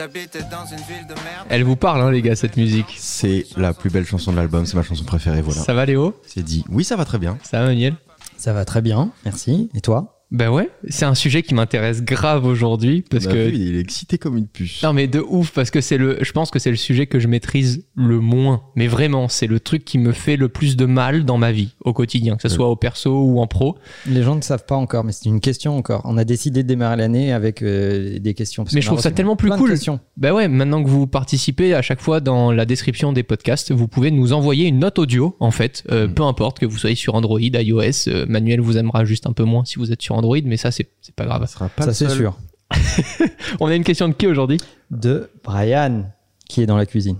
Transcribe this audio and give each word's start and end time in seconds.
J'habitais 0.00 0.40
dans 0.44 0.64
une 0.64 0.78
ville 0.78 1.06
de 1.06 1.12
merde. 1.12 1.46
Elle 1.50 1.62
vous 1.62 1.76
parle, 1.76 2.00
hein, 2.00 2.10
les 2.10 2.22
gars, 2.22 2.34
cette 2.34 2.56
musique. 2.56 2.96
C'est 2.96 3.44
la 3.58 3.74
plus 3.74 3.90
belle 3.90 4.06
chanson 4.06 4.32
de 4.32 4.36
l'album, 4.38 4.64
c'est 4.64 4.78
ma 4.78 4.82
chanson 4.82 5.04
préférée, 5.04 5.42
voilà. 5.42 5.60
Ça 5.60 5.74
va, 5.74 5.84
Léo? 5.84 6.18
C'est 6.26 6.42
dit. 6.42 6.64
Oui, 6.70 6.84
ça 6.84 6.96
va 6.96 7.04
très 7.04 7.18
bien. 7.18 7.36
Ça 7.42 7.60
va, 7.60 7.66
Manuel 7.66 7.96
Ça 8.38 8.54
va 8.54 8.64
très 8.64 8.80
bien, 8.80 9.10
merci. 9.26 9.68
Et 9.74 9.82
toi? 9.82 10.19
Ben 10.32 10.48
ouais, 10.50 10.70
c'est 10.88 11.04
un 11.04 11.14
sujet 11.16 11.42
qui 11.42 11.54
m'intéresse 11.54 12.02
grave 12.04 12.46
aujourd'hui 12.46 13.02
parce 13.10 13.26
On 13.26 13.30
a 13.30 13.32
que 13.32 13.48
vu, 13.48 13.56
il 13.56 13.76
est 13.76 13.80
excité 13.80 14.16
comme 14.16 14.36
une 14.36 14.46
puce. 14.46 14.80
non 14.84 14.92
mais 14.92 15.08
de 15.08 15.18
ouf 15.18 15.50
parce 15.50 15.70
que 15.72 15.80
c'est 15.80 15.98
le 15.98 16.18
je 16.22 16.30
pense 16.32 16.50
que 16.52 16.60
c'est 16.60 16.70
le 16.70 16.76
sujet 16.76 17.06
que 17.06 17.18
je 17.18 17.26
maîtrise 17.26 17.84
le 17.96 18.20
moins 18.20 18.62
mais 18.76 18.86
vraiment 18.86 19.26
c'est 19.28 19.48
le 19.48 19.58
truc 19.58 19.84
qui 19.84 19.98
me 19.98 20.12
fait 20.12 20.36
le 20.36 20.48
plus 20.48 20.76
de 20.76 20.86
mal 20.86 21.24
dans 21.24 21.36
ma 21.36 21.50
vie 21.50 21.74
au 21.84 21.92
quotidien 21.92 22.36
que 22.36 22.42
ce 22.42 22.48
soit 22.48 22.68
au 22.68 22.76
perso 22.76 23.10
ou 23.24 23.40
en 23.40 23.48
pro 23.48 23.76
Les 24.06 24.22
gens 24.22 24.36
ne 24.36 24.40
savent 24.40 24.64
pas 24.66 24.76
encore, 24.76 25.02
mais 25.04 25.10
c'est 25.12 25.24
une 25.28 25.40
question 25.40 25.76
encore. 25.76 26.02
On 26.04 26.16
a 26.16 26.24
décidé 26.24 26.62
de 26.62 26.68
démarrer 26.68 26.96
l'année 26.96 27.32
avec 27.32 27.62
euh, 27.62 28.18
des 28.20 28.34
questions. 28.34 28.62
parce 28.64 28.74
Mais 28.74 28.80
je 28.82 28.86
trouve 28.86 29.00
ça 29.00 29.10
tellement 29.10 29.34
plus 29.36 29.50
cool. 29.50 29.74
Ben 30.16 30.32
ouais, 30.32 30.46
maintenant 30.48 30.82
que 30.84 30.88
vous 30.88 31.06
participez 31.08 31.74
à 31.74 31.82
chaque 31.82 32.00
fois 32.00 32.20
dans 32.20 32.52
la 32.52 32.64
description 32.66 33.12
des 33.12 33.22
podcasts, 33.24 33.72
vous 33.72 33.88
pouvez 33.88 34.10
nous 34.10 34.32
envoyer 34.32 34.66
une 34.66 34.78
note 34.78 34.98
audio, 34.98 35.36
en 35.40 35.50
fait, 35.50 35.82
euh, 35.90 36.06
Mm. 36.06 36.14
peu 36.14 36.22
importe 36.22 36.58
que 36.60 36.66
vous 36.66 36.78
soyez 36.78 36.94
sur 36.96 37.14
Android, 37.14 37.40
iOS. 37.40 38.08
euh, 38.08 38.26
Manuel 38.28 38.60
vous 38.60 38.76
aimera 38.78 39.04
juste 39.04 39.26
un 39.26 39.32
peu 39.32 39.44
moins 39.44 39.64
si 39.64 39.76
vous 39.78 39.90
êtes 39.92 40.02
sur 40.02 40.16
Android, 40.20 40.38
mais 40.44 40.56
ça, 40.56 40.70
c'est 40.70 40.88
c'est 41.00 41.14
pas 41.14 41.24
grave. 41.24 41.42
Ça 41.42 41.52
sera 41.52 41.68
pas 41.68 41.84
Ça 41.84 41.94
c'est 41.94 42.08
sûr. 42.08 42.38
On 43.60 43.66
a 43.66 43.74
une 43.74 43.84
question 43.84 44.08
de 44.08 44.14
qui 44.14 44.26
aujourd'hui? 44.26 44.58
De 44.90 45.30
Brian, 45.42 46.04
qui 46.48 46.62
est 46.62 46.66
dans 46.66 46.76
la 46.76 46.86
cuisine. 46.86 47.18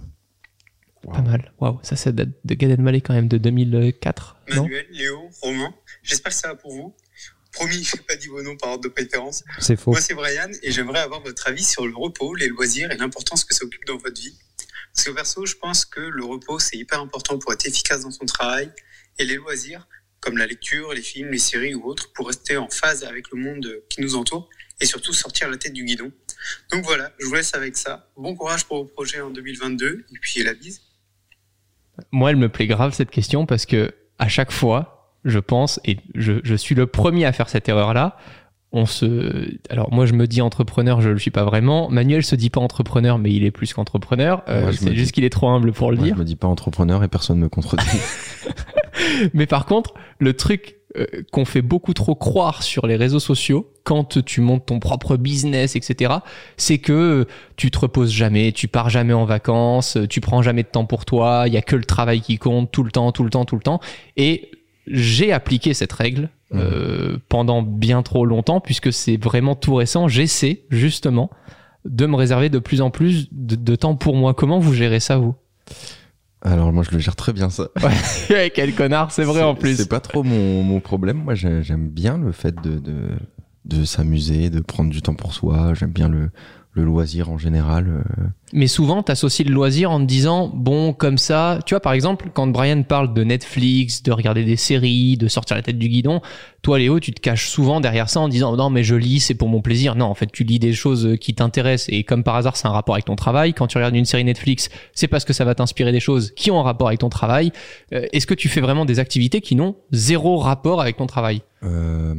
Pas 1.03 1.23
mal. 1.23 1.53
Waouh, 1.59 1.79
ça, 1.83 1.97
ça 1.97 2.13
date 2.13 2.29
de 2.45 2.55
Gad 2.55 2.71
Elmaleh 2.71 3.01
quand 3.01 3.15
même, 3.15 3.29
de 3.29 3.39
2004, 3.39 4.37
non? 4.55 4.63
Manuel, 4.63 4.87
Léo, 4.91 5.31
Romain, 5.41 5.75
j'espère 6.03 6.31
que 6.31 6.39
ça 6.39 6.49
va 6.49 6.55
pour 6.57 6.73
vous. 6.73 6.95
Promis, 7.53 7.83
je 7.83 7.97
n'ai 7.97 8.03
pas 8.03 8.17
dit 8.17 8.29
vos 8.29 8.43
noms 8.43 8.57
par 8.57 8.71
ordre 8.71 8.85
de 8.85 8.89
préférence. 8.89 9.43
C'est 9.59 9.77
faux. 9.77 9.91
Moi, 9.91 10.01
c'est 10.01 10.15
Brian 10.15 10.51
et 10.63 10.71
j'aimerais 10.71 11.01
avoir 11.01 11.21
votre 11.23 11.49
avis 11.49 11.65
sur 11.65 11.87
le 11.87 11.97
repos, 11.97 12.35
les 12.35 12.49
loisirs 12.49 12.93
et 12.93 12.97
l'importance 12.97 13.45
que 13.45 13.55
ça 13.55 13.65
occupe 13.65 13.85
dans 13.87 13.97
votre 13.97 14.21
vie. 14.21 14.37
Parce 14.95 15.07
que 15.07 15.11
perso, 15.13 15.47
je 15.47 15.57
pense 15.57 15.85
que 15.85 16.01
le 16.01 16.25
repos, 16.25 16.59
c'est 16.59 16.77
hyper 16.77 17.01
important 17.01 17.39
pour 17.39 17.53
être 17.53 17.67
efficace 17.67 18.03
dans 18.03 18.11
son 18.11 18.27
travail 18.27 18.71
et 19.19 19.25
les 19.25 19.37
loisirs, 19.37 19.89
comme 20.21 20.37
la 20.37 20.47
lecture, 20.47 20.93
les 20.93 21.03
films, 21.03 21.31
les 21.31 21.39
séries 21.39 21.75
ou 21.75 21.85
autres, 21.87 22.13
pour 22.13 22.27
rester 22.27 22.57
en 22.57 22.69
phase 22.69 23.05
avec 23.05 23.31
le 23.33 23.39
monde 23.41 23.67
qui 23.89 24.01
nous 24.03 24.17
entoure 24.17 24.49
et 24.81 24.87
surtout 24.87 25.13
sortir 25.13 25.49
la 25.51 25.57
tête 25.57 25.73
du 25.73 25.85
guidon. 25.85 26.11
Donc 26.73 26.85
voilà, 26.85 27.11
je 27.19 27.27
vous 27.27 27.35
laisse 27.35 27.55
avec 27.55 27.77
ça. 27.77 28.09
Bon 28.17 28.35
courage 28.35 28.65
pour 28.65 28.79
vos 28.79 28.85
projets 28.85 29.21
en 29.21 29.31
2022 29.31 30.05
et 30.11 30.19
puis 30.21 30.43
la 30.43 30.55
bise. 30.55 30.81
Moi, 32.13 32.31
elle 32.31 32.37
me 32.37 32.49
plaît 32.49 32.67
grave 32.67 32.93
cette 32.95 33.11
question 33.11 33.45
parce 33.47 33.67
que 33.67 33.93
à 34.19 34.29
chaque 34.29 34.53
fois, 34.53 35.15
je 35.25 35.39
pense, 35.39 35.81
et 35.85 35.99
je, 36.15 36.35
je 36.43 36.55
suis 36.55 36.75
le 36.75 36.87
premier 36.87 37.27
à 37.27 37.33
faire 37.33 37.49
cette 37.51 37.69
erreur-là, 37.69 38.17
on 38.73 38.87
se. 38.87 39.51
Alors, 39.69 39.93
moi, 39.93 40.07
je 40.07 40.13
me 40.13 40.27
dis 40.27 40.41
entrepreneur, 40.41 41.01
je 41.03 41.09
le 41.11 41.19
suis 41.19 41.31
pas 41.33 41.45
vraiment. 41.45 41.91
Manuel 41.91 42.23
se 42.25 42.37
dit 42.37 42.51
pas 42.51 42.61
entrepreneur, 42.61 43.19
mais 43.19 43.33
il 43.33 43.45
est 43.45 43.51
plus 43.51 43.73
qu'entrepreneur. 43.75 44.43
Euh, 44.49 44.73
c'est 44.73 44.95
juste 44.95 45.07
dis- 45.09 45.13
qu'il 45.13 45.25
est 45.25 45.31
trop 45.31 45.49
humble 45.49 45.73
pour 45.73 45.91
le 45.91 45.97
Moi, 45.97 46.07
dire. 46.07 46.15
je 46.15 46.21
me 46.21 46.25
dis 46.25 46.37
pas 46.37 46.47
entrepreneur 46.47 47.03
et 47.05 47.09
personne 47.09 47.39
me 47.39 47.49
contredit. 47.49 47.83
Mais 49.35 49.47
par 49.47 49.67
contre, 49.67 49.95
le 50.19 50.35
truc 50.35 50.77
euh, 50.97 51.07
qu'on 51.31 51.45
fait 51.45 51.63
beaucoup 51.63 51.95
trop 51.95 52.15
croire 52.15 52.63
sur 52.63 52.87
les 52.87 52.97
réseaux 52.97 53.21
sociaux, 53.21 53.73
quand 53.85 54.25
tu 54.25 54.41
montes 54.41 54.67
ton 54.67 54.81
propre 54.81 55.17
business, 55.17 55.77
etc., 55.77 56.15
c'est 56.57 56.79
que 56.79 57.27
tu 57.57 57.71
te 57.71 57.79
reposes 57.79 58.13
jamais, 58.13 58.53
tu 58.53 58.67
pars 58.67 58.91
jamais 58.91 59.13
en 59.13 59.25
vacances, 59.25 59.99
tu 60.09 60.21
prends 60.21 60.43
jamais 60.43 60.63
de 60.63 60.69
temps 60.69 60.87
pour 60.87 61.05
toi, 61.05 61.45
il 61.47 61.53
y 61.53 61.57
a 61.57 61.63
que 61.63 61.77
le 61.77 61.85
travail 61.85 62.21
qui 62.21 62.39
compte 62.39 62.73
tout 62.73 62.83
le 62.83 62.91
temps, 62.91 63.13
tout 63.13 63.25
le 63.25 63.31
temps, 63.31 63.45
tout 63.45 63.57
le 63.57 63.63
temps. 63.63 63.81
Et 64.17 64.51
j'ai 64.87 65.33
appliqué 65.33 65.75
cette 65.75 65.93
règle 65.93 66.31
euh, 66.53 67.19
pendant 67.29 67.63
bien 67.63 68.03
trop 68.03 68.27
longtemps, 68.27 68.61
puisque 68.61 68.93
c'est 68.93 69.17
vraiment 69.17 69.55
tout 69.55 69.77
récent. 69.77 70.09
J'essaie 70.09 70.65
justement 70.71 71.31
de 71.85 72.07
me 72.07 72.17
réserver 72.17 72.49
de 72.49 72.59
plus 72.59 72.81
en 72.81 72.91
plus 72.91 73.29
de, 73.31 73.55
de 73.55 73.77
temps 73.77 73.95
pour 73.95 74.17
moi. 74.17 74.35
Comment 74.35 74.59
vous 74.59 74.75
gérez 74.75 74.99
ça, 74.99 75.19
vous? 75.19 75.37
Alors 76.43 76.73
moi 76.73 76.83
je 76.83 76.91
le 76.93 76.99
gère 76.99 77.17
très 77.17 77.33
bien 77.33 77.51
ça. 77.51 77.69
Ouais, 78.31 78.51
Quel 78.55 78.75
connard, 78.75 79.13
c'est 79.13 79.25
vrai 79.25 79.43
en 79.43 79.55
plus. 79.55 79.77
C'est 79.77 79.89
pas 79.89 80.01
trop 80.01 80.23
mon, 80.23 80.63
mon 80.63 80.81
problème. 80.81 81.19
Moi 81.25 81.35
j'ai- 81.35 81.63
j'aime 81.63 81.89
bien 81.89 82.17
le 82.19 82.33
fait 82.33 82.55
de, 82.63 82.79
de, 82.79 83.09
de 83.67 83.85
s'amuser, 83.85 84.49
de 84.51 84.61
prendre 84.61 84.91
du 84.91 85.03
temps 85.03 85.15
pour 85.15 85.35
soi. 85.35 85.75
J'aime 85.75 85.93
bien 85.93 86.09
le, 86.09 86.31
le 86.73 86.85
loisir 86.85 87.31
en 87.31 87.37
général. 87.39 88.05
Euh. 88.53 88.59
Mais 88.59 88.67
souvent, 88.67 89.03
tu 89.03 89.13
associes 89.13 89.45
le 89.47 89.53
loisir 89.55 89.91
en 89.91 90.01
te 90.01 90.05
disant, 90.05 90.51
bon, 90.55 90.93
comme 90.93 91.19
ça, 91.19 91.59
tu 91.67 91.75
vois, 91.75 91.81
par 91.81 91.93
exemple, 91.93 92.29
quand 92.33 92.47
Brian 92.47 92.83
parle 92.83 93.15
de 93.15 93.25
Netflix, 93.25 94.03
de 94.03 94.13
regarder 94.13 94.45
des 94.45 94.57
séries, 94.57 95.17
de 95.17 95.29
sortir 95.29 95.57
la 95.57 95.63
tête 95.63 95.79
du 95.79 95.89
guidon, 95.89 96.21
toi, 96.63 96.79
Léo, 96.79 97.01
tu 97.01 97.13
te 97.13 97.21
caches 97.21 97.49
souvent 97.49 97.81
derrière 97.81 98.11
ça 98.11 98.21
en 98.21 98.29
disant, 98.29 98.55
non, 98.57 98.69
mais 98.69 98.85
je 98.85 98.95
lis, 98.95 99.21
c'est 99.21 99.35
pour 99.35 99.49
mon 99.49 99.63
plaisir. 99.63 99.95
Non, 99.95 100.07
en 100.07 100.15
fait, 100.15 100.31
tu 100.31 100.45
lis 100.45 100.59
des 100.59 100.75
choses 100.75 101.17
qui 101.21 101.35
t'intéressent 101.35 101.89
et 101.91 102.05
comme 102.05 102.23
par 102.23 102.37
hasard, 102.37 102.57
c'est 102.57 102.67
un 102.67 102.73
rapport 102.73 102.95
avec 102.97 103.07
ton 103.07 103.17
travail. 103.17 103.55
Quand 103.55 103.67
tu 103.67 103.79
regardes 103.79 103.97
une 103.97 104.05
série 104.05 104.25
Netflix, 104.25 104.69
c'est 104.93 105.09
parce 105.09 105.25
que 105.25 105.33
ça 105.33 105.45
va 105.45 105.55
t'inspirer 105.55 105.91
des 105.93 106.01
choses 106.01 106.33
qui 106.37 106.51
ont 106.51 106.61
un 106.61 106.63
rapport 106.63 106.89
avec 106.89 107.01
ton 107.01 107.09
travail. 107.09 107.53
Euh, 107.95 108.05
Est-ce 108.13 108.27
que 108.27 108.35
tu 108.35 108.49
fais 108.49 108.61
vraiment 108.61 108.85
des 108.85 108.99
activités 108.99 109.41
qui 109.41 109.57
n'ont 109.57 109.77
zéro 109.93 110.37
rapport 110.37 110.83
avec 110.83 110.99
ton 110.99 111.07
travail? 111.07 111.41
Euh, 111.63 112.15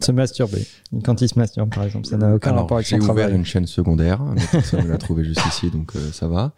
Se 0.00 0.12
masturber. 0.12 0.64
Quand 1.04 1.20
il 1.20 1.28
se 1.28 1.38
masturbe, 1.38 1.72
par 1.74 1.84
exemple, 1.84 2.06
ça 2.06 2.16
n'a 2.16 2.34
aucun 2.34 2.50
alors, 2.50 2.62
rapport 2.62 2.76
avec 2.78 2.86
j'ai 2.88 2.96
son 2.96 3.02
ouvert 3.02 3.14
travail. 3.26 3.34
une 3.36 3.44
chaîne 3.44 3.66
secondaire. 3.66 4.20
mais 4.22 4.40
Personne 4.50 4.84
ne 4.84 4.88
l'a 4.90 4.98
trouvé 4.98 5.24
juste 5.24 5.40
donc 5.70 5.96
euh, 5.96 6.12
ça 6.12 6.28
va. 6.28 6.54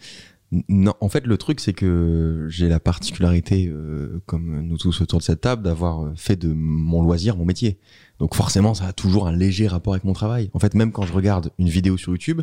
Non, 0.69 0.95
en 1.00 1.09
fait, 1.09 1.27
le 1.27 1.37
truc, 1.37 1.59
c'est 1.59 1.72
que 1.72 2.47
j'ai 2.49 2.69
la 2.69 2.78
particularité, 2.78 3.67
euh, 3.67 4.22
comme 4.27 4.61
nous 4.61 4.78
tous 4.78 5.00
autour 5.00 5.19
de 5.19 5.25
cette 5.25 5.41
table, 5.41 5.62
d'avoir 5.62 6.12
fait 6.17 6.37
de 6.37 6.53
mon 6.53 7.03
loisir 7.03 7.37
mon 7.37 7.45
métier. 7.45 7.78
Donc 8.21 8.37
forcément, 8.37 8.75
ça 8.75 8.87
a 8.87 8.93
toujours 8.93 9.27
un 9.27 9.33
léger 9.33 9.67
rapport 9.67 9.95
avec 9.95 10.05
mon 10.05 10.12
travail. 10.12 10.50
En 10.55 10.61
fait, 10.61 10.75
même 10.75 10.93
quand 10.93 11.03
je 11.03 11.12
regarde 11.12 11.50
une 11.59 11.69
vidéo 11.69 11.97
sur 11.97 12.12
YouTube, 12.12 12.43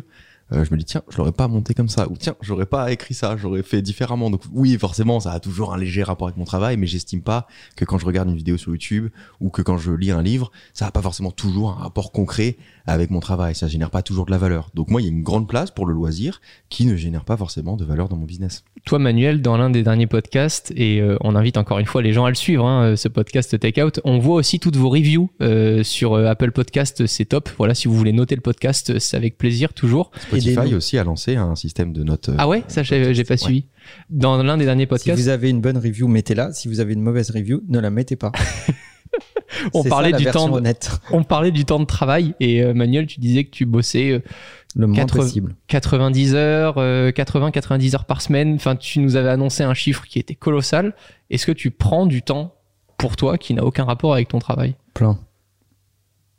euh, 0.52 0.64
je 0.64 0.72
me 0.72 0.78
dis 0.78 0.84
tiens, 0.84 1.02
je 1.08 1.16
l'aurais 1.18 1.32
pas 1.32 1.48
monté 1.48 1.74
comme 1.74 1.88
ça, 1.88 2.08
ou 2.10 2.16
tiens, 2.16 2.34
j'aurais 2.40 2.66
pas 2.66 2.92
écrit 2.92 3.14
ça, 3.14 3.36
j'aurais 3.36 3.62
fait 3.62 3.82
différemment. 3.82 4.30
Donc 4.30 4.42
oui, 4.52 4.76
forcément, 4.78 5.20
ça 5.20 5.32
a 5.32 5.40
toujours 5.40 5.72
un 5.74 5.78
léger 5.78 6.02
rapport 6.02 6.28
avec 6.28 6.36
mon 6.36 6.44
travail, 6.44 6.76
mais 6.76 6.86
j'estime 6.86 7.22
pas 7.22 7.46
que 7.76 7.84
quand 7.84 7.98
je 7.98 8.06
regarde 8.06 8.28
une 8.28 8.36
vidéo 8.36 8.56
sur 8.56 8.72
YouTube 8.72 9.08
ou 9.40 9.50
que 9.50 9.62
quand 9.62 9.78
je 9.78 9.92
lis 9.92 10.10
un 10.10 10.22
livre, 10.22 10.50
ça 10.74 10.86
a 10.86 10.90
pas 10.90 11.02
forcément 11.02 11.30
toujours 11.30 11.70
un 11.70 11.82
rapport 11.82 12.12
concret 12.12 12.56
avec 12.86 13.10
mon 13.10 13.20
travail. 13.20 13.54
Ça 13.54 13.68
génère 13.68 13.90
pas 13.90 14.02
toujours 14.02 14.26
de 14.26 14.30
la 14.30 14.38
valeur. 14.38 14.70
Donc 14.74 14.90
moi, 14.90 15.00
il 15.00 15.04
y 15.04 15.08
a 15.08 15.10
une 15.12 15.22
grande 15.22 15.48
place 15.48 15.70
pour 15.70 15.86
le 15.86 15.94
loisir 15.94 16.40
qui 16.68 16.84
ne 16.86 16.96
génère 16.96 17.24
pas 17.24 17.36
forcément 17.36 17.76
de 17.76 17.84
valeur 17.84 18.08
dans 18.08 18.16
mon 18.16 18.24
business. 18.24 18.64
Toi, 18.84 18.98
Manuel, 18.98 19.42
dans 19.42 19.56
l'un 19.56 19.70
des 19.70 19.82
derniers 19.82 20.08
podcasts, 20.08 20.72
et 20.76 21.00
euh, 21.00 21.16
on 21.20 21.36
invite 21.36 21.56
encore 21.56 21.78
une 21.78 21.86
fois 21.86 22.02
les 22.02 22.12
gens 22.12 22.24
à 22.24 22.28
le 22.28 22.34
suivre, 22.34 22.66
hein, 22.66 22.82
euh, 22.84 22.96
ce 22.96 23.08
podcast 23.08 23.58
Takeout, 23.58 24.00
on 24.04 24.18
voit 24.18 24.36
aussi 24.36 24.58
toutes 24.58 24.76
vos 24.76 24.90
reviews 24.90 25.30
euh, 25.40 25.82
sur 25.84 26.16
Apple 26.16 26.50
Podcast, 26.50 27.06
c'est 27.06 27.26
top. 27.26 27.48
Voilà, 27.58 27.74
si 27.74 27.86
vous 27.86 27.94
voulez 27.94 28.12
noter 28.12 28.34
le 28.34 28.40
podcast, 28.40 28.98
c'est 28.98 29.16
avec 29.16 29.38
plaisir 29.38 29.72
toujours. 29.72 30.10
Spotify 30.20 30.41
Aidez-nous. 30.50 30.76
aussi 30.76 30.98
a 30.98 31.04
lancé 31.04 31.36
un 31.36 31.54
système 31.56 31.92
de 31.92 32.02
notes. 32.04 32.28
euh, 32.28 32.34
Ah 32.38 32.48
ouais, 32.48 32.62
ça 32.68 32.82
j'ai 32.82 33.24
pas 33.24 33.32
Ouais. 33.34 33.36
suivi. 33.36 33.66
Dans 34.10 34.42
l'un 34.42 34.56
des 34.56 34.64
derniers 34.64 34.84
Si 34.84 34.88
podcasts, 34.88 35.20
vous 35.20 35.28
avez 35.28 35.50
une 35.50 35.60
bonne 35.60 35.78
review, 35.78 36.08
mettez-la. 36.08 36.52
Si 36.52 36.68
vous 36.68 36.80
avez 36.80 36.92
une 36.94 37.02
mauvaise 37.02 37.30
review, 37.30 37.62
ne 37.68 37.78
la 37.78 37.90
mettez 37.90 38.16
pas. 38.16 38.32
on 39.74 39.84
parlait 39.84 40.10
ça, 40.12 40.16
du 40.18 40.24
temps, 40.26 40.48
de, 40.48 40.54
honnête. 40.54 40.90
on 41.10 41.22
parlait 41.24 41.50
du 41.50 41.64
temps 41.64 41.80
de 41.80 41.84
travail 41.84 42.34
et 42.40 42.62
euh, 42.62 42.74
Manuel, 42.74 43.06
tu 43.06 43.20
disais 43.20 43.44
que 43.44 43.50
tu 43.50 43.66
bossais 43.66 44.10
euh, 44.10 44.18
Le 44.74 44.86
moins 44.86 44.96
Quatre- 44.96 45.16
possible. 45.16 45.54
90 45.68 46.34
heures, 46.34 46.76
80-90 46.78 47.94
heures 47.94 48.04
par 48.06 48.22
semaine. 48.22 48.54
Enfin, 48.54 48.76
tu 48.76 49.00
nous 49.00 49.16
avais 49.16 49.28
annoncé 49.30 49.62
un 49.62 49.74
chiffre 49.74 50.04
qui 50.06 50.18
était 50.18 50.34
colossal. 50.34 50.94
Est-ce 51.30 51.46
que 51.46 51.52
tu 51.52 51.70
prends 51.70 52.06
du 52.06 52.22
temps 52.22 52.54
pour 52.98 53.16
toi 53.16 53.36
qui 53.38 53.52
n'a 53.54 53.64
aucun 53.64 53.84
rapport 53.84 54.14
avec 54.14 54.28
ton 54.28 54.38
travail? 54.38 54.74
Plein. 54.94 55.18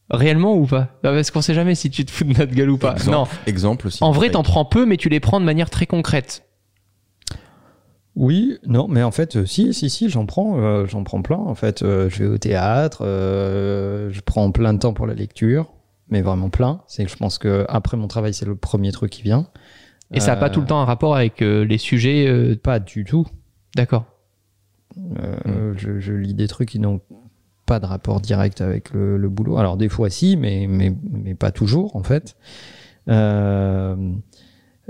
Réellement 0.10 0.56
ou 0.56 0.66
pas? 0.66 0.90
Bah, 1.02 1.12
Parce 1.14 1.32
qu'on 1.32 1.42
sait 1.42 1.54
jamais 1.54 1.76
si 1.76 1.90
tu 1.90 2.06
te 2.06 2.12
fous 2.12 2.24
de 2.26 2.34
notre 2.38 2.54
gueule 2.54 2.70
ou 2.70 2.78
pas. 2.78 2.94
exemple, 2.94 3.12
Non, 3.18 3.28
exemple 3.48 3.88
aussi. 3.88 4.04
en 4.04 4.12
vrai, 4.12 4.30
t'en 4.30 4.44
prends 4.44 4.66
peu, 4.66 4.86
mais 4.86 4.98
tu 4.98 5.10
les 5.10 5.20
prends 5.20 5.40
de 5.40 5.46
manière 5.46 5.70
très 5.70 5.86
concrète. 5.86 6.44
Oui, 8.16 8.60
non, 8.68 8.88
mais 8.88 9.02
en 9.02 9.10
fait, 9.12 9.38
euh, 9.38 9.46
si, 9.46 9.74
si, 9.74 9.90
si, 9.90 10.08
j'en 10.10 10.28
prends, 10.28 10.60
euh, 10.60 10.86
j'en 10.86 11.04
prends 11.04 11.24
plein. 11.24 11.38
En 11.38 11.56
fait, 11.56 11.82
euh, 11.82 12.10
je 12.10 12.20
vais 12.24 12.30
au 12.30 12.38
théâtre, 12.38 13.00
euh, 13.04 14.12
je 14.12 14.22
prends 14.22 14.52
plein 14.52 14.74
de 14.74 14.80
temps 14.80 14.94
pour 14.94 15.08
la 15.08 15.16
lecture, 15.16 15.74
mais 16.10 16.22
vraiment 16.22 16.50
plein. 16.52 16.82
C'est 16.88 17.06
que 17.06 17.10
je 17.12 17.16
pense 17.16 17.40
que 17.40 17.66
après 17.70 17.98
mon 17.98 18.08
travail, 18.08 18.34
c'est 18.36 18.46
le 18.46 18.56
premier 18.56 18.92
truc 18.92 19.10
qui 19.10 19.24
vient. 19.24 19.48
Et 20.12 20.20
ça 20.20 20.36
n'a 20.36 20.38
pas 20.38 20.52
tout 20.52 20.62
le 20.62 20.68
temps 20.68 20.80
un 20.80 20.86
rapport 20.86 21.16
avec 21.16 21.42
euh, 21.42 21.66
les 21.66 21.80
sujets. 21.80 22.28
euh, 22.28 22.56
Pas 22.56 22.80
du 22.80 23.04
tout. 23.04 23.26
D'accord. 23.76 24.06
Euh, 25.18 25.74
je, 25.76 26.00
je 26.00 26.14
lis 26.14 26.36
des 26.36 26.48
trucs 26.48 26.70
qui 26.70 26.78
n'ont 26.78 27.02
pas 27.66 27.80
de 27.80 27.86
rapport 27.86 28.20
direct 28.20 28.62
avec 28.62 28.92
le, 28.94 29.30
boulot. 29.30 29.58
Alors 29.58 29.78
des 29.78 29.90
fois 29.90 30.10
si, 30.10 30.36
mais, 30.38 30.68
pas 31.38 31.52
toujours 31.52 31.96
en 31.96 32.04
fait. 32.04 32.36
Euh, 33.10 33.96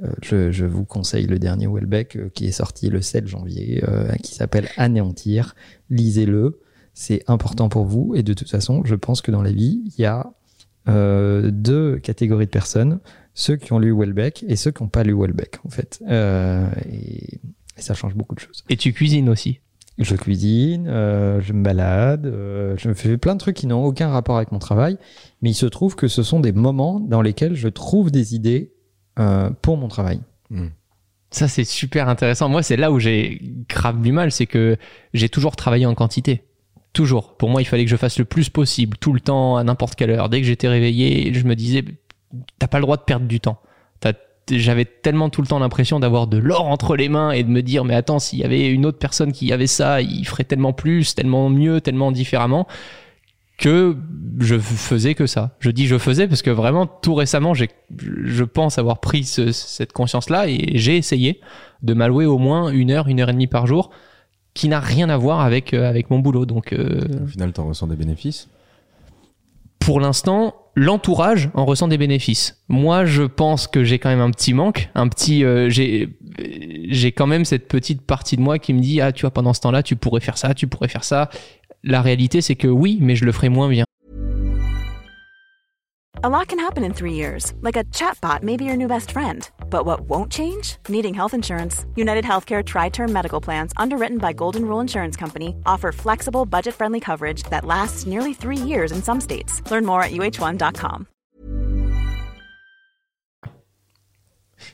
euh, 0.01 0.51
je, 0.51 0.65
vous 0.65 0.85
conseille 0.85 1.27
le 1.27 1.37
dernier 1.37 1.67
Welbeck 1.67 2.15
euh, 2.15 2.29
qui 2.33 2.47
est 2.47 2.51
sorti 2.51 2.89
le 2.89 3.01
7 3.01 3.27
janvier, 3.27 3.83
qui 4.21 4.33
s'appelle 4.33 4.69
Anéantir. 4.77 5.55
Lisez-le, 5.89 6.59
c'est 6.93 7.23
important 7.27 7.69
pour 7.69 7.85
vous. 7.85 8.13
Et 8.15 8.23
de 8.23 8.33
toute 8.33 8.49
façon, 8.49 8.83
je 8.85 8.95
pense 8.95 9.21
que 9.21 9.31
dans 9.31 9.43
la 9.43 9.51
vie, 9.51 9.81
il 9.97 10.01
y 10.01 10.05
a 10.05 10.31
deux 10.85 11.97
catégories 11.99 12.45
de 12.45 12.51
personnes 12.51 12.99
ceux 13.35 13.55
qui 13.55 13.73
ont 13.73 13.79
lu 13.79 13.91
Welbeck 13.91 14.45
et 14.47 14.55
ceux 14.55 14.69
qui 14.69 14.83
n'ont 14.83 14.89
pas 14.89 15.03
lu 15.03 15.15
Welbeck, 15.17 15.59
en 15.65 15.69
fait. 15.69 16.03
Et 16.91 17.39
ça 17.77 17.93
change 17.93 18.15
beaucoup 18.15 18.35
de 18.35 18.39
choses. 18.39 18.63
Et 18.69 18.77
tu 18.77 18.93
cuisines 18.93 19.29
aussi. 19.29 19.59
Je 19.99 20.15
cuisine, 20.15 20.87
euh, 20.87 21.39
je 21.41 21.53
me 21.53 21.63
balade, 21.63 22.25
euh, 22.25 22.75
je 22.77 22.91
fais 22.93 23.17
plein 23.17 23.35
de 23.35 23.39
trucs 23.39 23.55
qui 23.55 23.67
n'ont 23.67 23.83
aucun 23.85 24.09
rapport 24.09 24.37
avec 24.37 24.51
mon 24.51 24.57
travail, 24.59 24.97
mais 25.41 25.51
il 25.51 25.53
se 25.53 25.67
trouve 25.67 25.95
que 25.95 26.07
ce 26.07 26.23
sont 26.23 26.39
des 26.39 26.51
moments 26.51 26.99
dans 26.99 27.21
lesquels 27.21 27.53
je 27.53 27.67
trouve 27.67 28.09
des 28.09 28.33
idées 28.33 28.73
euh, 29.19 29.51
pour 29.61 29.77
mon 29.77 29.87
travail. 29.87 30.19
Ça, 31.29 31.47
c'est 31.47 31.63
super 31.63 32.09
intéressant. 32.09 32.49
Moi, 32.49 32.63
c'est 32.63 32.75
là 32.75 32.91
où 32.91 32.99
j'ai 32.99 33.39
grave 33.69 34.01
du 34.01 34.11
mal, 34.11 34.31
c'est 34.31 34.45
que 34.47 34.77
j'ai 35.13 35.29
toujours 35.29 35.55
travaillé 35.55 35.85
en 35.85 35.93
quantité. 35.95 36.43
Toujours. 36.93 37.37
Pour 37.37 37.49
moi, 37.49 37.61
il 37.61 37.65
fallait 37.65 37.85
que 37.85 37.89
je 37.91 37.95
fasse 37.95 38.19
le 38.19 38.25
plus 38.25 38.49
possible, 38.49 38.97
tout 38.97 39.13
le 39.13 39.19
temps, 39.19 39.57
à 39.57 39.63
n'importe 39.63 39.95
quelle 39.95 40.11
heure. 40.11 40.29
Dès 40.29 40.41
que 40.41 40.47
j'étais 40.47 40.67
réveillé, 40.67 41.33
je 41.33 41.43
me 41.45 41.55
disais, 41.55 41.83
t'as 42.59 42.67
pas 42.67 42.77
le 42.77 42.83
droit 42.83 42.97
de 42.97 43.01
perdre 43.03 43.25
du 43.27 43.39
temps. 43.39 43.59
T'as- 43.99 44.13
J'avais 44.51 44.85
tellement 44.85 45.29
tout 45.29 45.41
le 45.41 45.47
temps 45.47 45.59
l'impression 45.59 45.99
d'avoir 46.01 46.27
de 46.27 46.37
l'or 46.37 46.67
entre 46.67 46.95
les 46.97 47.07
mains 47.07 47.31
et 47.31 47.43
de 47.43 47.49
me 47.49 47.61
dire, 47.61 47.85
mais 47.85 47.95
attends, 47.95 48.19
s'il 48.19 48.39
y 48.39 48.43
avait 48.43 48.67
une 48.69 48.85
autre 48.85 48.97
personne 48.99 49.31
qui 49.31 49.51
avait 49.53 49.67
ça, 49.67 50.01
il 50.01 50.25
ferait 50.25 50.43
tellement 50.43 50.73
plus, 50.73 51.15
tellement 51.15 51.49
mieux, 51.49 51.79
tellement 51.79 52.11
différemment, 52.11 52.67
que 53.57 53.95
je 54.39 54.57
faisais 54.59 55.13
que 55.15 55.27
ça. 55.27 55.55
Je 55.59 55.69
dis 55.71 55.87
je 55.87 55.97
faisais 55.97 56.27
parce 56.27 56.41
que 56.41 56.49
vraiment, 56.49 56.87
tout 56.87 57.15
récemment, 57.15 57.53
j'ai, 57.53 57.69
je 57.97 58.43
pense 58.43 58.77
avoir 58.77 58.99
pris 58.99 59.23
ce- 59.23 59.53
cette 59.53 59.93
conscience-là 59.93 60.49
et 60.49 60.77
j'ai 60.77 60.97
essayé 60.97 61.39
de 61.81 61.93
m'allouer 61.93 62.25
au 62.25 62.37
moins 62.37 62.69
une 62.69 62.91
heure, 62.91 63.07
une 63.07 63.21
heure 63.21 63.29
et 63.29 63.33
demie 63.33 63.47
par 63.47 63.65
jour, 63.67 63.91
qui 64.53 64.67
n'a 64.67 64.79
rien 64.81 65.09
à 65.09 65.15
voir 65.17 65.39
avec, 65.39 65.73
euh, 65.73 65.87
avec 65.87 66.09
mon 66.09 66.19
boulot. 66.19 66.45
Donc, 66.45 66.73
euh, 66.73 66.99
Au 67.23 67.27
final, 67.27 67.53
t'en 67.53 67.65
ressens 67.67 67.87
des 67.87 67.95
bénéfices? 67.95 68.49
pour 69.79 69.99
l'instant, 69.99 70.55
l'entourage 70.75 71.49
en 71.53 71.65
ressent 71.65 71.87
des 71.87 71.97
bénéfices. 71.97 72.63
Moi, 72.67 73.05
je 73.05 73.23
pense 73.23 73.67
que 73.67 73.83
j'ai 73.83 73.99
quand 73.99 74.09
même 74.09 74.21
un 74.21 74.31
petit 74.31 74.53
manque, 74.53 74.89
un 74.95 75.07
petit, 75.07 75.43
euh, 75.43 75.69
j'ai, 75.69 76.09
j'ai 76.89 77.11
quand 77.11 77.27
même 77.27 77.45
cette 77.45 77.67
petite 77.67 78.01
partie 78.01 78.37
de 78.37 78.41
moi 78.41 78.59
qui 78.59 78.73
me 78.73 78.79
dit 78.79 79.01
ah 79.01 79.11
tu 79.11 79.21
vois 79.21 79.31
pendant 79.31 79.53
ce 79.53 79.61
temps-là 79.61 79.83
tu 79.83 79.95
pourrais 79.95 80.21
faire 80.21 80.37
ça, 80.37 80.53
tu 80.53 80.67
pourrais 80.67 80.87
faire 80.87 81.03
ça. 81.03 81.29
La 81.83 82.01
réalité 82.01 82.41
c'est 82.41 82.55
que 82.55 82.67
oui, 82.67 82.97
mais 83.01 83.15
je 83.15 83.25
le 83.25 83.31
ferai 83.31 83.49
moins 83.49 83.69
bien. 83.69 83.85
A 86.25 86.29
lot 86.29 86.47
can 86.47 86.59
happen 86.59 86.85
in 86.85 86.93
three 86.93 87.11
years, 87.11 87.51
like 87.59 87.75
a 87.75 87.83
chatbot 87.91 88.43
may 88.43 88.55
be 88.55 88.63
your 88.63 88.77
new 88.77 88.87
best 88.87 89.11
friend. 89.11 89.49
But 89.69 89.85
what 89.85 90.07
won't 90.07 90.31
change? 90.31 90.77
Needing 90.87 91.13
health 91.13 91.33
insurance. 91.33 91.85
United 91.97 92.23
Healthcare 92.23 92.63
Tri 92.63 92.87
Term 92.87 93.11
Medical 93.11 93.41
Plans, 93.41 93.73
underwritten 93.75 94.19
by 94.19 94.31
Golden 94.31 94.63
Rule 94.63 94.79
Insurance 94.79 95.17
Company, 95.17 95.53
offer 95.65 95.91
flexible, 95.91 96.45
budget 96.45 96.75
friendly 96.75 97.01
coverage 97.01 97.43
that 97.49 97.65
lasts 97.65 98.05
nearly 98.05 98.33
three 98.33 98.55
years 98.55 98.93
in 98.93 99.03
some 99.03 99.19
states. 99.19 99.61
Learn 99.69 99.85
more 99.85 100.01
at 100.01 100.11
uh1.com. 100.11 101.07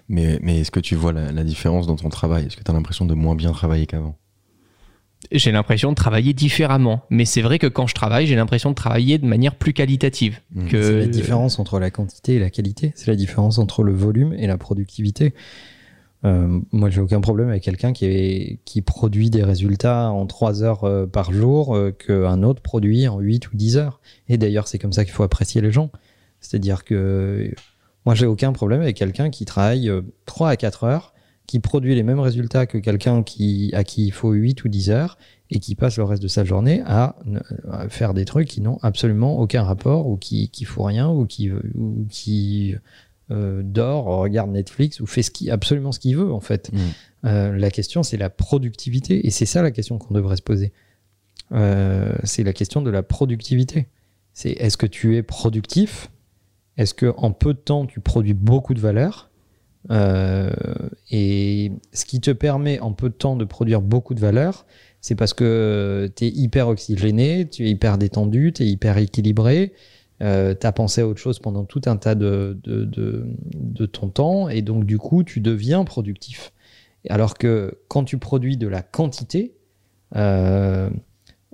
Mais, 0.07 0.59
est-ce 0.59 0.69
que 0.69 0.79
tu 0.79 0.95
vois 0.95 1.13
la, 1.13 1.31
la 1.31 1.43
différence 1.43 1.87
dans 1.87 1.95
ton 1.95 2.09
travail? 2.09 2.45
Est-ce 2.45 2.57
que 2.57 2.63
tu 2.63 2.69
as 2.69 2.75
l'impression 2.75 3.05
de 3.05 3.15
moins 3.15 3.33
bien 3.33 3.53
travailler 3.53 3.87
qu'avant? 3.87 4.15
J'ai 5.31 5.51
l'impression 5.51 5.89
de 5.91 5.95
travailler 5.95 6.33
différemment, 6.33 7.03
mais 7.11 7.23
c'est 7.25 7.41
vrai 7.41 7.59
que 7.59 7.67
quand 7.67 7.85
je 7.85 7.93
travaille, 7.93 8.25
j'ai 8.25 8.35
l'impression 8.35 8.71
de 8.71 8.75
travailler 8.75 9.17
de 9.19 9.27
manière 9.27 9.55
plus 9.55 9.73
qualitative. 9.73 10.39
Mm. 10.55 10.67
Que 10.67 10.81
C'est 10.81 10.99
la 10.99 11.05
différence 11.05 11.59
entre 11.59 11.79
la 11.79 11.91
quantité 11.91 12.35
et 12.35 12.39
la 12.39 12.49
qualité. 12.49 12.91
C'est 12.95 13.07
la 13.11 13.15
différence 13.15 13.59
entre 13.59 13.83
le 13.83 13.93
volume 13.93 14.33
et 14.33 14.47
la 14.47 14.57
productivité. 14.57 15.33
Euh, 16.25 16.59
moi, 16.71 16.89
j'ai 16.89 16.99
aucun 16.99 17.21
problème 17.21 17.47
avec 17.49 17.63
quelqu'un 17.63 17.93
qui, 17.93 18.05
est- 18.05 18.59
qui 18.65 18.81
produit 18.81 19.29
des 19.29 19.43
résultats 19.43 20.09
en 20.09 20.25
3 20.25 20.63
heures 20.63 20.83
euh, 20.83 21.05
par 21.05 21.31
jour 21.31 21.75
euh, 21.75 21.91
qu'un 21.91 22.43
autre 22.43 22.61
produit 22.61 23.07
en 23.07 23.19
8 23.19 23.51
ou 23.53 23.55
10 23.55 23.77
heures. 23.77 24.01
Et 24.27 24.37
d'ailleurs, 24.37 24.67
c'est 24.67 24.79
comme 24.79 24.91
ça 24.93 25.05
qu'il 25.05 25.13
faut 25.13 25.23
apprécier 25.23 25.61
les 25.61 25.71
gens. 25.71 25.91
C'est-à-dire 26.41 26.83
que 26.83 27.53
moi, 28.05 28.15
j'ai 28.15 28.25
aucun 28.25 28.51
problème 28.51 28.81
avec 28.81 28.97
quelqu'un 28.97 29.29
qui 29.29 29.45
travaille 29.45 29.89
euh, 29.89 30.01
3 30.25 30.49
à 30.49 30.55
4 30.57 30.83
heures, 30.85 31.13
qui 31.49 31.59
produit 31.59 31.95
les 31.95 32.03
mêmes 32.03 32.19
résultats 32.19 32.67
que 32.67 32.77
quelqu'un 32.77 33.23
qui, 33.23 33.71
à 33.73 33.83
qui 33.83 34.05
il 34.05 34.11
faut 34.11 34.33
8 34.33 34.65
ou 34.65 34.67
10 34.67 34.91
heures 34.91 35.17
et 35.49 35.57
qui 35.57 35.73
passe 35.73 35.97
le 35.97 36.03
reste 36.03 36.21
de 36.21 36.27
sa 36.27 36.43
journée 36.43 36.83
à, 36.85 37.15
faire 37.89 38.13
des 38.13 38.23
trucs 38.23 38.47
qui 38.47 38.61
n'ont 38.61 38.77
absolument 38.83 39.39
aucun 39.39 39.63
rapport 39.63 40.05
ou 40.05 40.15
qui, 40.15 40.49
qui 40.49 40.63
font 40.63 40.83
rien 40.83 41.09
ou 41.09 41.25
qui, 41.25 41.49
ou 41.51 42.05
qui 42.07 42.75
euh, 43.31 43.63
dort, 43.63 44.05
regarde 44.05 44.51
Netflix 44.51 44.99
ou 44.99 45.07
fait 45.07 45.23
ce 45.23 45.31
qui, 45.31 45.49
absolument 45.49 45.91
ce 45.91 45.99
qu'il 45.99 46.15
veut 46.15 46.31
en 46.31 46.39
fait. 46.39 46.71
Mm. 46.71 46.77
Euh, 47.25 47.57
la 47.57 47.71
question 47.71 48.03
c'est 48.03 48.17
la 48.17 48.29
productivité 48.29 49.25
et 49.25 49.31
c'est 49.31 49.47
ça 49.47 49.63
la 49.63 49.71
question 49.71 49.97
qu'on 49.97 50.13
devrait 50.13 50.37
se 50.37 50.43
poser. 50.43 50.71
Euh, 51.51 52.13
c'est 52.25 52.43
la 52.43 52.53
question 52.53 52.83
de 52.83 52.91
la 52.91 53.01
productivité. 53.01 53.87
C'est 54.35 54.51
est-ce 54.51 54.77
que 54.77 54.85
tu 54.85 55.17
es 55.17 55.23
productif? 55.23 56.11
Est-ce 56.77 56.93
que 56.93 57.11
en 57.17 57.31
peu 57.31 57.55
de 57.55 57.59
temps 57.59 57.87
tu 57.87 58.01
produis 58.01 58.35
beaucoup 58.35 58.75
de 58.75 58.79
valeur? 58.79 59.28
Euh, 59.91 60.51
Et 61.11 61.71
ce 61.93 62.05
qui 62.05 62.19
te 62.19 62.31
permet 62.31 62.79
en 62.79 62.93
peu 62.93 63.09
de 63.09 63.13
temps 63.13 63.35
de 63.35 63.45
produire 63.45 63.81
beaucoup 63.81 64.13
de 64.13 64.19
valeur, 64.19 64.65
c'est 65.01 65.15
parce 65.15 65.33
que 65.33 66.11
tu 66.15 66.25
es 66.25 66.29
hyper 66.29 66.67
oxygéné, 66.67 67.47
tu 67.49 67.65
es 67.65 67.69
hyper 67.69 67.97
détendu, 67.97 68.51
tu 68.53 68.63
es 68.63 68.67
hyper 68.67 68.97
équilibré, 68.97 69.73
euh, 70.21 70.53
tu 70.59 70.67
as 70.67 70.71
pensé 70.71 71.01
à 71.01 71.07
autre 71.07 71.19
chose 71.19 71.39
pendant 71.39 71.63
tout 71.63 71.81
un 71.85 71.95
tas 71.95 72.15
de, 72.15 72.59
de, 72.63 72.85
de, 73.55 73.85
ton 73.85 74.09
temps, 74.09 74.49
et 74.49 74.61
donc 74.61 74.85
du 74.85 74.97
coup, 74.97 75.23
tu 75.23 75.39
deviens 75.39 75.85
productif. 75.85 76.51
Alors 77.09 77.35
que 77.37 77.77
quand 77.87 78.03
tu 78.03 78.17
produis 78.17 78.57
de 78.57 78.67
la 78.67 78.81
quantité, 78.81 79.55
euh, 80.17 80.89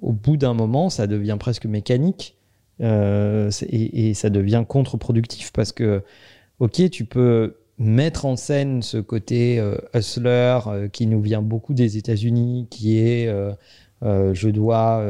au 0.01 0.11
bout 0.11 0.37
d'un 0.37 0.55
moment, 0.55 0.89
ça 0.89 1.05
devient 1.05 1.37
presque 1.39 1.67
mécanique, 1.67 2.35
euh, 2.81 3.51
et 3.69 4.15
ça 4.15 4.31
devient 4.31 4.65
contre-productif, 4.67 5.51
parce 5.53 5.71
que, 5.71 6.01
ok, 6.59 6.89
tu 6.89 7.05
peux 7.05 7.57
mettre 7.77 8.25
en 8.25 8.35
scène 8.35 8.81
ce 8.81 8.97
côté 8.97 9.59
euh, 9.59 9.75
hustler 9.93 10.59
euh, 10.67 10.87
qui 10.87 11.07
nous 11.07 11.21
vient 11.21 11.41
beaucoup 11.41 11.73
des 11.73 11.97
États-Unis, 11.97 12.67
qui 12.69 12.99
est 12.99 13.27
euh, 13.27 13.53
je 14.33 14.49
dois 14.49 15.03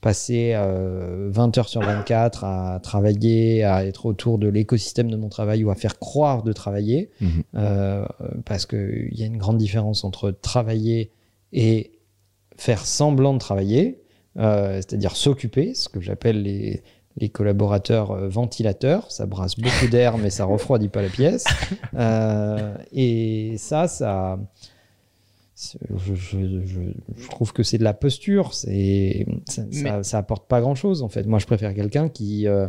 passer 0.00 0.52
euh, 0.54 1.28
20 1.32 1.58
heures 1.58 1.68
sur 1.68 1.80
24 1.80 2.44
à 2.44 2.78
travailler, 2.82 3.64
à 3.64 3.84
être 3.84 4.06
autour 4.06 4.38
de 4.38 4.46
l'écosystème 4.48 5.10
de 5.10 5.16
mon 5.16 5.28
travail 5.28 5.64
ou 5.64 5.70
à 5.70 5.74
faire 5.74 5.98
croire 5.98 6.42
de 6.44 6.52
travailler, 6.52 7.10
Mhm. 7.20 7.42
parce 8.44 8.66
qu'il 8.66 9.08
y 9.12 9.22
a 9.22 9.26
une 9.26 9.38
grande 9.38 9.58
différence 9.58 10.04
entre 10.04 10.30
travailler 10.30 11.10
et 11.52 11.92
faire 12.56 12.84
semblant 12.86 13.32
de 13.34 13.38
travailler, 13.38 14.02
c'est-à-dire 14.36 15.16
s'occuper, 15.16 15.74
ce 15.74 15.88
que 15.88 16.00
j'appelle 16.00 16.42
les, 16.42 16.82
les 17.18 17.28
collaborateurs 17.28 18.12
euh, 18.12 18.28
ventilateurs. 18.28 19.10
Ça 19.10 19.26
brasse 19.26 19.56
beaucoup 19.58 19.88
d'air, 19.90 20.16
mais 20.18 20.30
ça 20.30 20.44
refroidit 20.44 20.88
pas 20.88 21.02
la 21.02 21.08
pièce. 21.10 21.44
Euh, 21.94 22.74
et 22.92 23.56
ça, 23.58 23.88
ça, 23.88 24.38
je, 25.56 26.14
je- 26.14 26.60
je- 26.64 26.92
je 27.16 27.28
trouve 27.28 27.52
que 27.52 27.62
c'est 27.64 27.78
de 27.78 27.82
la 27.84 27.94
posture. 27.94 28.54
C'est, 28.54 29.26
ça, 29.46 29.62
ça, 29.72 30.02
ça 30.04 30.18
apporte 30.18 30.46
pas 30.48 30.60
grand-chose 30.60 31.02
en 31.02 31.08
fait. 31.08 31.26
Moi, 31.26 31.38
je 31.40 31.46
préfère 31.46 31.74
quelqu'un 31.74 32.08
qui 32.08 32.46
euh, 32.46 32.68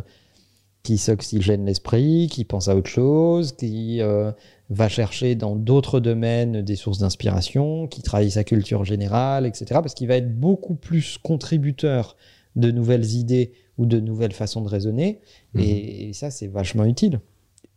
qui 0.81 0.97
s'oxygène 0.97 1.65
l'esprit, 1.65 2.27
qui 2.31 2.45
pense 2.45 2.69
à 2.69 2.75
autre 2.75 2.89
chose, 2.89 3.51
qui 3.51 4.01
euh, 4.01 4.31
va 4.69 4.87
chercher 4.87 5.35
dans 5.35 5.55
d'autres 5.55 5.99
domaines 5.99 6.61
des 6.61 6.75
sources 6.77 6.99
d'inspiration, 6.99 7.85
qui 7.87 8.01
travaille 8.01 8.31
sa 8.31 8.43
culture 8.45 8.85
générale, 8.85 9.45
etc. 9.45 9.65
Parce 9.73 9.93
qu'il 9.93 10.07
va 10.07 10.15
être 10.15 10.39
beaucoup 10.39 10.75
plus 10.75 11.17
contributeur 11.19 12.15
de 12.55 12.71
nouvelles 12.71 13.11
idées 13.13 13.51
ou 13.79 13.87
de 13.87 13.99
nouvelles 13.99 14.33
façons 14.33 14.61
de 14.61 14.69
raisonner. 14.69 15.21
Mhm. 15.55 15.61
Et, 15.61 16.09
et 16.09 16.13
ça, 16.13 16.29
c'est 16.29 16.47
vachement 16.47 16.85
utile. 16.85 17.19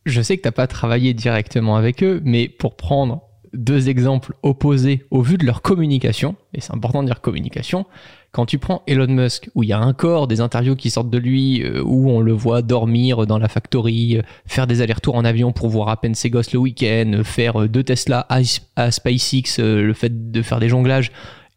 je 0.04 0.21
sais 0.21 0.37
que 0.37 0.42
t'as 0.42 0.52
pas 0.52 0.66
travaillé 0.66 1.14
directement 1.14 1.76
avec 1.76 2.02
eux, 2.02 2.21
mais 2.25 2.49
pour 2.49 2.76
prendre 2.76 3.23
deux 3.54 3.88
exemples 3.90 4.35
opposés 4.42 5.04
au 5.11 5.21
vu 5.21 5.37
de 5.37 5.44
leur 5.44 5.61
communication, 5.62 6.37
et 6.54 6.61
c'est 6.61 6.73
important 6.73 7.02
de 7.02 7.06
dire 7.09 7.21
communication, 7.21 7.85
quand 8.32 8.47
tu 8.47 8.59
prends 8.59 8.82
Elon 8.87 9.09
Musk, 9.09 9.50
où 9.54 9.62
il 9.62 9.68
y 9.68 9.75
a 9.75 9.78
un 9.78 9.92
corps, 9.92 10.26
des 10.26 10.40
interviews 10.40 10.75
qui 10.75 10.88
sortent 10.88 11.11
de 11.11 11.18
lui, 11.18 11.62
euh, 11.62 11.82
où 11.85 12.09
on 12.11 12.21
le 12.21 12.32
voit 12.32 12.62
dormir 12.62 13.26
dans 13.26 13.38
la 13.38 13.49
factory, 13.49 14.16
euh, 14.16 14.23
faire 14.47 14.66
des 14.66 14.80
allers-retours 14.80 15.16
en 15.16 15.25
avion 15.25 15.52
pour 15.52 15.68
voir 15.68 15.90
à 15.90 16.00
peine 16.00 16.14
ses 16.14 16.30
gosses 16.30 16.52
le 16.54 16.59
week-end, 16.61 17.21
faire 17.25 17.61
euh, 17.61 17.68
deux 17.68 17.82
Tesla 17.85 18.26
à, 18.30 18.40
à 18.76 18.90
SpaceX, 18.90 19.59
le 19.59 19.92
fait 19.92 20.32
de 20.32 20.40
faire 20.40 20.59
des 20.61 20.71
jonglages, 20.71 21.12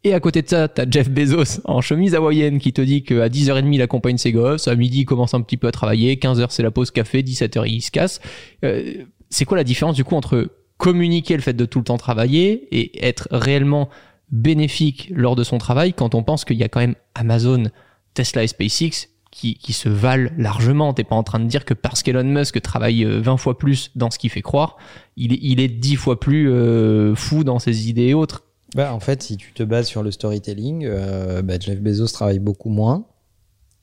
et 0.06 0.14
à 0.14 0.20
côté 0.20 0.44
de 0.44 0.48
ça, 0.48 0.68
t'as 0.68 0.86
Jeff 0.90 1.10
Bezos 1.10 1.62
en 1.66 1.82
chemise 1.82 2.14
hawaïenne 2.14 2.60
qui 2.60 2.72
te 2.72 2.82
dit 2.82 3.02
qu'à 3.02 3.28
10h30 3.28 3.74
il 3.74 3.82
accompagne 3.82 4.18
ses 4.18 4.32
gosses, 4.32 4.68
à 4.68 4.76
midi 4.76 5.00
il 5.02 5.06
commence 5.06 5.34
un 5.34 5.42
petit 5.42 5.58
peu 5.58 5.68
à 5.68 5.72
travailler, 5.72 6.16
15h 6.18 6.46
c'est 6.50 6.62
la 6.62 6.70
pause 6.70 6.92
café, 6.92 7.24
17h 7.24 7.68
il 7.68 7.82
se 7.82 7.90
casse. 7.90 8.22
Euh, 8.64 9.04
c'est 9.32 9.46
quoi 9.46 9.58
la 9.58 9.64
différence 9.64 9.96
du 9.96 10.04
coup 10.04 10.16
entre 10.16 10.52
communiquer 10.78 11.36
le 11.36 11.42
fait 11.42 11.54
de 11.54 11.66
tout 11.66 11.80
le 11.80 11.86
temps 11.86 11.98
travailler 11.98 12.68
et 12.72 13.04
être 13.04 13.28
réellement 13.32 13.90
bénéfique 14.32 15.12
lors 15.12 15.36
de 15.36 15.44
son 15.44 15.58
travail 15.58 15.94
quand 15.94 16.14
on 16.14 16.22
pense 16.22 16.46
qu'il 16.46 16.58
y 16.58 16.64
a 16.64 16.70
quand 16.70 16.82
même 16.82 16.96
Amazon, 17.16 17.64
Tesla 18.14 18.44
et 18.44 18.48
SpaceX 18.48 19.10
qui, 19.32 19.56
qui 19.56 19.74
se 19.74 19.90
valent 19.90 20.30
largement? 20.38 20.94
T'es 20.94 21.04
pas 21.04 21.16
en 21.16 21.24
train 21.24 21.40
de 21.40 21.48
dire 21.48 21.66
que 21.66 21.74
parce 21.74 22.04
qu'Elon 22.04 22.24
Musk 22.24 22.62
travaille 22.62 23.04
euh, 23.04 23.22
20 23.22 23.38
fois 23.38 23.58
plus 23.58 23.92
dans 23.96 24.12
ce 24.12 24.20
qu'il 24.20 24.30
fait 24.30 24.44
croire, 24.44 24.78
il 25.18 25.60
est 25.60 25.68
10 25.68 25.96
fois 25.96 26.20
plus 26.20 26.52
euh, 26.52 27.16
fou 27.16 27.44
dans 27.44 27.58
ses 27.58 27.90
idées 27.90 28.08
et 28.10 28.14
autres. 28.14 28.45
Bah, 28.76 28.94
en 28.94 29.00
fait, 29.00 29.24
si 29.24 29.38
tu 29.38 29.54
te 29.54 29.64
bases 29.64 29.88
sur 29.88 30.04
le 30.04 30.12
storytelling, 30.12 30.86
euh, 30.86 31.42
bah, 31.42 31.54
Jeff 31.58 31.80
Bezos 31.80 32.08
travaille 32.08 32.40
beaucoup 32.40 32.68
moins 32.68 33.06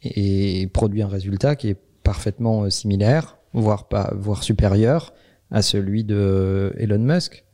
et 0.03 0.69
produit 0.75 1.01
un 1.01 1.09
résultat 1.09 1.57
qui 1.57 1.71
est 1.71 1.79
parfaitement 2.03 2.65
euh, 2.65 2.71
similaire, 2.71 3.39
voire, 3.55 3.89
pas, 3.89 4.13
voire 4.15 4.43
supérieur 4.43 5.15
à 5.51 5.63
celui 5.63 6.05
de 6.05 6.75
Elon 6.77 6.99
Musk. 6.99 7.47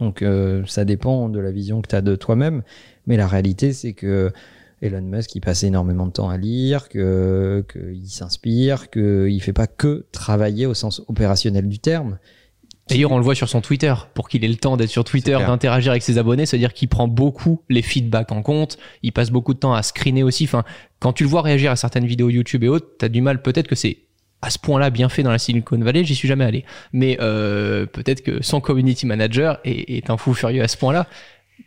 Donc 0.00 0.22
euh, 0.22 0.64
ça 0.66 0.86
dépend 0.86 1.28
de 1.28 1.38
la 1.38 1.50
vision 1.50 1.82
que 1.82 1.88
tu 1.88 1.96
as 1.96 2.00
de 2.00 2.16
toi-même. 2.16 2.62
Mais 3.06 3.18
la 3.18 3.26
réalité, 3.26 3.74
c'est 3.74 3.92
que 3.92 4.32
Elon 4.80 5.02
Musk, 5.02 5.34
il 5.34 5.42
passe 5.42 5.64
énormément 5.64 6.06
de 6.06 6.12
temps 6.12 6.30
à 6.30 6.38
lire, 6.38 6.88
que 6.88 7.62
qu'il 7.70 8.08
s'inspire, 8.08 8.88
qu'il 8.88 9.42
fait 9.42 9.52
pas 9.52 9.66
que 9.66 10.06
travailler 10.12 10.64
au 10.64 10.72
sens 10.72 11.02
opérationnel 11.08 11.68
du 11.68 11.78
terme. 11.78 12.18
D'ailleurs, 12.88 13.10
on 13.10 13.18
le 13.18 13.24
voit 13.24 13.34
sur 13.34 13.48
son 13.48 13.60
Twitter. 13.60 13.92
Pour 14.14 14.28
qu'il 14.28 14.44
ait 14.44 14.48
le 14.48 14.56
temps 14.56 14.76
d'être 14.76 14.90
sur 14.90 15.02
Twitter, 15.02 15.36
d'interagir 15.38 15.90
avec 15.90 16.02
ses 16.02 16.18
abonnés, 16.18 16.46
c'est-à-dire 16.46 16.72
qu'il 16.72 16.88
prend 16.88 17.08
beaucoup 17.08 17.62
les 17.68 17.82
feedbacks 17.82 18.30
en 18.30 18.42
compte. 18.42 18.78
Il 19.02 19.12
passe 19.12 19.30
beaucoup 19.30 19.54
de 19.54 19.58
temps 19.58 19.74
à 19.74 19.82
screener 19.82 20.22
aussi. 20.22 20.44
Enfin, 20.44 20.64
quand 21.00 21.12
tu 21.12 21.24
le 21.24 21.28
vois 21.28 21.42
réagir 21.42 21.72
à 21.72 21.76
certaines 21.76 22.06
vidéos 22.06 22.30
YouTube 22.30 22.62
et 22.62 22.68
autres, 22.68 22.86
t'as 22.98 23.08
du 23.08 23.20
mal. 23.20 23.42
Peut-être 23.42 23.66
que 23.66 23.74
c'est 23.74 23.98
à 24.42 24.50
ce 24.50 24.58
point-là 24.58 24.90
bien 24.90 25.08
fait 25.08 25.24
dans 25.24 25.32
la 25.32 25.38
Silicon 25.38 25.78
Valley. 25.78 26.04
J'y 26.04 26.14
suis 26.14 26.28
jamais 26.28 26.44
allé. 26.44 26.64
Mais 26.92 27.18
euh, 27.20 27.86
peut-être 27.86 28.22
que 28.22 28.42
son 28.42 28.60
community 28.60 29.04
manager 29.06 29.58
est, 29.64 29.96
est 29.96 30.10
un 30.10 30.16
fou 30.16 30.32
furieux 30.32 30.62
à 30.62 30.68
ce 30.68 30.76
point-là. 30.76 31.08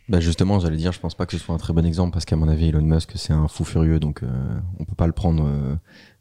Bah 0.08 0.20
justement, 0.20 0.58
j'allais 0.58 0.76
dire, 0.76 0.92
je 0.92 1.00
pense 1.00 1.14
pas 1.14 1.26
que 1.26 1.32
ce 1.32 1.38
soit 1.38 1.54
un 1.54 1.58
très 1.58 1.72
bon 1.72 1.84
exemple 1.84 2.12
parce 2.12 2.24
qu'à 2.24 2.36
mon 2.36 2.48
avis, 2.48 2.68
Elon 2.68 2.82
Musk, 2.82 3.12
c'est 3.14 3.32
un 3.32 3.48
fou 3.48 3.64
furieux, 3.64 4.00
donc 4.00 4.22
euh, 4.22 4.28
on 4.78 4.84
peut 4.84 4.94
pas 4.96 5.06
le 5.06 5.12
prendre 5.12 5.44
euh, 5.46 5.74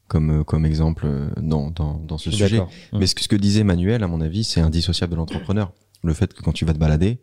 comme 0.10 0.44
comme 0.44 0.66
exemple 0.66 1.06
euh, 1.06 1.30
dans 1.38 1.72
dans, 1.72 1.94
dans 2.00 2.18
ce 2.18 2.30
sujet. 2.32 2.62
Mais 2.92 3.08
ce 3.08 3.16
que, 3.16 3.24
ce 3.24 3.30
que 3.30 3.38
disait 3.38 3.64
Manuel, 3.64 4.04
à 4.04 4.08
mon 4.08 4.20
avis, 4.20 4.44
c'est 4.44 4.60
indissociable 4.60 5.12
de 5.14 5.18
l'entrepreneur. 5.18 5.72
Le 6.04 6.14
fait 6.14 6.34
que 6.34 6.42
quand 6.42 6.52
tu 6.52 6.66
vas 6.66 6.74
te 6.74 6.78
balader, 6.80 7.20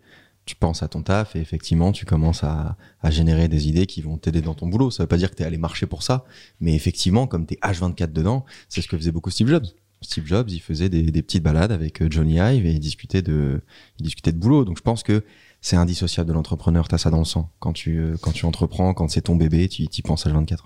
tu 0.47 0.55
penses 0.55 0.83
à 0.83 0.88
ton 0.88 1.02
taf 1.02 1.37
et 1.37 1.40
effectivement, 1.40 1.93
tu 1.93 2.07
commences 2.07 2.45
à, 2.45 2.76
à 3.02 3.11
générer 3.11 3.49
des 3.49 3.69
idées 3.69 3.87
qui 3.87 4.00
vont 4.00 4.16
t'aider 4.16 4.40
dans 4.40 4.55
ton 4.55 4.69
boulot. 4.69 4.90
Ça 4.90 5.02
veut 5.02 5.09
pas 5.09 5.16
dire 5.19 5.31
que 5.31 5.37
tu 5.37 5.43
es 5.43 5.47
allé 5.47 5.59
marcher 5.59 5.87
pour 5.87 6.02
ça, 6.02 6.25
mais 6.61 6.75
effectivement, 6.75 7.26
comme 7.26 7.47
tu 7.47 7.55
es 7.55 7.59
H24 7.59 8.12
dedans, 8.12 8.45
c'est 8.69 8.81
ce 8.81 8.88
que 8.88 8.97
faisait 8.97 9.12
beaucoup 9.12 9.31
Steve 9.31 9.49
Jobs. 9.49 9.66
Steve 10.02 10.26
Jobs, 10.26 10.50
il 10.50 10.61
faisait 10.61 10.88
des, 10.88 11.02
des 11.11 11.23
petites 11.23 11.43
balades 11.43 11.73
avec 11.73 12.00
euh, 12.00 12.09
Johnny 12.11 12.35
Ive 12.38 12.66
et 12.66 12.73
il 12.73 12.81
discutait 12.81 13.23
de, 13.23 13.61
il 13.99 14.05
discutait 14.05 14.33
de 14.33 14.38
boulot. 14.38 14.64
Donc 14.64 14.76
je 14.78 14.83
pense 14.83 15.02
que 15.02 15.25
c'est 15.61 15.76
indissociable 15.76 16.28
de 16.28 16.35
l'entrepreneur. 16.35 16.87
T'as 16.87 16.99
ça 16.99 17.11
dans 17.11 17.19
le 17.19 17.25
sang. 17.25 17.50
Quand 17.59 17.73
tu, 17.73 17.99
euh, 17.99 18.16
quand 18.21 18.33
tu 18.33 18.45
entreprends, 18.47 18.95
quand 18.95 19.09
c'est 19.09 19.23
ton 19.23 19.37
bébé, 19.37 19.69
tu 19.69 19.83
y 19.83 20.02
penses 20.02 20.26
H24. 20.26 20.59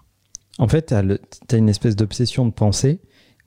En 0.61 0.69
fait, 0.69 0.87
tu 0.87 0.95
as, 0.95 1.57
une 1.59 1.71
espèce 1.71 1.97
d'obsession 1.97 2.45
de 2.45 2.52
pensée, 2.52 3.00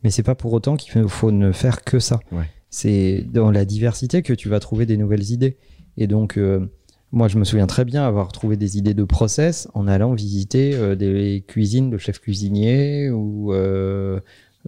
mais 0.03 0.10
c'est 0.10 0.24
pas 0.24 0.34
pour 0.34 0.51
autant 0.51 0.75
qu'il 0.75 1.08
faut- 1.08 1.32
ne 1.32 1.51
faire 1.51 1.84
que 1.84 2.00
ça. 2.00 2.20
Ouais. 2.32 2.46
C'est 2.72 3.24
dans 3.32 3.51
la 3.51 3.65
diversité 3.65 4.24
que 4.24 4.34
tu 4.34 4.50
vas 4.50 4.60
trouver 4.60 4.88
des 4.88 4.98
nouvelles 4.98 5.29
idées. 5.29 5.58
Et 5.96 6.08
donc, 6.08 6.38
euh, 6.38 6.72
moi, 7.12 7.27
je 7.27 7.38
me 7.38 7.43
souviens 7.43 7.67
très 7.67 7.86
bien 7.86 8.03
avoir 8.03 8.32
trouvé 8.32 8.58
des 8.58 8.79
idées 8.79 8.96
de 8.96 9.03
process 9.03 9.67
en 9.75 9.88
allant 9.88 10.15
visiter 10.15 10.74
euh, 10.74 10.96
des 10.96 11.46
cuisines 11.48 11.91
de 11.91 12.00
chefs 12.00 12.20
cuisiniers 12.20 13.12
ou, 13.12 13.53
euh, 13.53 14.20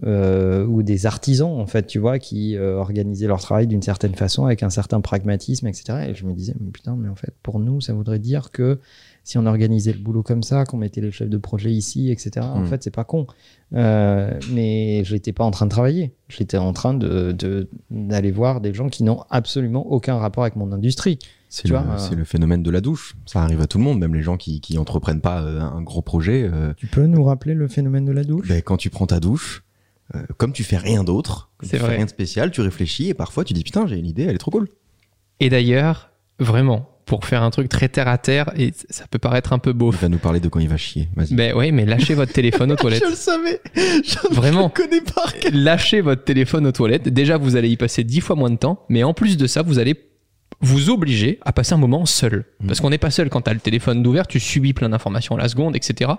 ou 0.04 0.84
des 0.84 1.04
artisans, 1.06 1.50
en 1.50 1.66
fait, 1.66 1.88
tu 1.88 1.98
vois, 1.98 2.20
qui 2.20 2.56
organisaient 2.56 3.26
leur 3.26 3.40
travail 3.40 3.66
d'une 3.66 3.82
certaine 3.82 4.14
façon, 4.14 4.44
avec 4.44 4.62
un 4.62 4.70
certain 4.70 5.00
pragmatisme, 5.00 5.66
etc. 5.66 6.10
Et 6.10 6.14
je 6.14 6.26
me 6.26 6.32
disais, 6.32 6.54
mais 6.60 6.70
putain, 6.70 6.94
mais 6.94 7.08
en 7.08 7.16
fait, 7.16 7.34
pour 7.42 7.58
nous, 7.58 7.80
ça 7.80 7.92
voudrait 7.92 8.20
dire 8.20 8.52
que 8.52 8.78
si 9.26 9.38
on 9.38 9.44
organisait 9.46 9.92
le 9.92 9.98
boulot 9.98 10.22
comme 10.22 10.44
ça, 10.44 10.64
qu'on 10.64 10.76
mettait 10.76 11.00
les 11.00 11.10
chefs 11.10 11.28
de 11.28 11.36
projet 11.36 11.72
ici, 11.72 12.12
etc. 12.12 12.30
En 12.46 12.60
Mm. 12.60 12.66
fait, 12.66 12.82
c'est 12.84 12.94
pas 12.94 13.02
con. 13.02 13.26
Euh, 13.74 14.38
mais 14.52 15.02
je 15.04 15.14
n'étais 15.14 15.32
pas 15.32 15.42
en 15.42 15.50
train 15.50 15.66
de 15.66 15.70
travailler. 15.70 16.14
J'étais 16.28 16.56
en 16.58 16.72
train 16.72 16.94
de, 16.94 17.32
de- 17.32 17.68
d'aller 17.90 18.30
voir 18.30 18.60
des 18.60 18.72
gens 18.72 18.88
qui 18.88 19.02
n'ont 19.02 19.24
absolument 19.28 19.84
aucun 19.90 20.16
rapport 20.16 20.44
avec 20.44 20.54
mon 20.54 20.70
industrie. 20.70 21.18
C'est 21.48 21.62
Tu 21.64 21.72
le, 21.72 21.78
vois, 21.78 21.86
euh, 21.94 21.98
c'est 21.98 22.14
le 22.14 22.22
phénomène 22.24 22.62
de 22.62 22.70
la 22.70 22.80
douche. 22.80 23.16
Ça 23.26 23.42
arrive 23.42 23.60
à 23.60 23.66
tout 23.66 23.78
le 23.78 23.84
monde, 23.84 23.98
même 23.98 24.14
les 24.14 24.22
gens 24.22 24.36
qui, 24.36 24.60
qui 24.60 24.78
entreprennent 24.78 25.20
pas 25.20 25.42
euh, 25.42 25.60
un 25.60 25.82
gros 25.82 26.02
projet. 26.02 26.48
euh, 26.52 26.72
Tu 26.76 26.86
peux 26.86 27.06
nous 27.06 27.24
rappeler 27.24 27.54
le 27.54 27.66
phénomène 27.66 28.04
de 28.04 28.12
la 28.12 28.22
douche? 28.22 28.46
Ben, 28.48 28.62
quand 28.62 28.76
tu 28.76 28.90
prends 28.90 29.06
ta 29.08 29.18
douche, 29.18 29.64
euh, 30.14 30.22
comme 30.36 30.52
tu 30.52 30.62
fais 30.62 30.76
rien 30.76 31.02
d'autre, 31.02 31.50
tu 31.60 31.68
fais 31.68 31.78
vrai. 31.78 31.96
rien 31.96 32.04
de 32.04 32.10
spécial, 32.10 32.52
tu 32.52 32.60
réfléchis 32.60 33.08
et 33.08 33.14
parfois 33.14 33.42
tu 33.42 33.54
dis 33.54 33.64
putain 33.64 33.88
j'ai 33.88 33.96
une 33.98 34.06
idée, 34.06 34.22
elle 34.22 34.36
est 34.36 34.38
trop 34.38 34.52
cool. 34.52 34.68
Et 35.40 35.50
d'ailleurs, 35.50 36.10
vraiment, 36.38 36.88
pour 37.06 37.24
faire 37.24 37.42
un 37.42 37.50
truc 37.50 37.68
très 37.68 37.88
terre 37.88 38.08
à 38.08 38.18
terre, 38.18 38.50
et 38.56 38.72
ça 38.90 39.04
peut 39.08 39.18
paraître 39.18 39.52
un 39.52 39.58
peu 39.58 39.70
Il 39.70 39.76
beauf. 39.76 40.02
va 40.02 40.08
nous 40.08 40.18
parler 40.18 40.40
de 40.40 40.48
quand 40.48 40.58
il 40.58 40.68
va 40.68 40.76
chier. 40.76 41.08
Vas-y. 41.16 41.34
Ben 41.34 41.54
oui, 41.56 41.70
mais 41.72 41.86
lâchez 41.86 42.14
votre 42.14 42.32
téléphone 42.32 42.72
aux 42.72 42.76
toilettes. 42.76 43.02
Je 43.04 43.10
le 43.10 43.16
savais. 43.16 43.60
Je 43.76 44.34
Vraiment. 44.34 44.64
le 44.76 44.82
connais 44.82 45.00
par 45.00 45.32
cœur. 45.38 45.52
Lâchez 45.54 46.00
votre 46.00 46.24
téléphone 46.24 46.66
aux 46.66 46.72
toilettes. 46.72 47.08
Déjà, 47.08 47.36
vous 47.38 47.56
allez 47.56 47.68
y 47.70 47.76
passer 47.76 48.02
dix 48.04 48.20
fois 48.20 48.34
moins 48.36 48.50
de 48.50 48.56
temps, 48.56 48.84
mais 48.88 49.04
en 49.04 49.14
plus 49.14 49.36
de 49.36 49.46
ça, 49.46 49.62
vous 49.62 49.78
allez 49.78 49.94
vous 50.60 50.90
obliger 50.90 51.38
à 51.42 51.52
passer 51.52 51.74
un 51.74 51.78
moment 51.78 52.06
seul. 52.06 52.44
Mm. 52.60 52.66
Parce 52.66 52.80
qu'on 52.80 52.90
n'est 52.90 52.98
pas 52.98 53.10
seul 53.10 53.28
quand 53.28 53.42
tu 53.42 53.50
as 53.50 53.54
le 53.54 53.60
téléphone 53.60 54.02
d'ouvert, 54.02 54.26
tu 54.26 54.40
subis 54.40 54.72
plein 54.72 54.88
d'informations 54.88 55.36
à 55.36 55.38
la 55.38 55.48
seconde, 55.48 55.76
etc. 55.76 56.12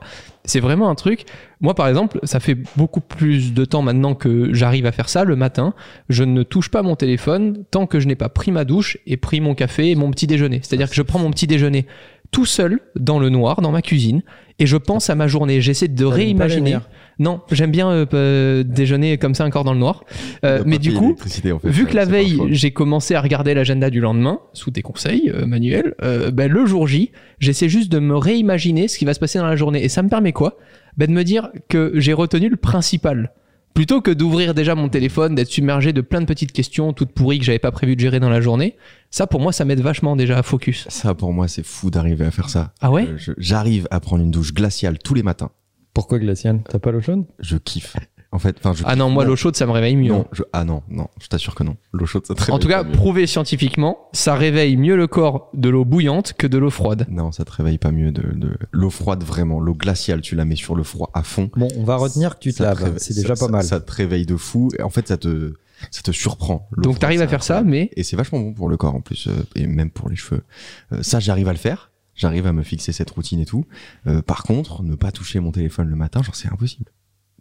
C'est 0.46 0.60
vraiment 0.60 0.90
un 0.90 0.96
truc. 0.96 1.26
Moi, 1.60 1.74
par 1.74 1.88
exemple, 1.88 2.20
ça 2.24 2.40
fait 2.40 2.58
beaucoup 2.76 3.02
plus 3.02 3.54
de 3.54 3.66
temps 3.66 3.82
maintenant 3.82 4.14
que 4.14 4.54
j'arrive 4.54 4.86
à 4.86 4.92
faire 4.92 5.10
ça 5.10 5.24
le 5.24 5.36
matin. 5.36 5.74
Je 6.10 6.24
ne 6.24 6.44
touche 6.44 6.70
pas 6.70 6.84
mon 6.84 6.96
téléphone 6.96 7.64
tant 7.72 7.88
que 7.88 8.00
je 8.00 8.08
n'ai 8.08 8.16
pas 8.16 8.30
pris 8.30 8.52
ma 8.52 8.64
douche 8.64 8.98
et 9.08 9.18
pris 9.18 9.42
mon 9.42 9.56
café 9.56 9.92
et 9.92 9.96
mon 9.96 10.12
petit 10.12 10.28
déjeuner. 10.28 10.60
C'est-à-dire 10.64 10.90
que 10.90 10.96
je 10.96 11.02
prends 11.02 11.20
mon 11.20 11.32
petit 11.32 11.48
déjeuner 11.48 11.88
tout 12.32 12.46
seul 12.46 12.80
dans 12.96 13.20
le 13.20 13.30
noir, 13.30 13.62
dans 13.62 13.72
ma 13.72 13.82
cuisine, 13.82 14.22
et 14.60 14.66
je 14.66 14.78
pense 14.78 15.10
à 15.10 15.16
ma 15.16 15.28
journée. 15.28 15.62
J'essaie 15.62 15.88
de 15.88 16.06
réimaginer. 16.06 16.78
Non, 17.20 17.42
j'aime 17.52 17.72
bien 17.72 17.90
euh, 17.90 18.06
euh, 18.14 18.64
déjeuner 18.64 19.18
comme 19.18 19.34
ça 19.34 19.44
encore 19.46 19.64
dans 19.64 19.74
le 19.74 19.80
noir. 19.80 20.04
Euh, 20.46 20.62
mais 20.66 20.78
du 20.78 20.94
coup, 20.94 21.16
en 21.20 21.60
fait, 21.60 21.70
vu 21.70 21.84
ça- 21.84 21.90
que 21.90 21.96
la 21.96 22.06
veille, 22.06 22.40
j'ai 22.52 22.72
commencé 22.72 23.16
à 23.16 23.22
regarder 23.22 23.54
l'agenda 23.56 23.90
du 23.90 24.00
lendemain, 24.00 24.40
sous 24.54 24.70
tes 24.72 24.82
conseils, 24.84 25.32
euh, 25.34 25.46
Manuel, 25.48 25.96
euh, 26.04 26.30
ben, 26.32 26.52
le 26.52 26.66
jour 26.66 26.88
J, 26.88 27.12
j'essaie 27.40 27.70
juste 27.70 27.92
de 27.92 28.00
me 28.00 28.16
réimaginer 28.16 28.88
ce 28.88 28.98
qui 29.00 29.06
va 29.06 29.14
se 29.16 29.20
passer 29.20 29.40
dans 29.40 29.48
la 29.48 29.56
journée. 29.56 29.84
Et 29.84 29.90
ça 29.90 30.04
me 30.04 30.10
permet 30.10 30.32
quoi? 30.32 30.58
Ben, 30.96 31.08
De 31.08 31.12
me 31.14 31.24
dire 31.24 31.50
que 31.70 31.92
j'ai 31.96 32.14
retenu 32.14 32.50
le 32.50 32.58
principal. 32.58 33.32
Plutôt 33.74 34.02
que 34.02 34.10
d'ouvrir 34.10 34.56
déjà 34.56 34.74
mon 34.74 34.90
téléphone, 34.90 35.36
d'être 35.36 35.50
submergé 35.52 35.94
de 35.94 36.02
plein 36.02 36.20
de 36.22 36.26
petites 36.26 36.52
questions 36.52 36.94
toutes 36.94 37.12
pourries 37.12 37.38
que 37.38 37.46
j'avais 37.46 37.60
pas 37.60 37.70
prévu 37.72 37.96
de 37.96 38.00
gérer 38.02 38.20
dans 38.20 38.30
la 38.30 38.42
journée, 38.42 38.76
ça 39.12 39.28
pour 39.28 39.40
moi 39.40 39.52
ça 39.52 39.66
m'aide 39.66 39.82
vachement 39.82 40.16
déjà 40.16 40.40
à 40.40 40.42
focus. 40.42 40.88
Ça 40.90 41.14
pour 41.14 41.32
moi 41.32 41.48
c'est 41.48 41.64
fou 41.64 41.92
d'arriver 41.92 42.26
à 42.26 42.32
faire 42.32 42.50
ça. 42.50 42.74
Ah 42.82 42.90
ouais? 42.92 43.08
Euh, 43.08 43.34
J'arrive 43.38 43.88
à 43.92 44.00
prendre 44.00 44.24
une 44.24 44.32
douche 44.32 44.52
glaciale 44.52 44.98
tous 44.98 45.14
les 45.14 45.22
matins. 45.22 45.52
Pourquoi 45.98 46.20
glacial 46.20 46.62
T'as 46.70 46.80
pas 46.80 46.92
l'eau 46.92 47.02
chaude 47.02 47.26
Je 47.40 47.58
kiffe. 47.58 47.96
En 48.34 48.40
fait, 48.40 48.58
enfin 48.60 48.74
je. 48.74 48.84
Ah 48.86 48.96
non, 48.98 49.10
moi 49.10 49.24
l'eau 49.24 49.38
chaude 49.38 49.56
ça 49.56 49.66
me 49.66 49.72
réveille 49.72 49.96
mieux. 49.96 50.10
Non, 50.12 50.28
je- 50.34 50.44
ah 50.52 50.66
non, 50.66 50.84
non, 50.90 51.08
je 51.22 51.28
t'assure 51.28 51.56
que 51.56 51.64
non. 51.64 51.78
L'eau 51.94 52.06
chaude 52.06 52.26
ça 52.26 52.36
te 52.36 52.42
En 52.42 52.46
réveille 52.46 52.60
tout 52.60 52.68
cas, 52.68 52.84
mieux. 52.84 52.92
prouvé 52.92 53.26
scientifiquement, 53.26 53.98
ça 54.12 54.36
réveille 54.36 54.76
mieux 54.76 54.98
le 54.98 55.08
corps 55.08 55.50
de 55.54 55.70
l'eau 55.70 55.86
bouillante 55.86 56.34
que 56.34 56.46
de 56.46 56.58
l'eau 56.58 56.70
froide. 56.70 57.06
Non, 57.10 57.32
ça 57.32 57.46
te 57.46 57.52
réveille 57.54 57.78
pas 57.78 57.92
mieux 57.92 58.12
de, 58.12 58.22
de... 58.36 58.58
l'eau 58.74 58.90
froide 58.90 59.24
vraiment, 59.24 59.62
l'eau 59.62 59.74
glaciale, 59.76 60.20
tu 60.22 60.36
la 60.36 60.44
mets 60.44 60.58
sur 60.58 60.76
le 60.76 60.84
froid 60.84 61.10
à 61.14 61.24
fond. 61.24 61.50
Bon, 61.56 61.70
on 61.78 61.84
va 61.86 61.96
retenir 61.96 62.36
que 62.36 62.40
tu 62.42 62.52
te 62.52 62.58
Ça 62.58 62.66
laves. 62.66 62.84
réveille- 62.84 63.00
C'est 63.00 63.14
ça- 63.14 63.22
déjà 63.22 63.34
pas 63.36 63.46
ça- 63.46 63.48
mal. 63.52 63.64
Ça 63.64 63.80
te 63.80 63.92
réveille 63.94 64.26
de 64.26 64.36
fou. 64.36 64.70
Et 64.78 64.84
en 64.84 64.90
fait, 64.90 65.08
ça 65.08 65.16
te, 65.18 65.54
ça 65.90 66.02
te 66.02 66.12
surprend. 66.12 66.68
L'eau 66.72 66.84
Donc 66.84 66.96
froide, 66.96 67.00
t'arrives 67.00 67.22
à 67.22 67.24
c'est 67.26 67.30
faire 67.30 67.44
ça, 67.44 67.60
incroyable. 67.60 67.88
mais 67.88 67.92
Et 67.96 68.04
c'est 68.04 68.18
vachement 68.18 68.40
bon 68.42 68.54
pour 68.54 68.68
le 68.68 68.76
corps 68.76 68.94
en 68.94 69.02
plus, 69.02 69.28
euh, 69.28 69.32
et 69.56 69.66
même 69.68 69.90
pour 69.90 70.10
les 70.10 70.18
cheveux. 70.18 70.44
Euh, 70.92 71.02
ça, 71.02 71.22
j'arrive 71.22 71.48
à 71.48 71.54
le 71.54 71.58
faire. 71.58 71.92
J'arrive 72.18 72.46
à 72.48 72.52
me 72.54 72.64
fixer 72.64 72.92
cette 72.92 73.10
routine 73.12 73.40
et 73.40 73.46
tout. 73.46 73.64
Euh, 74.08 74.22
par 74.22 74.44
contre, 74.44 74.84
ne 74.84 74.96
pas 74.96 75.12
toucher 75.12 75.40
mon 75.40 75.52
téléphone 75.52 75.88
le 75.88 75.96
matin, 75.96 76.22
genre 76.24 76.36
c'est 76.36 76.52
impossible. 76.52 76.92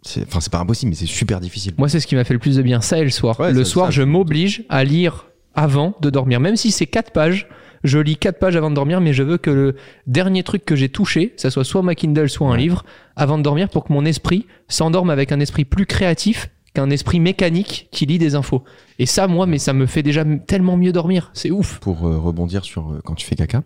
C'est- 0.03 0.23
Enfin, 0.27 0.39
c'est 0.39 0.51
pas 0.51 0.59
impossible, 0.59 0.89
mais 0.91 0.95
c'est 0.95 1.05
super 1.07 1.39
difficile. 1.41 1.73
Moi, 1.77 1.89
c'est 1.89 1.99
ce 1.99 2.07
qui 2.07 2.15
m'a 2.15 2.23
fait 2.23 2.33
le 2.35 2.39
plus 2.39 2.55
de 2.55 2.61
bien, 2.61 2.79
ça 2.79 2.99
et 2.99 3.03
le 3.03 3.09
soir. 3.09 3.39
Ouais, 3.39 3.51
le 3.51 3.63
ça- 3.65 3.69
soir, 3.71 3.85
ça, 3.87 3.91
je 3.91 4.03
m'oblige 4.03 4.63
à 4.69 4.83
lire 4.83 5.25
avant 5.55 5.95
de 6.01 6.09
dormir. 6.11 6.39
Même 6.39 6.55
si 6.55 6.69
c'est 6.71 6.85
quatre 6.85 7.11
pages, 7.11 7.47
je 7.83 7.97
lis 7.97 8.15
quatre 8.17 8.37
pages 8.39 8.55
avant 8.55 8.69
de 8.69 8.75
dormir, 8.75 9.01
mais 9.01 9.13
je 9.13 9.23
veux 9.23 9.37
que 9.37 9.49
le 9.49 9.75
dernier 10.05 10.43
truc 10.43 10.63
que 10.65 10.75
j'ai 10.75 10.89
touché, 10.89 11.33
ça 11.37 11.49
soit 11.49 11.63
soit 11.63 11.81
ma 11.81 11.95
Kindle, 11.95 12.29
soit 12.29 12.47
un 12.47 12.51
Ouais. 12.51 12.57
livre, 12.59 12.85
avant 13.15 13.37
de 13.39 13.43
dormir 13.43 13.69
pour 13.69 13.83
que 13.83 13.91
mon 13.93 14.05
esprit 14.05 14.45
s'endorme 14.67 15.09
avec 15.09 15.31
un 15.31 15.39
esprit 15.39 15.65
plus 15.65 15.87
créatif 15.87 16.49
qu'un 16.75 16.91
esprit 16.91 17.19
mécanique 17.19 17.87
qui 17.91 18.05
lit 18.05 18.19
des 18.19 18.35
infos. 18.35 18.63
Et 18.99 19.07
ça, 19.07 19.27
moi, 19.27 19.47
mais 19.47 19.57
ça 19.57 19.73
me 19.73 19.87
fait 19.87 20.03
déjà 20.03 20.23
tellement 20.45 20.77
mieux 20.77 20.91
dormir. 20.91 21.31
C'est 21.33 21.49
ouf. 21.49 21.79
Pour 21.79 22.07
euh, 22.07 22.19
rebondir 22.19 22.63
sur 22.63 22.91
euh, 22.91 23.01
quand 23.03 23.15
tu 23.15 23.25
fais 23.25 23.35
caca, 23.35 23.57
euh, 23.59 23.61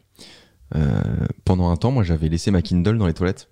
pendant 1.46 1.70
un 1.70 1.76
temps, 1.76 1.92
moi, 1.92 2.04
j'avais 2.04 2.30
laissé 2.30 2.52
ma 2.52 2.62
Kindle 2.62 2.98
dans 2.98 3.08
les 3.08 3.14
toilettes. 3.14 3.50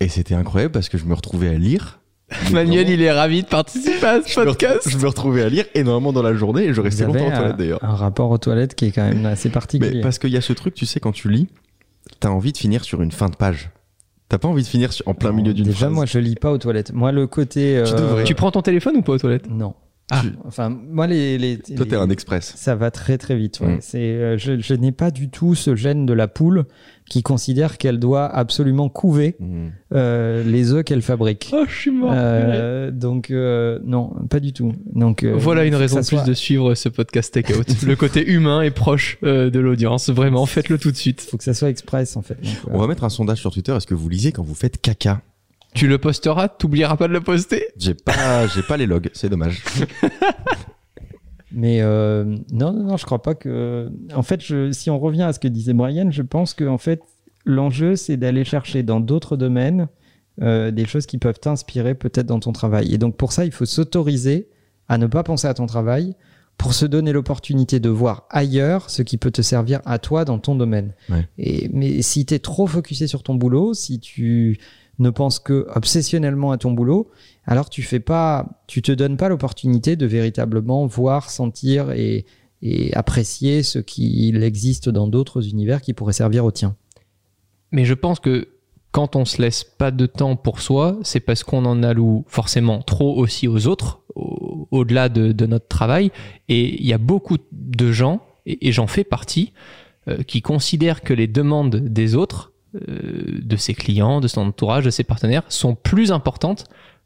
Et 0.00 0.08
c'était 0.08 0.34
incroyable 0.34 0.72
parce 0.72 0.88
que 0.88 0.98
je 0.98 1.04
me 1.06 1.14
retrouvais 1.14 1.48
à 1.48 1.54
lire. 1.58 2.00
Manuel, 2.52 2.90
il 2.90 3.00
est 3.02 3.12
ravi 3.12 3.42
de 3.42 3.46
participer 3.46 4.04
à 4.04 4.20
ce 4.22 4.28
je 4.28 4.40
me, 4.40 4.46
retrou- 4.50 4.90
je 4.90 4.98
me 4.98 5.06
retrouvais 5.06 5.42
à 5.42 5.48
lire 5.48 5.64
énormément 5.74 6.12
dans 6.12 6.22
la 6.22 6.34
journée 6.34 6.64
et 6.64 6.74
je 6.74 6.80
restais 6.80 7.04
Vous 7.04 7.12
longtemps 7.12 7.28
aux 7.28 7.30
toilettes 7.30 7.56
d'ailleurs. 7.56 7.84
un 7.84 7.94
rapport 7.94 8.30
aux 8.30 8.38
toilettes 8.38 8.74
qui 8.74 8.86
est 8.86 8.90
quand 8.90 9.04
même 9.04 9.24
assez 9.26 9.48
particulier. 9.48 9.94
Mais 9.96 10.00
parce 10.00 10.18
qu'il 10.18 10.30
y 10.30 10.36
a 10.36 10.40
ce 10.40 10.52
truc, 10.52 10.74
tu 10.74 10.86
sais, 10.86 10.98
quand 10.98 11.12
tu 11.12 11.30
lis, 11.30 11.46
t'as 12.18 12.28
envie 12.30 12.52
de 12.52 12.58
finir 12.58 12.82
sur 12.84 13.00
une 13.00 13.12
fin 13.12 13.28
de 13.28 13.36
page. 13.36 13.70
T'as 14.28 14.38
pas 14.38 14.48
envie 14.48 14.64
de 14.64 14.66
finir 14.66 14.90
en 15.06 15.14
plein 15.14 15.30
milieu 15.30 15.54
d'une 15.54 15.66
Déjà, 15.66 15.78
phrase. 15.86 15.92
moi, 15.92 16.04
je 16.04 16.18
lis 16.18 16.34
pas 16.34 16.50
aux 16.50 16.58
toilettes. 16.58 16.92
Moi, 16.92 17.12
le 17.12 17.28
côté. 17.28 17.80
Tu 17.86 17.92
euh, 17.92 17.96
devrais. 17.96 18.24
Tu 18.24 18.34
prends 18.34 18.50
ton 18.50 18.60
téléphone 18.60 18.96
ou 18.96 19.02
pas 19.02 19.12
aux 19.12 19.18
toilettes? 19.18 19.48
Non. 19.48 19.74
Ah. 20.10 20.20
Tu- 20.22 20.34
Enfin, 20.44 20.68
moi, 20.70 21.06
les. 21.08 21.36
les 21.36 21.58
Toi, 21.58 21.84
t'es 21.84 21.96
un 21.96 22.10
express. 22.10 22.52
Ça 22.56 22.76
va 22.76 22.90
très 22.92 23.18
très 23.18 23.34
vite. 23.36 23.58
ouais. 23.60 23.76
Mm. 23.76 23.78
C'est, 23.80 23.98
euh, 23.98 24.38
je, 24.38 24.60
je 24.60 24.74
n'ai 24.74 24.92
pas 24.92 25.10
du 25.10 25.30
tout 25.30 25.54
ce 25.56 25.74
gène 25.74 26.06
de 26.06 26.12
la 26.12 26.28
poule 26.28 26.64
qui 27.10 27.22
considère 27.24 27.76
qu'elle 27.76 27.98
doit 27.98 28.26
absolument 28.26 28.88
couver 28.88 29.34
Mm. 29.40 29.66
euh, 29.94 30.44
les 30.44 30.72
œufs 30.72 30.84
qu'elle 30.84 31.02
fabrique. 31.02 31.50
Oh, 31.52 31.64
je 31.68 31.74
suis 31.74 31.90
mort. 31.90 32.12
Euh, 32.14 32.92
donc 32.92 33.30
euh, 33.32 33.80
non, 33.84 34.12
pas 34.30 34.38
du 34.38 34.52
tout. 34.52 34.72
Donc 34.94 35.24
euh, 35.24 35.34
Voilà 35.36 35.64
une 35.64 35.74
raison 35.74 35.96
de 35.96 36.00
plus 36.06 36.16
soit- 36.18 36.24
de 36.24 36.34
suivre 36.34 36.74
ce 36.76 36.88
podcast 36.88 37.34
Take 37.34 37.54
Out. 37.56 37.66
le 37.86 37.96
côté 37.96 38.24
humain 38.30 38.62
et 38.62 38.70
proche 38.70 39.18
euh, 39.24 39.50
de 39.50 39.58
l'audience. 39.58 40.08
Vraiment, 40.10 40.46
faites-le 40.46 40.78
tout 40.78 40.92
de 40.92 40.96
suite. 40.96 41.20
Faut 41.20 41.36
que 41.36 41.44
ça 41.44 41.54
soit 41.54 41.68
express 41.70 42.16
en 42.16 42.22
fait. 42.22 42.34
Donc, 42.40 42.54
euh, 42.68 42.70
On 42.72 42.78
va 42.78 42.86
mettre 42.86 43.02
un 43.02 43.08
sondage 43.10 43.38
sur 43.40 43.50
Twitter. 43.52 43.72
Est-ce 43.74 43.86
que 43.88 43.94
vous 43.94 44.08
lisez 44.08 44.30
quand 44.30 44.44
vous 44.44 44.54
faites 44.54 44.80
caca? 44.80 45.20
Tu 45.76 45.88
le 45.88 45.98
posteras, 45.98 46.48
t'oublieras 46.48 46.96
pas 46.96 47.06
de 47.06 47.12
le 47.12 47.20
poster? 47.20 47.66
J'ai 47.76 47.92
pas, 47.92 48.46
j'ai 48.46 48.62
pas 48.62 48.78
les 48.78 48.86
logs. 48.86 49.10
C'est 49.12 49.28
dommage. 49.28 49.62
Mais 51.52 51.80
euh, 51.82 52.24
non, 52.50 52.72
non, 52.72 52.84
non, 52.84 52.96
je 52.96 53.04
crois 53.04 53.20
pas 53.20 53.34
que. 53.34 53.90
En 54.14 54.22
fait, 54.22 54.42
je, 54.42 54.72
si 54.72 54.90
on 54.90 54.98
revient 54.98 55.22
à 55.22 55.32
ce 55.32 55.38
que 55.38 55.48
disait 55.48 55.74
Brian, 55.74 56.10
je 56.10 56.22
pense 56.22 56.54
que 56.54 56.64
en 56.64 56.78
fait, 56.78 57.02
l'enjeu, 57.44 57.94
c'est 57.94 58.16
d'aller 58.16 58.44
chercher 58.44 58.82
dans 58.82 59.00
d'autres 59.00 59.36
domaines 59.36 59.88
euh, 60.42 60.70
des 60.70 60.86
choses 60.86 61.04
qui 61.04 61.18
peuvent 61.18 61.38
t'inspirer 61.38 61.94
peut-être 61.94 62.26
dans 62.26 62.40
ton 62.40 62.52
travail. 62.52 62.92
Et 62.94 62.98
donc 62.98 63.16
pour 63.16 63.32
ça, 63.32 63.44
il 63.44 63.52
faut 63.52 63.66
s'autoriser 63.66 64.48
à 64.88 64.98
ne 64.98 65.06
pas 65.06 65.22
penser 65.22 65.46
à 65.46 65.54
ton 65.54 65.66
travail 65.66 66.14
pour 66.58 66.72
se 66.72 66.86
donner 66.86 67.12
l'opportunité 67.12 67.80
de 67.80 67.90
voir 67.90 68.26
ailleurs 68.30 68.88
ce 68.88 69.02
qui 69.02 69.18
peut 69.18 69.30
te 69.30 69.42
servir 69.42 69.80
à 69.84 69.98
toi 69.98 70.24
dans 70.24 70.38
ton 70.38 70.54
domaine. 70.54 70.94
Ouais. 71.10 71.28
Et, 71.38 71.68
mais 71.72 72.00
si 72.02 72.24
tu 72.24 72.34
es 72.34 72.38
trop 72.38 72.66
focusé 72.66 73.06
sur 73.06 73.22
ton 73.22 73.34
boulot, 73.34 73.74
si 73.74 74.00
tu 74.00 74.58
ne 74.98 75.10
penses 75.10 75.38
que 75.38 75.66
obsessionnellement 75.74 76.52
à 76.52 76.58
ton 76.58 76.72
boulot, 76.72 77.10
alors 77.44 77.68
tu 77.70 77.82
fais 77.82 78.00
pas, 78.00 78.62
tu 78.66 78.82
te 78.82 78.92
donnes 78.92 79.16
pas 79.16 79.28
l'opportunité 79.28 79.96
de 79.96 80.06
véritablement 80.06 80.86
voir, 80.86 81.30
sentir 81.30 81.90
et, 81.92 82.24
et 82.62 82.94
apprécier 82.94 83.62
ce 83.62 83.78
qu'il 83.78 84.42
existe 84.42 84.88
dans 84.88 85.06
d'autres 85.06 85.48
univers 85.48 85.80
qui 85.82 85.92
pourraient 85.92 86.12
servir 86.12 86.44
au 86.44 86.50
tien. 86.50 86.76
Mais 87.72 87.84
je 87.84 87.94
pense 87.94 88.20
que 88.20 88.48
quand 88.92 89.14
on 89.16 89.26
se 89.26 89.42
laisse 89.42 89.62
pas 89.64 89.90
de 89.90 90.06
temps 90.06 90.36
pour 90.36 90.60
soi, 90.62 90.98
c'est 91.02 91.20
parce 91.20 91.44
qu'on 91.44 91.66
en 91.66 91.82
alloue 91.82 92.24
forcément 92.28 92.80
trop 92.80 93.14
aussi 93.14 93.46
aux 93.46 93.66
autres, 93.66 94.00
au- 94.14 94.66
au-delà 94.70 95.10
de, 95.10 95.32
de 95.32 95.46
notre 95.46 95.68
travail. 95.68 96.10
Et 96.48 96.80
il 96.80 96.86
y 96.86 96.94
a 96.94 96.98
beaucoup 96.98 97.36
de 97.52 97.92
gens, 97.92 98.22
et, 98.46 98.72
j'en 98.72 98.86
fais 98.86 99.04
partie, 99.04 99.52
euh, 100.08 100.22
qui 100.22 100.40
considèrent 100.40 101.02
que 101.02 101.12
les 101.12 101.26
demandes 101.26 101.76
des 101.76 102.14
autres, 102.14 102.52
de 102.86 103.56
ses 103.56 103.74
clients, 103.74 104.20
de 104.20 104.28
son 104.28 104.42
entourage, 104.42 104.84
de 104.84 104.90
ses 104.90 105.04
partenaires, 105.04 105.42
sont 105.48 105.74
plus 105.74 106.12
importantes 106.12 106.64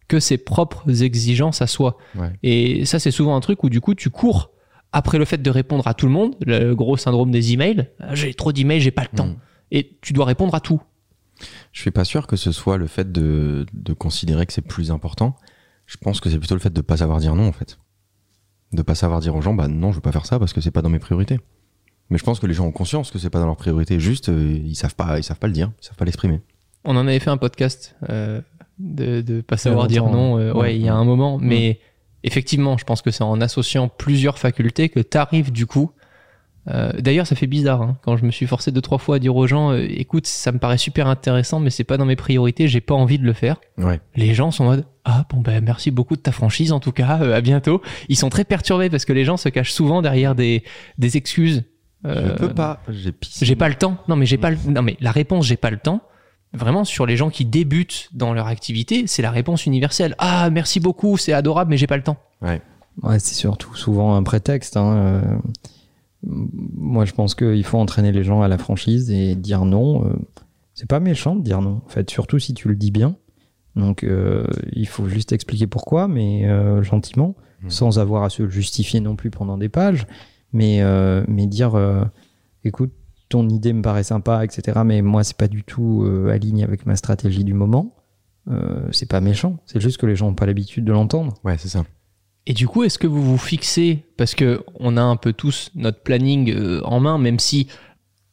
que 0.08 0.18
ses 0.18 0.38
propres 0.38 1.02
exigences 1.02 1.62
à 1.62 1.66
soi. 1.66 1.96
Ouais. 2.16 2.32
Et 2.42 2.84
ça, 2.84 2.98
c'est 2.98 3.12
souvent 3.12 3.36
un 3.36 3.40
truc 3.40 3.62
où 3.62 3.70
du 3.70 3.80
coup, 3.80 3.94
tu 3.94 4.10
cours 4.10 4.50
après 4.92 5.18
le 5.18 5.24
fait 5.24 5.40
de 5.40 5.50
répondre 5.50 5.86
à 5.86 5.94
tout 5.94 6.06
le 6.06 6.12
monde, 6.12 6.34
le 6.44 6.74
gros 6.74 6.96
syndrome 6.96 7.30
des 7.30 7.52
emails. 7.52 7.88
Ah, 8.00 8.14
J'ai 8.14 8.34
trop 8.34 8.52
d'emails, 8.52 8.80
j'ai 8.80 8.90
pas 8.90 9.02
le 9.02 9.16
temps. 9.16 9.28
Mm. 9.28 9.36
Et 9.70 9.98
tu 10.00 10.12
dois 10.12 10.24
répondre 10.24 10.54
à 10.54 10.60
tout. 10.60 10.82
Je 11.72 11.80
suis 11.80 11.92
pas 11.92 12.04
sûr 12.04 12.26
que 12.26 12.36
ce 12.36 12.50
soit 12.50 12.76
le 12.76 12.88
fait 12.88 13.12
de, 13.12 13.66
de 13.72 13.92
considérer 13.92 14.46
que 14.46 14.52
c'est 14.52 14.62
plus 14.62 14.90
important. 14.90 15.36
Je 15.86 15.96
pense 15.96 16.20
que 16.20 16.28
c'est 16.28 16.38
plutôt 16.38 16.56
le 16.56 16.60
fait 16.60 16.72
de 16.72 16.80
pas 16.80 16.96
savoir 16.96 17.20
dire 17.20 17.34
non, 17.34 17.46
en 17.46 17.52
fait. 17.52 17.78
De 18.72 18.82
pas 18.82 18.94
savoir 18.94 19.20
dire 19.20 19.34
aux 19.36 19.40
gens, 19.40 19.54
bah 19.54 19.68
non, 19.68 19.90
je 19.90 19.96
veux 19.96 20.02
pas 20.02 20.12
faire 20.12 20.26
ça 20.26 20.38
parce 20.38 20.52
que 20.52 20.60
c'est 20.60 20.70
pas 20.70 20.82
dans 20.82 20.88
mes 20.88 20.98
priorités. 20.98 21.38
Mais 22.10 22.18
je 22.18 22.24
pense 22.24 22.40
que 22.40 22.46
les 22.46 22.54
gens 22.54 22.66
ont 22.66 22.72
conscience 22.72 23.10
que 23.10 23.18
c'est 23.18 23.30
pas 23.30 23.38
dans 23.38 23.46
leurs 23.46 23.56
priorités. 23.56 24.00
Juste, 24.00 24.28
euh, 24.28 24.58
ils 24.64 24.74
savent 24.74 24.94
pas, 24.96 25.18
ils 25.18 25.22
savent 25.24 25.38
pas 25.38 25.46
le 25.46 25.52
dire, 25.52 25.70
ils 25.80 25.86
savent 25.86 25.96
pas 25.96 26.04
l'exprimer. 26.04 26.40
On 26.84 26.96
en 26.96 27.06
avait 27.06 27.20
fait 27.20 27.30
un 27.30 27.36
podcast 27.36 27.94
euh, 28.08 28.40
de, 28.78 29.20
de 29.20 29.40
pas 29.42 29.56
savoir 29.56 29.86
dire 29.86 30.06
non. 30.06 30.38
euh, 30.38 30.52
ouais, 30.52 30.58
Ouais. 30.60 30.76
il 30.76 30.82
y 30.82 30.88
a 30.88 30.94
un 30.94 31.04
moment. 31.04 31.38
Mais 31.40 31.78
effectivement, 32.24 32.76
je 32.78 32.84
pense 32.84 33.00
que 33.02 33.10
c'est 33.10 33.22
en 33.24 33.40
associant 33.40 33.88
plusieurs 33.88 34.38
facultés 34.38 34.88
que 34.88 35.00
tu 35.00 35.16
arrives 35.18 35.52
du 35.52 35.66
coup. 35.66 35.92
euh, 36.68 36.90
D'ailleurs, 36.98 37.26
ça 37.26 37.36
fait 37.36 37.46
bizarre 37.46 37.80
hein, 37.82 37.98
quand 38.02 38.16
je 38.16 38.24
me 38.24 38.30
suis 38.30 38.46
forcé 38.46 38.72
deux 38.72 38.80
trois 38.80 38.98
fois 38.98 39.16
à 39.16 39.18
dire 39.20 39.36
aux 39.36 39.46
gens, 39.46 39.70
euh, 39.72 39.86
écoute, 39.88 40.26
ça 40.26 40.50
me 40.52 40.58
paraît 40.58 40.78
super 40.78 41.06
intéressant, 41.06 41.60
mais 41.60 41.70
c'est 41.70 41.84
pas 41.84 41.96
dans 41.96 42.04
mes 42.06 42.16
priorités, 42.16 42.66
j'ai 42.68 42.80
pas 42.80 42.94
envie 42.94 43.18
de 43.18 43.24
le 43.24 43.32
faire. 43.34 43.56
Ouais. 43.78 44.00
Les 44.16 44.34
gens 44.34 44.50
sont 44.50 44.64
en 44.64 44.68
mode, 44.68 44.84
ah 45.04 45.26
bon 45.30 45.40
ben 45.40 45.62
merci 45.64 45.90
beaucoup 45.90 46.16
de 46.16 46.20
ta 46.22 46.32
franchise 46.32 46.72
en 46.72 46.80
tout 46.80 46.92
cas, 46.92 47.20
euh, 47.22 47.34
à 47.36 47.40
bientôt. 47.40 47.80
Ils 48.08 48.16
sont 48.16 48.28
très 48.30 48.44
perturbés 48.44 48.90
parce 48.90 49.04
que 49.04 49.12
les 49.12 49.24
gens 49.24 49.36
se 49.36 49.48
cachent 49.48 49.72
souvent 49.72 50.02
derrière 50.02 50.34
des 50.34 50.64
des 50.98 51.16
excuses. 51.16 51.62
Je 52.04 52.08
Euh, 52.10 52.36
peux 52.36 52.48
pas, 52.54 52.80
j'ai 52.88 53.12
pissé. 53.12 53.44
j'ai 53.44 53.56
pas 53.56 53.68
le 53.68 53.74
temps. 53.74 53.98
Non, 54.08 54.16
mais 54.16 54.24
j'ai 54.26 54.38
pas 54.38 54.50
le... 54.50 54.56
Non, 54.68 54.82
mais 54.82 54.96
la 55.00 55.10
réponse, 55.12 55.46
j'ai 55.46 55.56
pas 55.56 55.70
le 55.70 55.76
temps. 55.78 56.00
Vraiment, 56.52 56.84
sur 56.84 57.06
les 57.06 57.16
gens 57.16 57.30
qui 57.30 57.44
débutent 57.44 58.08
dans 58.12 58.32
leur 58.32 58.46
activité, 58.48 59.06
c'est 59.06 59.22
la 59.22 59.30
réponse 59.30 59.66
universelle. 59.66 60.14
Ah, 60.18 60.48
merci 60.50 60.80
beaucoup, 60.80 61.16
c'est 61.16 61.32
adorable, 61.32 61.70
mais 61.70 61.76
j'ai 61.76 61.86
pas 61.86 61.96
le 61.96 62.02
temps. 62.02 62.16
Ouais, 62.42 62.60
c'est 63.18 63.34
surtout 63.34 63.74
souvent 63.76 64.16
un 64.16 64.22
prétexte. 64.22 64.76
hein, 64.76 64.94
euh, 64.96 65.20
Moi, 66.26 67.04
je 67.04 67.12
pense 67.12 67.34
qu'il 67.34 67.64
faut 67.64 67.78
entraîner 67.78 68.12
les 68.12 68.24
gens 68.24 68.42
à 68.42 68.48
la 68.48 68.58
franchise 68.58 69.10
et 69.10 69.34
dire 69.36 69.64
non. 69.64 70.04
euh, 70.06 70.12
C'est 70.74 70.88
pas 70.88 71.00
méchant 71.00 71.36
de 71.36 71.42
dire 71.42 71.60
non, 71.60 71.82
en 71.84 71.88
fait, 71.88 72.10
surtout 72.10 72.38
si 72.38 72.52
tu 72.54 72.68
le 72.68 72.74
dis 72.74 72.90
bien. 72.90 73.16
Donc, 73.76 74.02
euh, 74.04 74.46
il 74.72 74.88
faut 74.88 75.08
juste 75.08 75.32
expliquer 75.32 75.66
pourquoi, 75.66 76.08
mais 76.08 76.46
euh, 76.46 76.82
gentiment, 76.82 77.36
Mhm. 77.62 77.70
sans 77.70 77.98
avoir 77.98 78.22
à 78.24 78.30
se 78.30 78.48
justifier 78.48 79.00
non 79.00 79.16
plus 79.16 79.30
pendant 79.30 79.56
des 79.58 79.68
pages. 79.68 80.06
Mais, 80.52 80.82
euh, 80.82 81.24
mais 81.28 81.46
dire, 81.46 81.74
euh, 81.74 82.04
écoute, 82.64 82.92
ton 83.30 83.48
idée 83.48 83.72
me 83.72 83.80
paraît 83.80 84.02
sympa, 84.02 84.44
etc. 84.44 84.80
Mais 84.84 85.00
moi, 85.00 85.24
c'est 85.24 85.36
pas 85.36 85.48
du 85.48 85.62
tout 85.62 86.02
euh, 86.04 86.30
aligné 86.30 86.64
avec 86.64 86.84
ma 86.84 86.96
stratégie 86.96 87.44
du 87.44 87.54
moment. 87.54 87.94
Euh, 88.48 88.88
c'est 88.90 89.08
pas 89.08 89.20
méchant, 89.20 89.58
c'est 89.66 89.80
juste 89.80 89.98
que 89.98 90.06
les 90.06 90.16
gens 90.16 90.26
n'ont 90.26 90.34
pas 90.34 90.46
l'habitude 90.46 90.84
de 90.84 90.92
l'entendre. 90.92 91.34
Ouais, 91.44 91.56
c'est 91.58 91.68
ça. 91.68 91.84
Et 92.46 92.52
du 92.52 92.66
coup, 92.66 92.82
est-ce 92.82 92.98
que 92.98 93.06
vous 93.06 93.22
vous 93.22 93.38
fixez, 93.38 94.04
parce 94.16 94.34
que 94.34 94.64
on 94.74 94.96
a 94.96 95.02
un 95.02 95.16
peu 95.16 95.32
tous 95.32 95.70
notre 95.74 96.02
planning 96.02 96.50
euh, 96.52 96.80
en 96.84 96.98
main, 96.98 97.18
même 97.18 97.38
si 97.38 97.68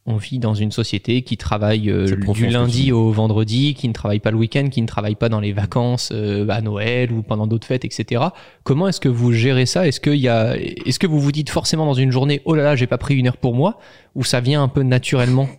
on 0.08 0.16
vit 0.16 0.40
dans 0.40 0.54
une 0.54 0.72
société 0.72 1.22
qui 1.22 1.36
travaille 1.36 1.92
euh, 1.92 2.16
du 2.34 2.48
lundi 2.48 2.94
au 2.94 3.12
vendredi, 3.12 3.74
qui 3.74 3.90
ne 3.90 3.94
travaille 3.94 4.22
pas 4.22 4.32
le 4.32 4.38
week-end, 4.38 4.70
qui 4.70 4.82
ne 4.82 4.88
travaille 4.88 5.16
pas 5.16 5.28
dans 5.28 5.42
les 5.42 5.52
vacances 5.52 6.12
euh, 6.14 6.48
à 6.48 6.62
Noël 6.62 7.12
ou 7.12 7.22
pendant 7.22 7.46
d'autres 7.46 7.68
fêtes, 7.68 7.84
etc. 7.84 8.24
Comment 8.64 8.88
est-ce 8.88 9.02
que 9.02 9.10
vous 9.10 9.34
gérez 9.34 9.66
ça? 9.66 9.86
Est-ce 9.86 10.00
y 10.16 10.30
a, 10.30 10.56
que 10.56 11.08
vous 11.08 11.20
vous 11.20 11.34
dites 11.34 11.50
forcément 11.50 11.86
dans 11.86 11.94
une 11.94 12.12
journée, 12.12 12.42
oh 12.46 12.56
là 12.56 12.64
là, 12.64 12.76
j'ai 12.78 12.88
pas 12.88 12.98
pris 12.98 13.16
une 13.18 13.28
heure 13.28 13.38
pour 13.38 13.54
moi, 13.54 13.80
ou 14.16 14.24
ça 14.24 14.40
vient 14.40 14.64
un 14.64 14.70
peu 14.70 14.82
naturellement? 14.82 15.50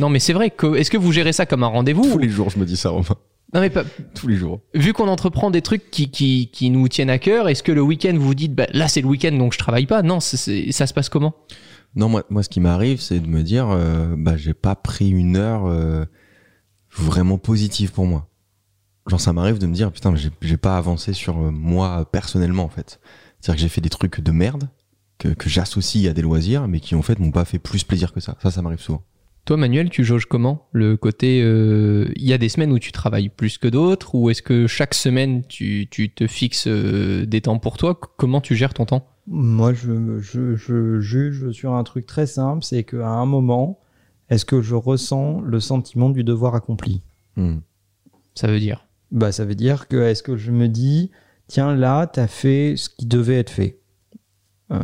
Non, 0.00 0.08
mais 0.08 0.20
c'est 0.20 0.32
vrai 0.32 0.50
que 0.50 0.74
est-ce 0.76 0.90
que 0.90 0.96
vous 0.96 1.12
gérez 1.12 1.34
ça 1.34 1.44
comme 1.44 1.62
un 1.62 1.68
rendez-vous 1.68 2.10
Tous 2.10 2.18
les 2.18 2.30
jours, 2.30 2.48
je 2.48 2.58
me 2.58 2.64
dis 2.64 2.78
ça, 2.78 2.88
Romain. 2.88 3.16
Non, 3.54 3.60
mais 3.60 3.70
pas, 3.70 3.84
Tous 4.14 4.28
les 4.28 4.36
jours. 4.36 4.60
vu 4.74 4.92
qu'on 4.92 5.08
entreprend 5.08 5.50
des 5.50 5.62
trucs 5.62 5.90
qui, 5.90 6.10
qui, 6.10 6.50
qui 6.52 6.68
nous 6.68 6.88
tiennent 6.88 7.08
à 7.08 7.18
cœur, 7.18 7.48
est-ce 7.48 7.62
que 7.62 7.72
le 7.72 7.80
week-end 7.80 8.12
vous 8.14 8.26
vous 8.26 8.34
dites 8.34 8.54
bah, 8.54 8.66
là 8.74 8.88
c'est 8.88 9.00
le 9.00 9.06
week-end 9.06 9.32
donc 9.32 9.54
je 9.54 9.58
travaille 9.58 9.86
pas? 9.86 10.02
Non, 10.02 10.20
ça 10.20 10.36
se 10.36 10.92
passe 10.92 11.08
comment? 11.08 11.34
Non, 11.94 12.08
moi, 12.08 12.24
moi, 12.30 12.42
ce 12.42 12.48
qui 12.48 12.60
m'arrive, 12.60 13.00
c'est 13.00 13.20
de 13.20 13.26
me 13.26 13.42
dire, 13.42 13.68
euh, 13.70 14.14
bah, 14.16 14.36
j'ai 14.36 14.54
pas 14.54 14.76
pris 14.76 15.10
une 15.10 15.36
heure 15.36 15.66
euh, 15.66 16.04
vraiment 16.96 17.38
positive 17.38 17.92
pour 17.92 18.06
moi. 18.06 18.28
Genre, 19.06 19.20
ça 19.20 19.32
m'arrive 19.32 19.58
de 19.58 19.66
me 19.66 19.74
dire, 19.74 19.90
putain, 19.92 20.14
j'ai- 20.14 20.56
pas 20.58 20.76
avancé 20.76 21.12
sur 21.12 21.38
euh, 21.38 21.50
moi 21.50 22.08
personnellement, 22.10 22.64
en 22.64 22.68
fait. 22.68 23.00
C'est-à-dire 23.40 23.56
que 23.56 23.60
j'ai 23.62 23.68
fait 23.68 23.80
des 23.80 23.88
trucs 23.88 24.20
de 24.20 24.30
merde 24.32 24.68
que, 25.18 25.28
que 25.28 25.48
j'associe 25.48 26.06
à 26.10 26.12
des 26.14 26.22
loisirs, 26.22 26.68
mais 26.68 26.80
qui 26.80 26.94
en 26.94 27.02
fait 27.02 27.18
m'ont 27.18 27.30
pas 27.32 27.44
fait 27.44 27.58
plus 27.58 27.84
plaisir 27.84 28.12
que 28.12 28.20
ça. 28.20 28.36
Ça, 28.42 28.50
ça 28.50 28.62
m'arrive 28.62 28.80
souvent. 28.80 29.02
Toi 29.48 29.56
Manuel, 29.56 29.88
tu 29.88 30.04
jauges 30.04 30.26
comment 30.26 30.68
Le 30.72 30.98
côté, 30.98 31.40
euh, 31.42 32.12
il 32.16 32.24
y 32.24 32.34
a 32.34 32.38
des 32.38 32.50
semaines 32.50 32.70
où 32.70 32.78
tu 32.78 32.92
travailles 32.92 33.30
plus 33.30 33.56
que 33.56 33.66
d'autres, 33.66 34.14
ou 34.14 34.28
est-ce 34.28 34.42
que 34.42 34.66
chaque 34.66 34.92
semaine 34.92 35.42
tu, 35.48 35.88
tu 35.90 36.10
te 36.12 36.26
fixes 36.26 36.66
euh, 36.66 37.24
des 37.24 37.40
temps 37.40 37.58
pour 37.58 37.78
toi? 37.78 37.98
Comment 38.18 38.42
tu 38.42 38.54
gères 38.56 38.74
ton 38.74 38.84
temps? 38.84 39.08
Moi, 39.26 39.72
je, 39.72 40.18
je, 40.18 40.54
je 40.54 41.00
juge 41.00 41.50
sur 41.52 41.72
un 41.72 41.82
truc 41.82 42.04
très 42.04 42.26
simple, 42.26 42.62
c'est 42.62 42.84
qu'à 42.84 43.08
un 43.08 43.24
moment, 43.24 43.80
est-ce 44.28 44.44
que 44.44 44.60
je 44.60 44.74
ressens 44.74 45.40
le 45.40 45.60
sentiment 45.60 46.10
du 46.10 46.24
devoir 46.24 46.54
accompli? 46.54 47.00
Hmm. 47.36 47.60
Ça 48.34 48.48
veut 48.48 48.60
dire? 48.60 48.84
Bah, 49.12 49.32
Ça 49.32 49.46
veut 49.46 49.54
dire 49.54 49.88
que 49.88 49.96
est-ce 49.96 50.22
que 50.22 50.36
je 50.36 50.50
me 50.50 50.68
dis, 50.68 51.10
tiens, 51.46 51.74
là, 51.74 52.06
tu 52.06 52.20
as 52.20 52.28
fait 52.28 52.74
ce 52.76 52.90
qui 52.90 53.06
devait 53.06 53.38
être 53.38 53.48
fait 53.48 53.78
Euh, 54.70 54.80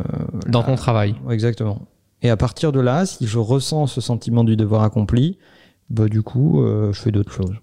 dans 0.47 0.61
là- 0.61 0.65
ton 0.65 0.75
travail. 0.75 1.13
Exactement. 1.29 1.87
Et 2.21 2.29
à 2.29 2.37
partir 2.37 2.71
de 2.71 2.79
là, 2.79 3.05
si 3.05 3.27
je 3.27 3.37
ressens 3.37 3.87
ce 3.87 4.01
sentiment 4.01 4.43
du 4.43 4.55
devoir 4.55 4.83
accompli, 4.83 5.37
bah, 5.89 6.07
du 6.07 6.21
coup, 6.21 6.63
euh, 6.63 6.91
je 6.93 6.99
fais 6.99 7.11
d'autres 7.11 7.31
choses. 7.31 7.55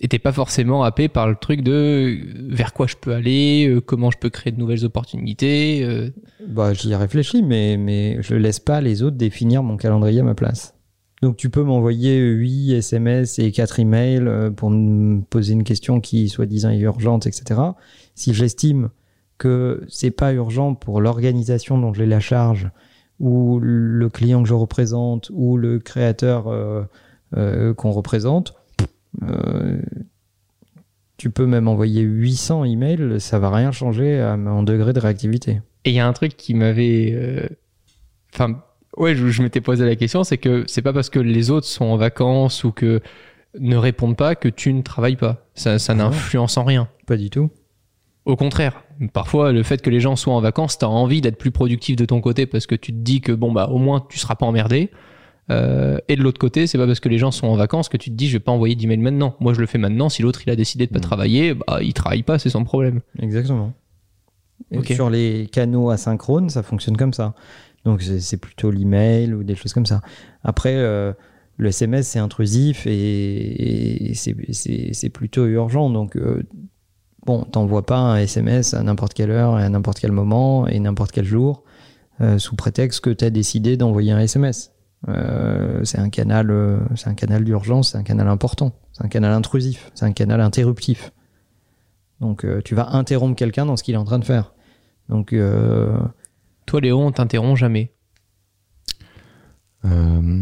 Et 0.00 0.06
t'es 0.06 0.20
pas 0.20 0.32
forcément 0.32 0.84
happé 0.84 1.08
par 1.08 1.28
le 1.28 1.34
truc 1.34 1.62
de 1.62 1.72
euh, 1.72 2.16
vers 2.50 2.72
quoi 2.72 2.86
je 2.86 2.94
peux 2.94 3.12
aller, 3.12 3.66
euh, 3.68 3.80
comment 3.80 4.10
je 4.10 4.18
peux 4.18 4.30
créer 4.30 4.52
de 4.52 4.58
nouvelles 4.58 4.84
opportunités. 4.84 5.82
euh, 5.82 6.10
Bah, 6.46 6.72
j'y 6.72 6.94
réfléchis, 6.94 7.42
mais, 7.42 7.76
mais 7.76 8.18
je 8.22 8.36
laisse 8.36 8.60
pas 8.60 8.80
les 8.80 9.02
autres 9.02 9.16
définir 9.16 9.62
mon 9.64 9.76
calendrier 9.76 10.20
à 10.20 10.24
ma 10.24 10.34
place. 10.34 10.74
Donc 11.20 11.36
tu 11.36 11.50
peux 11.50 11.64
m'envoyer 11.64 12.20
8 12.20 12.74
SMS 12.74 13.40
et 13.40 13.50
4 13.50 13.80
emails 13.80 14.52
pour 14.54 14.70
me 14.70 15.20
poser 15.22 15.54
une 15.54 15.64
question 15.64 16.00
qui 16.00 16.28
soi-disant 16.28 16.70
est 16.70 16.78
urgente, 16.78 17.26
etc. 17.26 17.60
Si 18.14 18.32
j'estime 18.34 18.90
que 19.36 19.82
c'est 19.88 20.12
pas 20.12 20.32
urgent 20.32 20.76
pour 20.76 21.00
l'organisation 21.00 21.76
dont 21.76 21.92
j'ai 21.92 22.06
la 22.06 22.20
charge, 22.20 22.70
ou 23.20 23.58
le 23.60 24.08
client 24.08 24.42
que 24.42 24.48
je 24.48 24.54
représente, 24.54 25.30
ou 25.32 25.56
le 25.56 25.78
créateur 25.78 26.48
euh, 26.48 26.82
euh, 27.36 27.74
qu'on 27.74 27.90
représente, 27.90 28.54
euh, 29.22 29.80
tu 31.16 31.30
peux 31.30 31.46
même 31.46 31.66
envoyer 31.66 32.02
800 32.02 32.64
emails, 32.64 33.20
ça 33.20 33.38
va 33.38 33.50
rien 33.50 33.72
changer 33.72 34.20
à 34.20 34.36
mon 34.36 34.62
degré 34.62 34.92
de 34.92 35.00
réactivité. 35.00 35.60
Et 35.84 35.90
il 35.90 35.94
y 35.94 36.00
a 36.00 36.06
un 36.06 36.12
truc 36.12 36.36
qui 36.36 36.54
m'avait. 36.54 37.48
Enfin, 38.32 38.62
ouais, 38.96 39.16
je, 39.16 39.26
je 39.28 39.42
m'étais 39.42 39.60
posé 39.60 39.84
la 39.84 39.96
question, 39.96 40.22
c'est 40.22 40.38
que 40.38 40.64
c'est 40.68 40.82
pas 40.82 40.92
parce 40.92 41.10
que 41.10 41.18
les 41.18 41.50
autres 41.50 41.66
sont 41.66 41.86
en 41.86 41.96
vacances 41.96 42.62
ou 42.62 42.70
que 42.70 43.00
ne 43.58 43.76
répondent 43.76 44.16
pas 44.16 44.36
que 44.36 44.48
tu 44.48 44.72
ne 44.72 44.82
travailles 44.82 45.16
pas. 45.16 45.46
Ça, 45.54 45.78
ça 45.78 45.92
Ah 45.92 45.96
n'influence 45.96 46.56
en 46.56 46.64
rien. 46.64 46.88
Pas 47.06 47.16
du 47.16 47.30
tout. 47.30 47.50
Au 48.28 48.36
contraire, 48.36 48.84
parfois 49.14 49.52
le 49.52 49.62
fait 49.62 49.80
que 49.80 49.88
les 49.88 50.00
gens 50.00 50.14
soient 50.14 50.34
en 50.34 50.40
vacances, 50.42 50.76
t'as 50.76 50.86
envie 50.86 51.22
d'être 51.22 51.38
plus 51.38 51.50
productif 51.50 51.96
de 51.96 52.04
ton 52.04 52.20
côté 52.20 52.44
parce 52.44 52.66
que 52.66 52.74
tu 52.74 52.92
te 52.92 52.98
dis 52.98 53.22
que 53.22 53.32
bon 53.32 53.52
bah 53.52 53.68
au 53.72 53.78
moins 53.78 54.04
tu 54.06 54.18
seras 54.18 54.34
pas 54.34 54.44
emmerdé. 54.44 54.90
Euh, 55.50 55.96
et 56.08 56.16
de 56.16 56.22
l'autre 56.22 56.38
côté, 56.38 56.66
c'est 56.66 56.76
pas 56.76 56.86
parce 56.86 57.00
que 57.00 57.08
les 57.08 57.16
gens 57.16 57.30
sont 57.30 57.46
en 57.46 57.56
vacances 57.56 57.88
que 57.88 57.96
tu 57.96 58.10
te 58.10 58.14
dis 58.14 58.28
je 58.28 58.34
vais 58.34 58.38
pas 58.38 58.52
envoyer 58.52 58.74
d'email 58.74 58.98
maintenant. 58.98 59.34
Moi 59.40 59.54
je 59.54 59.60
le 59.60 59.66
fais 59.66 59.78
maintenant. 59.78 60.10
Si 60.10 60.20
l'autre 60.20 60.42
il 60.46 60.50
a 60.50 60.56
décidé 60.56 60.86
de 60.86 60.92
pas 60.92 60.98
Mm. 60.98 61.00
travailler, 61.00 61.54
bah 61.54 61.78
il 61.80 61.94
travaille 61.94 62.22
pas, 62.22 62.38
c'est 62.38 62.50
son 62.50 62.64
problème. 62.64 63.00
Exactement. 63.18 63.72
Et. 64.72 64.84
Sur 64.94 65.08
les 65.08 65.48
canaux 65.50 65.88
asynchrones, 65.88 66.50
ça 66.50 66.62
fonctionne 66.62 66.98
comme 66.98 67.14
ça. 67.14 67.34
Donc 67.86 68.02
c'est 68.02 68.36
plutôt 68.36 68.70
l'email 68.70 69.32
ou 69.32 69.42
des 69.42 69.54
choses 69.54 69.72
comme 69.72 69.86
ça. 69.86 70.02
Après, 70.44 70.74
euh, 70.74 71.14
le 71.56 71.70
SMS 71.70 72.08
c'est 72.08 72.18
intrusif 72.18 72.86
et, 72.86 74.12
c'est 74.12 75.08
plutôt 75.08 75.46
urgent. 75.46 75.88
Donc 75.88 76.14
euh, 76.16 76.42
bon, 77.28 77.44
t'envoies 77.44 77.84
pas 77.84 77.98
un 77.98 78.16
SMS 78.16 78.72
à 78.72 78.82
n'importe 78.82 79.12
quelle 79.12 79.30
heure 79.30 79.60
et 79.60 79.62
à 79.62 79.68
n'importe 79.68 80.00
quel 80.00 80.12
moment 80.12 80.66
et 80.66 80.80
n'importe 80.80 81.12
quel 81.12 81.26
jour 81.26 81.62
euh, 82.22 82.38
sous 82.38 82.56
prétexte 82.56 83.00
que 83.00 83.10
tu 83.10 83.22
as 83.22 83.28
décidé 83.28 83.76
d'envoyer 83.76 84.12
un 84.12 84.18
SMS. 84.18 84.72
Euh, 85.08 85.84
c'est 85.84 85.98
un 85.98 86.08
canal, 86.08 86.50
euh, 86.50 86.78
c'est 86.96 87.08
un 87.08 87.14
canal 87.14 87.44
d'urgence, 87.44 87.90
c'est 87.92 87.98
un 87.98 88.02
canal 88.02 88.28
important, 88.28 88.72
c'est 88.92 89.04
un 89.04 89.08
canal 89.08 89.32
intrusif, 89.34 89.92
c'est 89.94 90.06
un 90.06 90.12
canal 90.12 90.40
interruptif. 90.40 91.12
Donc 92.22 92.46
euh, 92.46 92.62
tu 92.64 92.74
vas 92.74 92.88
interrompre 92.92 93.36
quelqu'un 93.36 93.66
dans 93.66 93.76
ce 93.76 93.82
qu'il 93.82 93.94
est 93.94 93.98
en 93.98 94.06
train 94.06 94.18
de 94.18 94.24
faire. 94.24 94.54
Donc 95.10 95.34
euh, 95.34 95.98
Toi 96.64 96.80
Léo, 96.80 96.98
on 96.98 97.12
t'interrompt 97.12 97.58
jamais. 97.58 97.92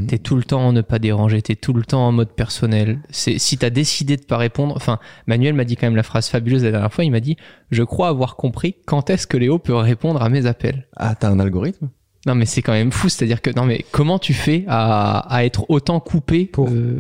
Euh, 0.06 0.10
T'es 0.10 0.18
tout 0.18 0.36
le 0.36 0.44
temps 0.44 0.60
en 0.66 0.72
ne 0.72 0.80
pas 0.80 0.98
déranger, 0.98 1.42
t'es 1.42 1.56
tout 1.56 1.72
le 1.72 1.82
temps 1.84 2.06
en 2.06 2.12
mode 2.12 2.30
personnel. 2.30 3.00
C'est 3.10 3.38
si 3.38 3.58
t'as 3.58 3.70
décidé 3.70 4.16
de 4.16 4.24
pas 4.24 4.36
répondre. 4.38 4.74
Enfin, 4.76 4.98
Manuel 5.26 5.54
m'a 5.54 5.64
dit 5.64 5.76
quand 5.76 5.86
même 5.86 5.96
la 5.96 6.02
phrase 6.02 6.28
fabuleuse 6.28 6.64
la 6.64 6.70
dernière 6.70 6.92
fois. 6.92 7.04
Il 7.04 7.10
m'a 7.10 7.20
dit 7.20 7.36
Je 7.70 7.82
crois 7.82 8.08
avoir 8.08 8.36
compris 8.36 8.76
quand 8.86 9.10
est-ce 9.10 9.26
que 9.26 9.36
Léo 9.36 9.58
peut 9.58 9.74
répondre 9.74 10.22
à 10.22 10.28
mes 10.28 10.46
appels. 10.46 10.86
Ah, 10.96 11.14
t'as 11.14 11.30
un 11.30 11.38
algorithme? 11.40 11.88
Non, 12.26 12.34
mais 12.34 12.46
c'est 12.46 12.62
quand 12.62 12.72
même 12.72 12.90
fou. 12.92 13.08
C'est-à-dire 13.08 13.40
que 13.42 13.50
non, 13.50 13.64
mais 13.66 13.84
comment 13.92 14.18
tu 14.18 14.34
fais 14.34 14.64
à, 14.68 15.18
à 15.32 15.44
être 15.44 15.66
autant 15.70 16.00
coupé 16.00 16.46
Pour- 16.46 16.68
euh, 16.70 16.98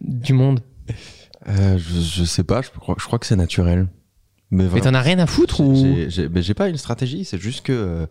du 0.00 0.32
monde? 0.32 0.60
Euh, 1.48 1.78
je, 1.78 2.00
je 2.00 2.24
sais 2.24 2.42
pas, 2.44 2.62
je 2.62 2.70
crois, 2.70 2.96
je 2.98 3.04
crois 3.04 3.18
que 3.18 3.26
c'est 3.26 3.36
naturel. 3.36 3.86
Mais 4.50 4.68
t'en 4.80 4.94
as 4.94 5.00
rien 5.00 5.18
à 5.18 5.26
foutre 5.26 5.60
ou 5.60 5.74
j'ai- 5.74 6.08
j'ai 6.08 6.28
mais 6.28 6.40
j'ai 6.40 6.54
pas 6.54 6.68
une 6.68 6.76
stratégie, 6.76 7.24
c'est 7.24 7.38
juste 7.40 7.66
que 7.66 7.72
euh, 7.72 8.06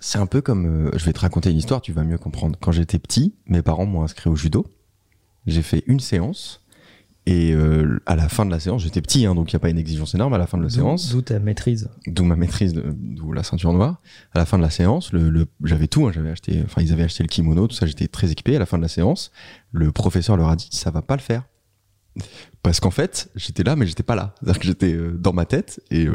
c'est 0.00 0.18
un 0.18 0.26
peu 0.26 0.40
comme. 0.40 0.66
euh, 0.88 0.90
je 0.96 1.04
vais 1.04 1.12
te 1.12 1.20
raconter 1.20 1.50
une 1.50 1.56
histoire, 1.56 1.80
tu 1.80 1.92
vas 1.92 2.04
mieux 2.04 2.18
comprendre. 2.18 2.58
Quand 2.60 2.72
j'étais 2.72 2.98
petit, 2.98 3.34
mes 3.46 3.62
parents 3.62 3.86
m'ont 3.86 4.02
inscrit 4.02 4.28
au 4.30 4.36
judo. 4.36 4.66
J'ai 5.46 5.62
fait 5.62 5.82
une 5.86 6.00
séance. 6.00 6.64
Et 7.26 7.52
euh, 7.52 8.00
à 8.06 8.16
la 8.16 8.28
fin 8.30 8.46
de 8.46 8.50
la 8.50 8.58
séance, 8.58 8.82
j'étais 8.82 9.02
petit, 9.02 9.26
hein, 9.26 9.34
donc 9.34 9.52
il 9.52 9.54
n'y 9.54 9.58
a 9.58 9.60
pas 9.60 9.68
une 9.68 9.78
exigence 9.78 10.14
énorme. 10.14 10.32
À 10.32 10.38
la 10.38 10.46
fin 10.46 10.56
de 10.56 10.62
la 10.62 10.70
séance, 10.70 11.10
d'où 11.12 11.20
ta 11.20 11.38
maîtrise. 11.38 11.90
d'où 12.06 12.24
ma 12.24 12.34
maîtrise, 12.34 12.72
d'où 12.74 13.32
la 13.32 13.42
ceinture 13.42 13.72
noire. 13.74 14.00
À 14.32 14.38
la 14.38 14.46
fin 14.46 14.56
de 14.56 14.62
la 14.62 14.70
séance, 14.70 15.12
le, 15.12 15.28
le- 15.28 15.46
j'avais 15.62 15.86
tout, 15.86 16.06
hein, 16.06 16.12
j'avais 16.12 16.30
acheté, 16.30 16.62
enfin 16.64 16.80
ils 16.80 16.92
avaient 16.92 17.02
acheté 17.04 17.22
le 17.22 17.28
kimono, 17.28 17.68
tout 17.68 17.76
ça, 17.76 17.86
j'étais 17.86 18.08
très 18.08 18.32
équipé. 18.32 18.56
À 18.56 18.58
la 18.58 18.64
fin 18.66 18.78
de 18.78 18.82
la 18.82 18.88
séance, 18.88 19.32
le 19.70 19.92
professeur 19.92 20.36
leur 20.38 20.48
a 20.48 20.56
dit 20.56 20.68
ça 20.72 20.90
va 20.90 21.02
pas 21.02 21.14
le 21.14 21.20
faire, 21.20 21.44
parce 22.62 22.80
qu'en 22.80 22.90
fait 22.90 23.30
j'étais 23.36 23.62
là, 23.64 23.76
mais 23.76 23.86
j'étais 23.86 24.02
pas 24.02 24.14
là. 24.14 24.34
C'est-à-dire 24.40 24.58
que 24.60 24.66
j'étais 24.66 24.92
euh, 24.94 25.12
dans 25.12 25.34
ma 25.34 25.44
tête 25.44 25.80
et 25.90 26.06
euh, 26.06 26.14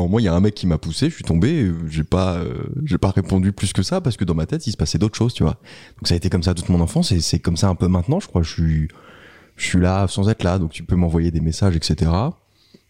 en 0.00 0.08
moi 0.08 0.20
il 0.20 0.24
y 0.24 0.28
a 0.28 0.34
un 0.34 0.40
mec 0.40 0.54
qui 0.54 0.66
m'a 0.66 0.78
poussé, 0.78 1.10
je 1.10 1.14
suis 1.14 1.24
tombé, 1.24 1.70
j'ai 1.88 2.04
pas, 2.04 2.36
euh, 2.36 2.64
j'ai 2.84 2.98
pas 2.98 3.10
répondu 3.10 3.52
plus 3.52 3.72
que 3.72 3.82
ça 3.82 4.00
parce 4.00 4.16
que 4.16 4.24
dans 4.24 4.34
ma 4.34 4.46
tête 4.46 4.66
il 4.66 4.72
se 4.72 4.76
passait 4.76 4.98
d'autres 4.98 5.16
choses, 5.16 5.34
tu 5.34 5.42
vois. 5.42 5.58
Donc 5.98 6.08
ça 6.08 6.14
a 6.14 6.16
été 6.16 6.30
comme 6.30 6.42
ça 6.42 6.54
toute 6.54 6.68
mon 6.68 6.80
enfance 6.80 7.12
et 7.12 7.20
c'est 7.20 7.38
comme 7.38 7.56
ça 7.56 7.68
un 7.68 7.74
peu 7.74 7.88
maintenant, 7.88 8.20
je 8.20 8.26
crois. 8.28 8.42
Je 8.42 8.50
suis, 8.50 8.88
je 9.56 9.64
suis 9.66 9.80
là 9.80 10.06
sans 10.08 10.28
être 10.28 10.42
là, 10.44 10.58
donc 10.58 10.70
tu 10.72 10.82
peux 10.84 10.96
m'envoyer 10.96 11.30
des 11.30 11.40
messages, 11.40 11.76
etc 11.76 12.10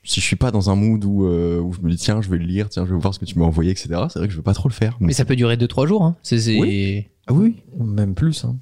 si 0.04 0.20
je 0.20 0.26
suis 0.26 0.34
pas 0.34 0.50
dans 0.50 0.68
un 0.68 0.74
mood 0.74 1.04
où, 1.04 1.26
euh, 1.26 1.60
où 1.60 1.72
je 1.72 1.80
me 1.80 1.88
dis 1.88 1.96
tiens 1.96 2.20
je 2.20 2.28
vais 2.28 2.36
le 2.36 2.44
lire 2.44 2.68
tiens 2.68 2.84
je 2.84 2.92
vais 2.92 3.00
voir 3.00 3.14
ce 3.14 3.20
que 3.20 3.24
tu 3.24 3.38
m'as 3.38 3.44
envoyé 3.44 3.70
etc 3.70 3.86
c'est 4.08 4.18
vrai 4.18 4.26
que 4.26 4.32
je 4.32 4.36
veux 4.36 4.42
pas 4.42 4.52
trop 4.52 4.68
le 4.68 4.74
faire 4.74 4.96
Mais 4.98 5.12
ça 5.12 5.24
peut 5.24 5.36
durer 5.36 5.56
2-3 5.56 5.86
jours. 5.86 6.02
Hein. 6.02 6.16
C'est, 6.24 6.40
c'est- 6.40 6.58
Oui. 6.58 7.06
Ah 7.28 7.32
oui 7.34 7.62
Même 7.78 8.16
plus. 8.16 8.44
Hein. 8.44 8.56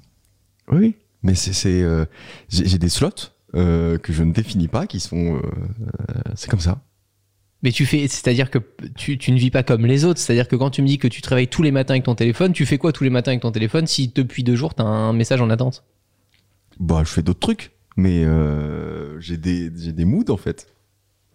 oui 0.71 0.77
oui 0.77 0.95
mais 1.23 1.33
c'est 1.33 1.53
c'est 1.53 1.81
euh, 1.81 2.05
j'ai 2.49 2.67
j'ai 2.67 2.77
des 2.77 2.89
slots 2.89 3.09
euh, 3.55 3.97
que 3.97 4.13
je 4.13 4.21
ne 4.21 4.31
définis 4.33 4.67
pas 4.67 4.85
qui 4.85 4.99
sont 4.99 5.35
euh, 5.35 5.39
euh, 5.39 6.21
c'est 6.35 6.47
comme 6.51 6.59
ça 6.59 6.83
Mais 7.63 7.71
tu 7.71 7.85
fais, 7.85 8.07
c'est-à-dire 8.07 8.49
que 8.49 8.57
tu, 8.95 9.17
tu 9.19 9.31
ne 9.31 9.37
vis 9.37 9.51
pas 9.51 9.61
comme 9.63 9.85
les 9.85 10.03
autres. 10.05 10.19
C'est-à-dire 10.19 10.47
que 10.47 10.55
quand 10.55 10.71
tu 10.71 10.81
me 10.81 10.87
dis 10.87 10.97
que 10.97 11.07
tu 11.07 11.21
te 11.21 11.29
réveilles 11.29 11.47
tous 11.47 11.61
les 11.61 11.71
matins 11.71 11.93
avec 11.93 12.03
ton 12.05 12.15
téléphone, 12.15 12.53
tu 12.53 12.65
fais 12.65 12.77
quoi 12.79 12.91
tous 12.91 13.03
les 13.03 13.09
matins 13.11 13.31
avec 13.31 13.41
ton 13.41 13.51
téléphone 13.51 13.85
si 13.87 14.07
depuis 14.07 14.43
deux 14.43 14.55
jours 14.55 14.73
t'as 14.73 14.83
un 14.83 15.13
message 15.13 15.41
en 15.41 15.49
attente? 15.51 15.83
Bah 16.79 17.03
je 17.05 17.09
fais 17.11 17.21
d'autres 17.21 17.39
trucs 17.39 17.71
mais 17.97 18.23
euh, 18.25 19.19
j'ai 19.19 19.37
des 19.37 19.69
des 19.69 20.05
moods 20.05 20.29
en 20.31 20.37
fait 20.37 20.73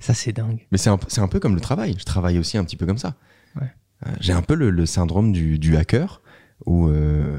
Ça 0.00 0.14
c'est 0.14 0.32
dingue. 0.32 0.66
mais 0.72 0.78
c'est 0.78 0.90
un, 0.90 0.98
un 1.18 1.28
peu 1.28 1.38
comme 1.38 1.54
le 1.54 1.60
travail 1.60 1.94
je 1.98 2.04
travaille 2.04 2.38
aussi 2.38 2.56
un 2.58 2.64
petit 2.64 2.76
peu 2.76 2.86
comme 2.86 2.98
ça 2.98 3.14
Ouais. 3.60 3.68
Euh, 4.06 4.10
j'ai 4.20 4.32
un 4.32 4.42
peu 4.42 4.54
le, 4.54 4.70
le 4.70 4.86
syndrome 4.86 5.32
du, 5.32 5.58
du 5.58 5.76
hacker 5.76 6.22
où 6.64 6.88
euh, 6.88 7.38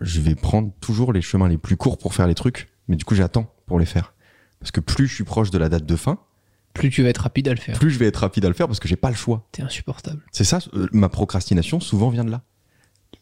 je 0.00 0.20
vais 0.20 0.34
prendre 0.36 0.72
toujours 0.80 1.12
les 1.12 1.20
chemins 1.20 1.48
les 1.48 1.58
plus 1.58 1.76
courts 1.76 1.98
pour 1.98 2.14
faire 2.14 2.26
les 2.28 2.34
trucs 2.36 2.68
mais 2.86 2.96
du 2.96 3.04
coup 3.04 3.14
j'attends 3.16 3.52
pour 3.66 3.78
les 3.80 3.86
faire 3.86 4.14
parce 4.60 4.70
que 4.70 4.80
plus 4.80 5.06
je 5.08 5.14
suis 5.14 5.24
proche 5.24 5.50
de 5.50 5.58
la 5.58 5.68
date 5.68 5.84
de 5.84 5.96
fin 5.96 6.18
Plus 6.78 6.90
tu 6.90 7.02
vas 7.02 7.08
être 7.08 7.18
rapide 7.18 7.48
à 7.48 7.54
le 7.54 7.60
faire. 7.60 7.78
plus 7.78 7.90
je 7.90 7.98
vais 7.98 8.06
être 8.06 8.16
rapide 8.18 8.44
à 8.44 8.48
le 8.48 8.54
faire 8.54 8.66
parce 8.66 8.80
que 8.80 8.88
j'ai 8.88 8.96
pas 8.96 9.10
le 9.10 9.16
choix. 9.16 9.46
T'es 9.52 9.62
insupportable. 9.62 10.22
C'est 10.32 10.44
ça, 10.44 10.60
euh, 10.74 10.86
ma 10.92 11.08
procrastination 11.08 11.80
souvent 11.80 12.08
vient 12.08 12.24
de 12.24 12.30
là. 12.30 12.42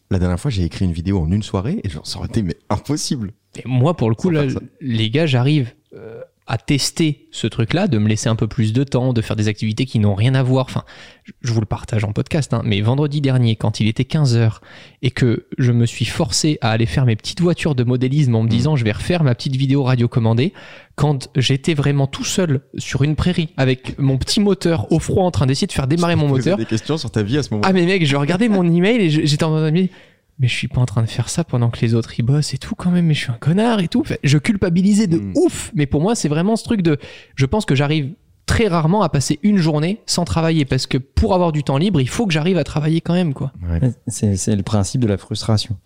La 0.09 0.19
dernière 0.19 0.39
fois, 0.39 0.51
j'ai 0.51 0.63
écrit 0.63 0.85
une 0.85 0.93
vidéo 0.93 1.19
en 1.19 1.31
une 1.31 1.43
soirée 1.43 1.81
et 1.83 1.89
genre, 1.89 2.07
ça 2.07 2.19
aurait 2.19 2.27
été 2.27 2.41
mais 2.41 2.57
impossible. 2.69 3.33
Et 3.57 3.67
moi, 3.67 3.95
pour 3.97 4.09
le 4.09 4.15
coup, 4.15 4.29
là, 4.29 4.45
les 4.79 5.09
gars, 5.09 5.25
j'arrive 5.25 5.73
euh, 5.93 6.21
à 6.47 6.57
tester 6.57 7.27
ce 7.31 7.45
truc-là, 7.45 7.87
de 7.87 7.97
me 7.97 8.07
laisser 8.07 8.29
un 8.29 8.35
peu 8.35 8.47
plus 8.47 8.71
de 8.73 8.83
temps, 8.83 9.11
de 9.13 9.21
faire 9.21 9.35
des 9.35 9.47
activités 9.49 9.85
qui 9.85 9.99
n'ont 9.99 10.15
rien 10.15 10.33
à 10.33 10.43
voir. 10.43 10.65
Enfin, 10.65 10.83
je- 11.43 11.51
vous 11.51 11.59
le 11.59 11.65
partage 11.65 12.03
en 12.05 12.13
podcast, 12.13 12.53
hein, 12.53 12.61
mais 12.63 12.79
vendredi 12.81 13.19
dernier, 13.21 13.55
quand 13.57 13.79
il 13.79 13.87
était 13.87 14.03
15h 14.05 14.59
et 15.01 15.11
que 15.11 15.45
je 15.57 15.71
me 15.71 15.85
suis 15.85 16.05
forcé 16.05 16.57
à 16.61 16.71
aller 16.71 16.85
faire 16.85 17.05
mes 17.05 17.15
petites 17.17 17.41
voitures 17.41 17.75
de 17.75 17.83
modélisme 17.83 18.33
en 18.35 18.43
me 18.43 18.47
disant 18.49 18.75
je 18.77 18.83
vais 18.85 18.91
refaire 18.93 19.23
ma 19.23 19.35
petite 19.35 19.55
vidéo 19.55 19.83
radiocommandée, 19.83 20.53
quand 20.95 21.29
j'étais 21.35 21.73
vraiment 21.73 22.07
tout 22.07 22.23
seul 22.23 22.61
sur 22.77 23.03
une 23.03 23.15
prairie 23.15 23.49
avec 23.57 23.99
mon 23.99 24.17
petit 24.17 24.39
moteur 24.39 24.91
au 24.91 24.99
froid 24.99 25.25
en 25.25 25.31
train 25.31 25.45
d'essayer 25.45 25.67
de 25.67 25.73
faire 25.73 25.87
démarrer 25.87 26.15
mon 26.15 26.27
moteur, 26.27 26.57
des 26.57 26.65
questions 26.65 26.97
sur 26.97 27.11
ta 27.11 27.23
vie 27.23 27.37
à 27.37 27.43
ce 27.43 27.49
moment. 27.53 27.63
ah 27.67 27.73
mais 27.73 27.85
mec, 27.85 28.05
je 28.05 28.15
regardais 28.15 28.47
mon 28.49 28.63
email 28.63 29.01
et 29.01 29.09
j'étais 29.09 29.43
en 29.43 29.49
train 29.49 29.65
de 29.65 29.71
me 29.71 29.81
dire, 29.81 29.89
mais 30.39 30.47
je 30.47 30.53
suis 30.53 30.67
pas 30.67 30.81
en 30.81 30.85
train 30.85 31.01
de 31.01 31.07
faire 31.09 31.29
ça 31.29 31.43
pendant 31.43 31.69
que 31.69 31.79
les 31.81 31.93
autres 31.95 32.19
y 32.19 32.23
bossent 32.23 32.53
et 32.53 32.57
tout 32.57 32.75
quand 32.75 32.91
même, 32.91 33.05
mais 33.07 33.13
je 33.13 33.19
suis 33.21 33.31
un 33.31 33.37
connard 33.39 33.79
et 33.79 33.87
tout. 33.87 34.01
Enfin, 34.01 34.15
je 34.23 34.37
culpabilisais 34.37 35.07
de 35.07 35.17
Mm. 35.17 35.33
ouf, 35.35 35.71
mais 35.75 35.85
pour 35.85 36.01
moi 36.01 36.15
c'est 36.15 36.29
vraiment 36.29 36.55
ce 36.55 36.63
truc 36.63 36.81
de, 36.81 36.97
je 37.35 37.45
pense 37.45 37.65
que 37.65 37.75
j'arrive 37.75 38.13
très 38.45 38.67
rarement 38.67 39.01
à 39.01 39.09
passer 39.09 39.39
une 39.43 39.57
journée 39.57 40.01
sans 40.05 40.23
travailler 40.25 40.63
parce 40.63 40.87
que 40.87 40.97
pour 40.97 41.33
avoir 41.33 41.51
du 41.51 41.63
temps 41.63 41.77
libre, 41.77 41.99
il 41.99 42.07
faut 42.09 42.25
que 42.25 42.33
j'arrive 42.33 42.57
à 42.57 42.63
travailler 42.63 43.01
quand 43.01 43.13
même 43.13 43.33
quoi. 43.33 43.51
Ouais. 43.69 43.91
C'est 44.07 44.35
c'est 44.37 44.55
le 44.55 44.63
principe 44.63 45.01
de 45.01 45.07
la 45.07 45.17
frustration. 45.17 45.77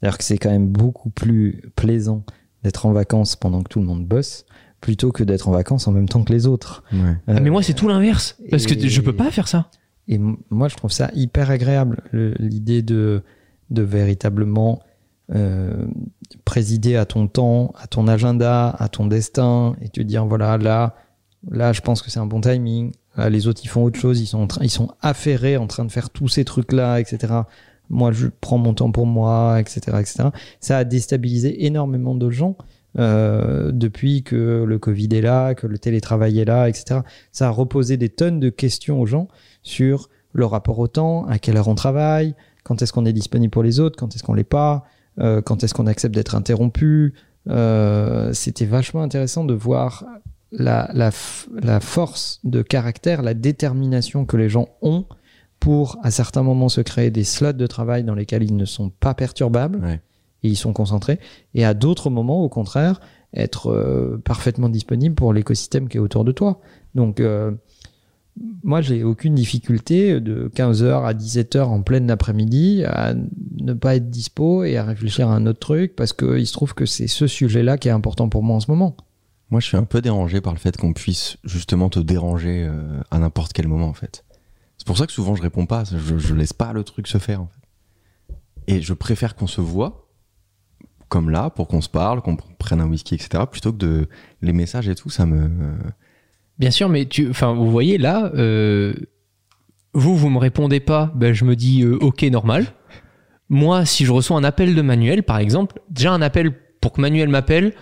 C'est-à-dire 0.00 0.18
que 0.18 0.24
c'est 0.24 0.38
quand 0.38 0.50
même 0.50 0.66
beaucoup 0.68 1.10
plus 1.10 1.62
plaisant 1.76 2.24
d'être 2.64 2.86
en 2.86 2.92
vacances 2.92 3.36
pendant 3.36 3.62
que 3.62 3.68
tout 3.68 3.78
le 3.80 3.86
monde 3.86 4.04
bosse 4.06 4.46
plutôt 4.80 5.10
que 5.12 5.22
d'être 5.24 5.48
en 5.48 5.52
vacances 5.52 5.86
en 5.88 5.92
même 5.92 6.08
temps 6.08 6.22
que 6.24 6.32
les 6.32 6.46
autres. 6.46 6.82
Ouais. 6.92 6.98
Ah, 7.28 7.40
mais 7.40 7.48
Euh, 7.48 7.52
moi 7.52 7.62
c'est 7.62 7.74
tout 7.74 7.88
l'inverse 7.88 8.36
parce 8.50 8.64
que 8.66 8.88
je 8.88 9.00
peux 9.00 9.12
pas 9.14 9.30
faire 9.30 9.46
ça. 9.48 9.70
Et 10.10 10.18
moi, 10.50 10.68
je 10.68 10.76
trouve 10.76 10.90
ça 10.90 11.10
hyper 11.14 11.50
agréable, 11.50 11.98
le- 12.12 12.32
l'idée 12.38 12.80
de, 12.80 13.22
de 13.70 13.82
véritablement 13.82 14.80
euh, 15.34 15.86
présider 16.44 16.96
à 16.96 17.04
ton 17.04 17.26
temps, 17.26 17.72
à 17.78 17.86
ton 17.86 18.08
agenda, 18.08 18.70
à 18.78 18.88
ton 18.88 19.06
destin, 19.06 19.76
et 19.82 19.88
te 19.88 20.00
dire, 20.00 20.24
voilà, 20.26 20.58
là, 20.58 20.94
là, 21.50 21.72
je 21.72 21.80
pense 21.80 22.02
que 22.02 22.10
c'est 22.10 22.20
un 22.20 22.26
bon 22.26 22.40
timing. 22.40 22.92
Les 23.28 23.48
autres, 23.48 23.62
ils 23.64 23.68
font 23.68 23.82
autre 23.82 23.98
chose, 23.98 24.20
ils 24.20 24.26
sont, 24.26 24.46
ils 24.60 24.70
sont 24.70 24.90
affairés 25.00 25.56
en 25.56 25.66
train 25.66 25.84
de 25.84 25.90
faire 25.90 26.10
tous 26.10 26.28
ces 26.28 26.44
trucs-là, 26.44 27.00
etc. 27.00 27.34
Moi, 27.90 28.12
je 28.12 28.28
prends 28.40 28.58
mon 28.58 28.74
temps 28.74 28.92
pour 28.92 29.06
moi, 29.06 29.58
etc., 29.58 29.80
etc. 29.98 30.28
Ça 30.60 30.78
a 30.78 30.84
déstabilisé 30.84 31.66
énormément 31.66 32.14
de 32.14 32.30
gens 32.30 32.56
euh, 32.98 33.70
depuis 33.72 34.22
que 34.22 34.64
le 34.66 34.78
Covid 34.78 35.08
est 35.12 35.20
là, 35.20 35.54
que 35.54 35.66
le 35.66 35.78
télétravail 35.78 36.38
est 36.38 36.44
là, 36.44 36.68
etc. 36.68 37.00
Ça 37.32 37.48
a 37.48 37.50
reposé 37.50 37.96
des 37.96 38.08
tonnes 38.08 38.40
de 38.40 38.48
questions 38.48 39.00
aux 39.00 39.06
gens 39.06 39.28
sur 39.62 40.08
le 40.32 40.46
rapport 40.46 40.78
au 40.78 40.88
temps, 40.88 41.24
à 41.26 41.38
quelle 41.38 41.56
heure 41.56 41.68
on 41.68 41.74
travaille, 41.74 42.34
quand 42.68 42.82
est-ce 42.82 42.92
qu'on 42.92 43.06
est 43.06 43.12
disponible 43.14 43.50
pour 43.50 43.62
les 43.62 43.80
autres, 43.80 43.96
quand 43.98 44.14
est-ce 44.14 44.22
qu'on 44.22 44.34
l'est 44.34 44.44
pas, 44.44 44.84
euh, 45.18 45.40
quand 45.40 45.64
est-ce 45.64 45.72
qu'on 45.72 45.86
accepte 45.86 46.14
d'être 46.14 46.34
interrompu? 46.34 47.14
Euh, 47.48 48.32
C'était 48.34 48.66
vachement 48.66 49.02
intéressant 49.02 49.44
de 49.46 49.54
voir 49.54 50.04
la, 50.52 50.90
la, 50.92 51.08
f- 51.10 51.46
la 51.62 51.80
force 51.80 52.40
de 52.44 52.60
caractère, 52.62 53.22
la 53.22 53.32
détermination 53.34 54.26
que 54.26 54.36
les 54.36 54.48
gens 54.50 54.68
ont 54.82 55.06
pour, 55.60 55.96
à 56.02 56.10
certains 56.10 56.42
moments, 56.42 56.68
se 56.68 56.80
créer 56.82 57.10
des 57.10 57.24
slots 57.24 57.52
de 57.52 57.66
travail 57.66 58.04
dans 58.04 58.14
lesquels 58.14 58.42
ils 58.42 58.54
ne 58.56 58.64
sont 58.64 58.90
pas 58.90 59.14
perturbables 59.14 59.80
Ouais. 59.82 60.00
et 60.42 60.48
ils 60.48 60.56
sont 60.56 60.72
concentrés. 60.72 61.18
Et 61.54 61.64
à 61.64 61.74
d'autres 61.74 62.10
moments, 62.10 62.42
au 62.44 62.48
contraire, 62.48 63.00
être 63.34 63.70
euh, 63.70 64.20
parfaitement 64.24 64.68
disponible 64.68 65.14
pour 65.14 65.32
l'écosystème 65.32 65.88
qui 65.88 65.96
est 65.96 66.00
autour 66.00 66.24
de 66.24 66.32
toi. 66.32 66.60
Donc, 66.94 67.18
moi, 68.62 68.80
j'ai 68.80 69.04
aucune 69.04 69.34
difficulté 69.34 70.20
de 70.20 70.50
15h 70.54 71.04
à 71.04 71.14
17h 71.14 71.62
en 71.62 71.82
pleine 71.82 72.10
après-midi 72.10 72.84
à 72.84 73.14
ne 73.14 73.72
pas 73.72 73.96
être 73.96 74.10
dispo 74.10 74.64
et 74.64 74.76
à 74.76 74.84
réfléchir 74.84 75.28
à 75.28 75.34
un 75.34 75.46
autre 75.46 75.58
truc 75.58 75.96
parce 75.96 76.12
qu'il 76.12 76.46
se 76.46 76.52
trouve 76.52 76.74
que 76.74 76.86
c'est 76.86 77.06
ce 77.06 77.26
sujet-là 77.26 77.78
qui 77.78 77.88
est 77.88 77.92
important 77.92 78.28
pour 78.28 78.42
moi 78.42 78.56
en 78.56 78.60
ce 78.60 78.70
moment. 78.70 78.96
Moi, 79.50 79.60
je 79.60 79.66
suis 79.66 79.76
un 79.76 79.84
peu 79.84 80.02
dérangé 80.02 80.40
par 80.40 80.52
le 80.52 80.58
fait 80.58 80.76
qu'on 80.76 80.92
puisse 80.92 81.38
justement 81.44 81.88
te 81.88 81.98
déranger 81.98 82.66
euh, 82.68 83.00
à 83.10 83.18
n'importe 83.18 83.52
quel 83.54 83.66
moment, 83.66 83.86
en 83.86 83.94
fait. 83.94 84.24
C'est 84.76 84.86
pour 84.86 84.98
ça 84.98 85.06
que 85.06 85.12
souvent 85.12 85.34
je 85.34 85.42
réponds 85.42 85.66
pas. 85.66 85.84
Je, 85.84 86.18
je 86.18 86.34
laisse 86.34 86.52
pas 86.52 86.72
le 86.72 86.84
truc 86.84 87.06
se 87.06 87.18
faire, 87.18 87.40
en 87.40 87.46
fait. 87.46 88.34
Et 88.66 88.82
je 88.82 88.92
préfère 88.92 89.34
qu'on 89.34 89.46
se 89.46 89.62
voit, 89.62 90.10
comme 91.08 91.30
là, 91.30 91.48
pour 91.48 91.68
qu'on 91.68 91.80
se 91.80 91.88
parle, 91.88 92.20
qu'on 92.20 92.36
prenne 92.58 92.82
un 92.82 92.88
whisky, 92.88 93.14
etc., 93.14 93.44
plutôt 93.50 93.72
que 93.72 93.78
de 93.78 94.08
les 94.42 94.52
messages 94.52 94.88
et 94.88 94.94
tout. 94.94 95.08
Ça 95.08 95.24
me. 95.24 95.50
Bien 96.58 96.70
sûr, 96.70 96.88
mais 96.88 97.06
tu, 97.06 97.30
enfin, 97.30 97.54
vous 97.54 97.70
voyez 97.70 97.98
là, 97.98 98.32
euh, 98.34 98.92
vous, 99.94 100.16
vous 100.16 100.28
me 100.28 100.38
répondez 100.38 100.80
pas, 100.80 101.12
ben, 101.14 101.32
je 101.32 101.44
me 101.44 101.56
dis 101.56 101.82
euh, 101.82 101.98
ok, 102.00 102.22
normal. 102.24 102.66
Moi, 103.48 103.84
si 103.84 104.04
je 104.04 104.12
reçois 104.12 104.36
un 104.36 104.44
appel 104.44 104.74
de 104.74 104.82
Manuel, 104.82 105.22
par 105.22 105.38
exemple, 105.38 105.80
déjà 105.88 106.12
un 106.12 106.20
appel 106.20 106.52
pour 106.80 106.92
que 106.92 107.00
Manuel 107.00 107.28
m'appelle, 107.28 107.74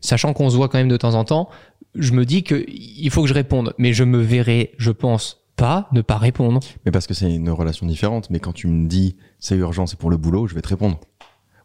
sachant 0.00 0.32
qu'on 0.32 0.48
se 0.48 0.56
voit 0.56 0.68
quand 0.68 0.78
même 0.78 0.88
de 0.88 0.96
temps 0.96 1.14
en 1.14 1.24
temps, 1.24 1.50
je 1.94 2.12
me 2.12 2.24
dis 2.24 2.42
que 2.42 2.64
il 2.68 3.10
faut 3.10 3.22
que 3.22 3.28
je 3.28 3.34
réponde. 3.34 3.74
Mais 3.78 3.92
je 3.92 4.04
me 4.04 4.18
verrai, 4.18 4.72
je 4.78 4.90
pense, 4.90 5.42
pas 5.56 5.88
ne 5.92 6.00
pas 6.00 6.16
répondre. 6.16 6.60
Mais 6.86 6.92
parce 6.92 7.06
que 7.06 7.14
c'est 7.14 7.30
une 7.30 7.50
relation 7.50 7.86
différente. 7.86 8.30
Mais 8.30 8.38
quand 8.38 8.52
tu 8.52 8.66
me 8.66 8.88
dis 8.88 9.16
c'est 9.38 9.56
urgent, 9.56 9.86
c'est 9.86 9.98
pour 9.98 10.10
le 10.10 10.16
boulot, 10.16 10.46
je 10.46 10.54
vais 10.54 10.62
te 10.62 10.68
répondre. 10.68 11.00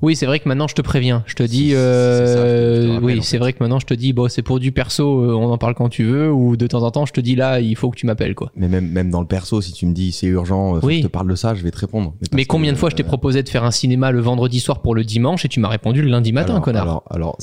Oui, 0.02 0.16
c'est 0.16 0.26
vrai 0.26 0.40
que 0.40 0.48
maintenant 0.50 0.68
je 0.68 0.76
te 0.76 0.82
préviens. 0.82 1.24
Je 1.26 1.36
te 1.36 1.44
dis, 1.44 1.74
euh, 1.74 2.94
ça, 2.94 3.00
te- 3.00 3.04
oui, 3.04 3.20
c'est 3.24 3.38
vrai 3.38 3.54
que 3.54 3.60
maintenant 3.64 3.80
je 3.80 3.86
te 3.86 3.94
dis, 3.94 4.14
bon, 4.14 4.28
c'est 4.30 4.42
pour 4.42 4.60
du 4.60 4.72
perso, 4.72 5.22
euh, 5.24 5.34
on 5.34 5.50
en 5.52 5.58
parle 5.58 5.74
quand 5.76 5.90
tu 5.90 6.04
veux, 6.04 6.32
ou 6.32 6.58
de 6.58 6.68
temps 6.68 6.84
en 6.84 6.92
temps 6.92 7.06
je 7.06 7.14
te 7.14 7.22
dis 7.22 7.36
là, 7.36 7.60
il 7.62 7.76
faut 7.76 7.90
que 7.90 7.96
tu 7.96 8.06
m'appelles 8.06 8.36
quoi. 8.36 8.52
Mais 8.56 8.68
même, 8.68 8.88
même 8.90 9.10
dans 9.10 9.22
le 9.22 9.28
perso, 9.28 9.62
si 9.62 9.72
tu 9.74 9.86
me 9.86 9.94
dis 9.94 10.12
c'est 10.12 10.28
urgent, 10.28 10.76
euh, 10.76 10.80
Oui. 10.84 10.98
je 10.98 11.04
te 11.04 11.08
parle 11.12 11.30
de 11.30 11.36
ça, 11.36 11.56
je 11.56 11.64
vais 11.64 11.72
te 11.72 11.78
répondre. 11.80 12.14
Mais 12.34 12.44
que, 12.44 12.48
combien 12.50 12.72
de 12.74 12.78
fois 12.78 12.90
je 12.90 12.96
t'ai 12.96 13.04
euh, 13.04 13.08
proposé 13.08 13.42
de 13.44 13.50
faire 13.50 13.64
un 13.64 13.72
cinéma 13.72 14.12
le 14.12 14.20
vendredi 14.22 14.60
soir 14.60 14.82
pour 14.82 14.96
le 14.96 15.04
dimanche 15.04 15.46
et 15.46 15.48
tu 15.48 15.60
m'as 15.60 15.70
répondu 15.70 16.02
le 16.02 16.10
lundi 16.10 16.34
matin, 16.34 16.54
alors, 16.54 16.64
connard? 16.64 16.84
Alors, 16.84 17.04
alors 17.10 17.38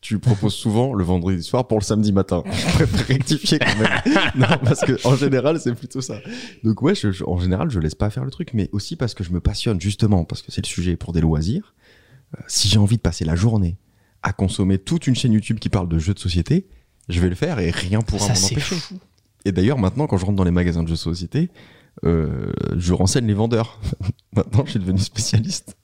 tu 0.00 0.18
proposes 0.18 0.54
souvent 0.54 0.92
le 0.94 1.04
vendredi 1.04 1.42
soir 1.42 1.66
pour 1.66 1.78
le 1.78 1.84
samedi 1.84 2.12
matin. 2.12 2.42
Je 2.54 2.72
préfère 2.84 3.06
rectifier 3.06 3.58
quand 3.58 3.78
même. 3.78 3.88
non, 4.36 4.46
parce 4.64 4.80
que 4.80 5.06
en 5.06 5.14
général, 5.16 5.58
c'est 5.60 5.74
plutôt 5.74 6.00
ça. 6.00 6.16
Donc 6.64 6.82
ouais, 6.82 6.94
je- 6.94 7.12
je- 7.12 7.24
en 7.24 7.38
général, 7.38 7.70
je 7.70 7.78
laisse 7.78 7.94
pas 7.94 8.10
faire 8.10 8.24
le 8.24 8.30
truc, 8.30 8.50
mais 8.52 8.68
aussi 8.72 8.96
parce 8.96 9.14
que 9.14 9.24
je 9.24 9.30
me 9.30 9.40
passionne 9.40 9.80
justement, 9.80 10.24
parce 10.24 10.42
que 10.42 10.50
c'est 10.52 10.62
le 10.62 10.68
sujet 10.68 10.96
pour 10.96 11.12
des 11.12 11.20
loisirs. 11.20 11.74
Si 12.46 12.68
j'ai 12.68 12.78
envie 12.78 12.96
de 12.96 13.02
passer 13.02 13.24
la 13.24 13.34
journée 13.36 13.76
à 14.22 14.32
consommer 14.32 14.78
toute 14.78 15.06
une 15.06 15.14
chaîne 15.14 15.32
YouTube 15.32 15.58
qui 15.58 15.68
parle 15.68 15.88
de 15.88 15.98
jeux 15.98 16.14
de 16.14 16.18
société, 16.18 16.66
je 17.08 17.20
vais 17.20 17.28
le 17.28 17.34
faire 17.34 17.58
et 17.58 17.70
rien 17.70 18.00
pourra 18.00 18.28
m'en 18.28 18.34
empêcher. 18.34 18.74
fou. 18.76 18.98
Et 19.44 19.52
d'ailleurs, 19.52 19.78
maintenant, 19.78 20.06
quand 20.06 20.16
je 20.16 20.24
rentre 20.24 20.36
dans 20.36 20.44
les 20.44 20.50
magasins 20.50 20.82
de 20.82 20.88
jeux 20.88 20.94
de 20.94 20.98
société, 20.98 21.50
euh, 22.04 22.50
je 22.76 22.92
renseigne 22.94 23.26
les 23.26 23.34
vendeurs. 23.34 23.78
maintenant, 24.34 24.62
je 24.64 24.70
suis 24.70 24.80
devenu 24.80 24.98
spécialiste. 24.98 25.76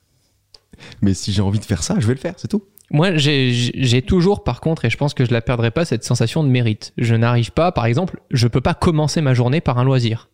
Mais 1.03 1.13
si 1.13 1.33
j'ai 1.33 1.43
envie 1.43 1.59
de 1.59 1.65
faire 1.65 1.83
ça, 1.83 1.97
je 1.99 2.07
vais 2.07 2.15
le 2.15 2.19
faire, 2.21 2.35
c'est 2.39 2.49
tout. 2.49 2.65
Moi, 2.91 3.17
j'ai- 3.17 3.53
j'ai 3.53 4.03
toujours, 4.03 4.43
par 4.43 4.61
contre, 4.61 4.87
et 4.87 4.91
je 4.91 4.97
pense 4.97 5.13
que 5.15 5.25
je 5.27 5.33
la 5.33 5.43
perdrai 5.43 5.71
pas, 5.71 5.85
cette 5.85 6.03
sensation 6.05 6.43
de 6.43 6.49
mérite. 6.49 6.93
Je 6.97 7.15
n'arrive 7.15 7.53
pas, 7.53 7.71
par 7.71 7.85
exemple, 7.85 8.21
je 8.31 8.49
peux 8.49 8.63
pas 8.63 8.75
commencer 8.75 9.21
ma 9.21 9.35
journée 9.35 9.61
par 9.61 9.79
un 9.79 9.85
loisir. 9.85 10.31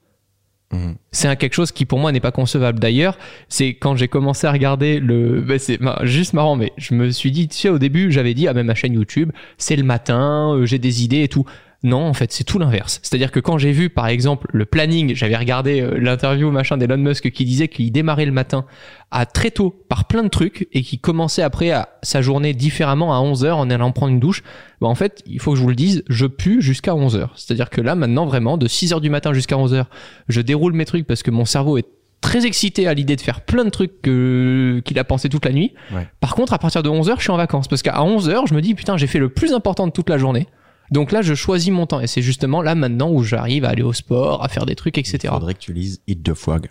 Mhm. 0.73 0.97
C'est 1.13 1.29
un 1.29 1.37
quelque 1.37 1.55
chose 1.55 1.71
qui 1.71 1.85
pour 1.85 1.99
moi 1.99 2.11
n'est 2.13 2.21
pas 2.21 2.33
concevable. 2.33 2.81
D'ailleurs, 2.81 3.19
c'est 3.49 3.75
quand 3.75 3.97
j'ai 3.97 4.09
commencé 4.09 4.47
à 4.47 4.53
regarder 4.53 4.99
le, 4.99 5.41
bah, 5.41 5.59
c'est 5.59 5.79
juste 6.03 6.33
marrant, 6.33 6.57
mais 6.57 6.73
je 6.77 6.95
me 6.95 7.11
suis 7.11 7.31
dit, 7.31 7.49
tu 7.49 7.57
sais, 7.57 7.69
au 7.69 7.79
début, 7.79 8.11
j'avais 8.11 8.35
dit, 8.35 8.49
ah 8.49 8.55
même 8.55 8.67
ma 8.67 8.75
chaîne 8.75 8.95
YouTube, 8.95 9.31
c'est 9.59 9.77
le 9.77 9.85
matin, 9.85 10.55
euh, 10.55 10.67
j'ai 10.67 10.79
des 10.79 11.05
idées 11.05 11.23
et 11.23 11.29
tout. 11.29 11.45
Non, 11.87 12.03
en 12.05 12.15
fait, 12.15 12.33
c'est 12.33 12.43
tout 12.43 12.59
l'inverse. 12.59 12.99
C'est-à-dire 13.03 13.31
que 13.31 13.39
quand 13.39 13.59
j'ai 13.59 13.71
vu, 13.71 13.91
par 13.91 14.09
exemple, 14.09 14.49
le 14.53 14.65
planning, 14.65 15.15
j'avais 15.15 15.37
regardé 15.37 15.81
euh, 15.81 15.97
l'interview 16.01 16.51
machin 16.51 16.77
d'Elon 16.77 16.97
Musk 16.99 17.31
qui 17.31 17.45
disait 17.45 17.69
qu'il 17.69 17.93
démarrait 17.93 18.27
le 18.27 18.33
matin 18.33 18.65
à 19.13 19.25
très 19.25 19.53
tôt 19.53 19.71
par 19.89 20.07
plein 20.07 20.25
de 20.25 20.29
trucs 20.29 20.67
et 20.73 20.83
qui 20.83 20.99
commençait 20.99 21.43
après 21.43 21.71
à 21.71 21.91
sa 22.03 22.23
journée 22.23 22.55
différemment 22.55 23.15
à 23.15 23.25
11h 23.25 23.53
en 23.53 23.71
allant 23.71 23.93
prendre 23.93 24.13
une 24.13 24.19
douche. 24.19 24.43
Bah, 24.81 24.89
en 24.89 24.97
fait, 24.97 25.23
il 25.27 25.39
faut 25.41 25.53
que 25.53 25.57
je 25.59 25.63
vous 25.63 25.69
le 25.69 25.77
dise, 25.77 26.03
je 26.09 26.27
pue 26.27 26.61
jusqu'à 26.61 26.93
11h. 26.93 27.29
C'est-à-dire 27.37 27.71
que 27.71 27.81
là, 27.81 27.95
maintenant, 27.95 28.27
vraiment, 28.27 28.59
de 28.59 28.67
6h 28.67 29.01
du 29.01 29.09
matin 29.09 29.33
jusqu'à 29.33 29.55
11h, 29.57 29.85
je 30.29 30.41
déroule 30.41 30.73
mes 30.73 30.87
trucs 30.87 31.07
parce 31.07 31.23
que 31.23 31.31
mon 31.31 31.45
cerveau 31.45 31.79
est 31.79 31.87
très 32.21 32.47
excité 32.47 32.89
à 32.89 32.95
l'idée 32.95 33.15
de 33.15 33.21
faire 33.21 33.43
plein 33.43 33.65
de 33.65 33.71
trucs 33.71 34.03
que- 34.03 34.83
qu'il 34.85 34.99
a 34.99 35.05
pensé 35.05 35.29
toute 35.29 35.45
la 35.45 35.53
nuit. 35.53 35.75
Ouais. 35.93 36.09
Par 36.19 36.35
contre, 36.35 36.53
à 36.53 36.59
partir 36.59 36.83
de 36.83 36.89
11h, 36.89 37.15
je 37.19 37.23
suis 37.23 37.31
en 37.31 37.37
vacances 37.37 37.69
parce 37.69 37.83
qu'à 37.83 38.03
11h, 38.03 38.49
je 38.49 38.55
me 38.55 38.61
dis, 38.61 38.75
putain, 38.75 38.97
j'ai 38.97 39.07
fait 39.07 39.21
le 39.21 39.29
plus 39.29 39.53
important 39.53 39.87
de 39.87 39.93
toute 39.93 40.11
la 40.11 40.19
journée. 40.19 40.49
Donc 40.91 41.13
là, 41.13 41.23
je 41.23 41.35
choisis 41.35 41.71
mon 41.71 41.87
temps 41.87 42.01
et 42.01 42.07
c'est 42.07 42.23
justement 42.23 42.63
là 42.63 42.75
maintenant 42.75 43.11
où 43.11 43.23
j'arrive 43.23 43.65
à 43.65 43.71
aller 43.71 43.83
au 43.83 43.93
sport, 43.93 44.45
à 44.45 44.49
faire 44.49 44.67
des 44.67 44.77
trucs, 44.77 44.99
etc. 44.99 45.19
Il 45.25 45.31
faudrait 45.31 45.55
que 45.55 45.61
tu 45.61 45.73
lises 45.73 46.01
Eat 46.07 46.23
the 46.23 46.35
Frog, 46.35 46.69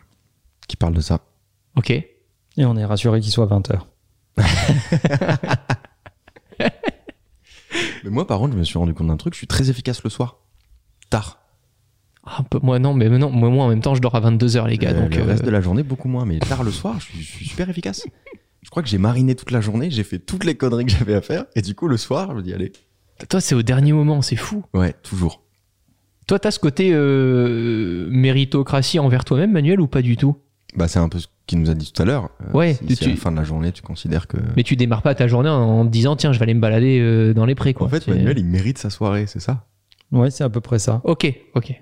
qui 0.68 0.78
parle 0.78 0.94
de 0.94 1.02
ça. 1.02 1.20
Ok. 1.76 1.92
Et 1.92 2.66
on 2.66 2.76
est 2.78 2.86
rassuré 2.86 3.20
qu'il 3.20 3.32
soit 3.32 3.48
20h. 3.48 3.80
Mais 8.04 8.10
moi, 8.10 8.26
par 8.28 8.40
contre, 8.40 8.54
je 8.54 8.58
me 8.60 8.64
suis 8.64 8.78
rendu 8.78 8.94
compte 8.94 9.08
d'un 9.08 9.18
truc, 9.18 9.34
je 9.34 9.40
suis 9.40 9.48
très 9.48 9.70
efficace 9.70 10.04
le 10.04 10.10
soir. 10.10 10.38
Tard. 11.10 11.40
Ah, 12.26 12.38
un 12.40 12.44
peu- 12.44 12.60
moi 12.64 12.80
non, 12.80 12.94
mais 12.94 13.08
non, 13.10 13.30
moi, 13.30 13.50
moi 13.50 13.66
en 13.66 13.70
même 13.70 13.82
temps 13.82 13.94
je 13.94 14.02
dors 14.02 14.16
à 14.16 14.22
22h 14.22 14.68
les 14.68 14.78
gars. 14.80 14.92
Euh, 14.92 15.02
donc 15.02 15.16
le 15.16 15.22
euh, 15.22 15.26
reste 15.26 15.46
de 15.46 15.52
la 15.52 15.62
journée, 15.62 15.84
beaucoup 15.84 16.08
moins. 16.08 16.26
Mais 16.26 16.40
tard 16.40 16.64
le 16.64 16.72
soir, 16.72 16.96
je 17.00 17.06
suis, 17.06 17.22
je 17.22 17.32
suis 17.32 17.46
super 17.46 17.70
efficace. 17.70 18.04
Je 18.64 18.70
crois 18.72 18.82
que 18.82 18.90
j'ai 18.90 18.98
mariné 18.98 19.36
toute 19.36 19.52
la 19.52 19.62
journée, 19.62 19.92
j'ai 19.92 20.04
fait 20.04 20.18
toutes 20.18 20.44
les 20.44 20.56
conneries 20.56 20.86
que 20.86 20.92
j'avais 20.92 21.14
à 21.14 21.22
faire. 21.22 21.46
Et 21.56 21.62
du 21.62 21.76
coup, 21.76 21.88
le 21.88 21.98
soir, 21.98 22.30
je 22.32 22.36
me 22.38 22.42
dis, 22.42 22.52
allez. 22.52 22.72
Toi 23.30 23.42
c'est 23.42 23.56
au 23.56 23.62
dernier 23.64 23.94
moment, 23.94 24.22
c'est 24.22 24.36
fou. 24.36 24.64
Ouais, 24.74 24.94
toujours. 25.04 25.42
Toi 26.28 26.40
t'as 26.40 26.52
ce 26.52 26.60
côté 26.60 26.90
euh, 26.94 28.08
méritocratie 28.10 29.00
envers 29.00 29.26
toi-même 29.26 29.52
Manuel 29.52 29.80
ou 29.80 29.88
pas 29.88 30.02
du 30.02 30.18
tout? 30.18 30.36
Bah, 30.76 30.88
c'est 30.88 31.00
un 31.00 31.08
peu 31.08 31.20
ce 31.20 31.28
qu'il 31.48 31.60
nous 31.60 31.70
a 31.70 31.74
dit 31.74 31.92
tout 31.94 32.02
à 32.02 32.06
l'heure. 32.06 32.30
Euh, 32.42 32.52
Ouais, 32.54 32.74
si, 32.74 32.88
si 32.90 32.96
tu- 32.98 33.06
à 33.06 33.10
la 33.10 33.16
fin 33.16 33.32
de 33.32 33.38
la 33.38 33.44
journée, 33.46 33.72
tu 33.72 33.82
considères 33.82 34.28
que. 34.28 34.38
Mais 34.58 34.64
tu 34.64 34.76
démarres 34.76 35.04
pas 35.04 35.16
ta 35.16 35.28
journée 35.28 35.50
en, 35.50 35.54
en 35.62 35.86
te 35.86 35.92
disant 35.92 36.16
tiens 36.16 36.34
je 36.34 36.40
vais 36.40 36.44
aller 36.44 36.54
me 36.54 36.60
balader 36.60 37.00
euh, 37.00 37.34
dans 37.34 37.46
les 37.46 37.56
prés 37.56 37.74
quoi. 37.74 37.88
en 37.88 37.90
fait, 37.90 38.08
Manuel, 38.08 38.38
il 38.40 38.46
mérite 38.46 38.78
sa 38.78 38.90
soirée, 38.90 39.26
c'est 39.28 39.40
ça? 39.40 39.66
Ouais, 40.12 40.30
c'est 40.32 40.44
à 40.44 40.50
peu 40.50 40.62
près 40.62 40.80
ça. 40.80 41.02
Ok, 41.06 41.32
ok. 41.56 41.74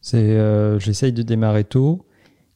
C'est, 0.00 0.16
euh, 0.16 0.78
j'essaye 0.78 1.12
de 1.12 1.22
démarrer 1.22 1.64
tôt 1.64 2.06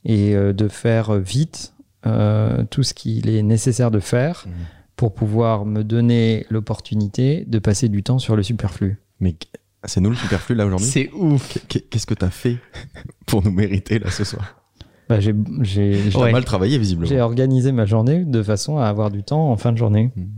et 0.04 0.34
euh, 0.34 0.52
de 0.54 0.68
faire 0.68 1.14
vite 1.14 1.74
euh, 2.06 2.64
tout 2.70 2.82
ce 2.82 2.94
qu'il 2.94 3.28
est 3.28 3.42
nécessaire 3.42 3.90
de 3.90 4.00
faire 4.00 4.44
Mhm. 4.46 4.52
Pour 4.96 5.14
pouvoir 5.14 5.64
me 5.66 5.82
donner 5.84 6.46
l'opportunité 6.50 7.44
de 7.46 7.58
passer 7.58 7.88
du 7.88 8.02
temps 8.02 8.18
sur 8.18 8.36
le 8.36 8.42
superflu. 8.42 8.98
Mais 9.20 9.36
c'est 9.84 10.00
nous 10.00 10.10
le 10.10 10.16
superflu 10.16 10.54
là 10.54 10.66
aujourd'hui? 10.66 10.86
C'est 10.86 11.10
ouf. 11.12 11.58
Qu'est- 11.68 11.88
Qu'est-ce 11.88 12.06
que 12.06 12.14
t'as 12.14 12.30
fait 12.30 12.56
pour 13.26 13.42
nous 13.44 13.50
mériter 13.52 13.98
là 13.98 14.10
ce 14.10 14.24
soir? 14.24 14.60
Bah, 15.08 15.20
j'ai, 15.20 15.34
j'ai, 15.60 16.10
j'ai- 16.10 16.18
Ouais. 16.18 16.32
mal 16.32 16.44
travaillé 16.44 16.72
j'ai 16.72 16.78
visiblement. 16.78 17.20
organisé 17.22 17.72
ma 17.72 17.84
journée 17.84 18.24
de 18.24 18.42
façon 18.42 18.78
à 18.78 18.86
avoir 18.86 19.10
du 19.10 19.22
temps 19.22 19.50
en 19.50 19.56
fin 19.56 19.72
de 19.72 19.76
journée. 19.78 20.10
Mhm. 20.16 20.30